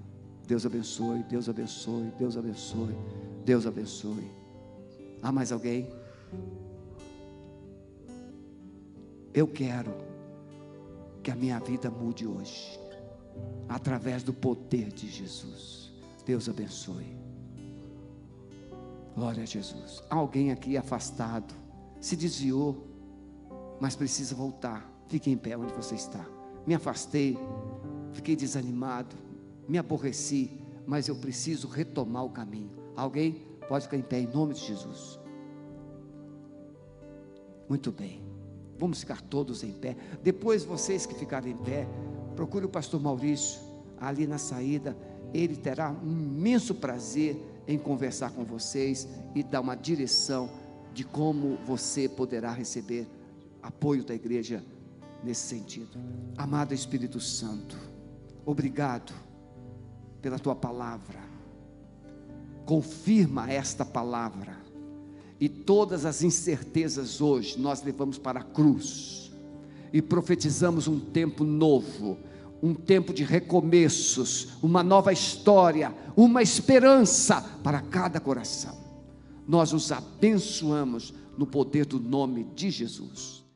Deus 0.46 0.66
abençoe, 0.66 1.24
Deus 1.24 1.50
abençoe, 1.50 2.12
Deus 2.18 2.38
abençoe, 2.38 2.96
Deus 3.44 3.66
abençoe. 3.66 4.32
Há 5.22 5.32
mais 5.32 5.52
alguém? 5.52 5.90
Eu 9.34 9.48
quero 9.48 9.94
que 11.22 11.30
a 11.30 11.36
minha 11.36 11.60
vida 11.60 11.92
mude 11.92 12.26
hoje, 12.26 12.80
através 13.68 14.24
do 14.24 14.34
poder 14.34 14.90
de 14.92 15.10
Jesus. 15.10 15.92
Deus 16.26 16.48
abençoe. 16.48 17.18
Glória 19.14 19.44
a 19.44 19.46
Jesus. 19.46 20.02
Há 20.10 20.16
alguém 20.16 20.52
aqui 20.52 20.78
afastado, 20.78 21.54
se 22.00 22.16
desviou, 22.16 22.88
mas 23.82 23.96
precisa 23.96 24.34
voltar. 24.34 24.90
Fique 25.10 25.30
em 25.30 25.38
pé 25.38 25.58
onde 25.58 25.74
você 25.74 25.96
está. 25.96 26.37
Me 26.68 26.76
afastei, 26.76 27.40
fiquei 28.12 28.36
desanimado, 28.36 29.16
me 29.70 29.78
aborreci, 29.78 30.52
mas 30.86 31.08
eu 31.08 31.16
preciso 31.16 31.70
retomar 31.70 32.26
o 32.26 32.30
caminho. 32.30 32.70
Alguém 32.94 33.42
pode 33.70 33.86
ficar 33.86 33.96
em 33.96 34.02
pé 34.02 34.20
em 34.20 34.28
nome 34.28 34.54
de 34.54 34.60
Jesus. 34.60 35.18
Muito 37.70 37.90
bem. 37.90 38.22
Vamos 38.78 39.00
ficar 39.00 39.22
todos 39.22 39.64
em 39.64 39.72
pé. 39.72 39.96
Depois 40.22 40.66
vocês 40.66 41.06
que 41.06 41.16
ficarem 41.16 41.54
em 41.54 41.58
pé, 41.58 41.88
procure 42.36 42.66
o 42.66 42.70
pastor 42.70 43.02
Maurício 43.02 43.62
ali 43.98 44.28
na 44.28 44.38
saída. 44.38 44.96
Ele 45.34 45.56
terá 45.56 45.92
um 45.92 46.12
imenso 46.12 46.76
prazer 46.76 47.42
em 47.66 47.78
conversar 47.78 48.32
com 48.32 48.44
vocês 48.44 49.08
e 49.34 49.42
dar 49.42 49.62
uma 49.62 49.76
direção 49.76 50.50
de 50.94 51.06
como 51.06 51.58
você 51.66 52.10
poderá 52.10 52.52
receber 52.52 53.08
apoio 53.62 54.04
da 54.04 54.14
igreja 54.14 54.64
nesse 55.28 55.48
sentido. 55.48 56.00
Amado 56.38 56.74
Espírito 56.74 57.20
Santo, 57.20 57.78
Obrigado 58.48 59.12
pela 60.22 60.40
tua 60.40 60.56
palavra. 60.56 61.20
Confirma 62.66 63.52
esta 63.52 63.84
palavra. 63.84 64.56
E 65.38 65.50
todas 65.50 66.06
as 66.06 66.24
incertezas 66.24 67.20
hoje 67.20 67.60
nós 67.60 67.84
levamos 67.84 68.18
para 68.18 68.40
a 68.40 68.44
cruz. 68.44 69.34
E 69.92 70.02
profetizamos 70.02 70.88
um 70.88 70.98
tempo 70.98 71.44
novo, 71.44 72.18
um 72.64 72.74
tempo 72.74 73.14
de 73.14 73.26
recomeços, 73.26 74.54
uma 74.64 74.82
nova 74.82 75.12
história, 75.12 75.94
uma 76.16 76.42
esperança 76.42 77.42
para 77.62 77.82
cada 77.82 78.18
coração. 78.18 78.78
Nós 79.46 79.74
os 79.74 79.92
abençoamos 79.92 81.14
no 81.38 81.46
poder 81.46 81.86
do 81.86 82.00
nome 82.00 82.46
de 82.56 82.70
Jesus. 82.70 83.47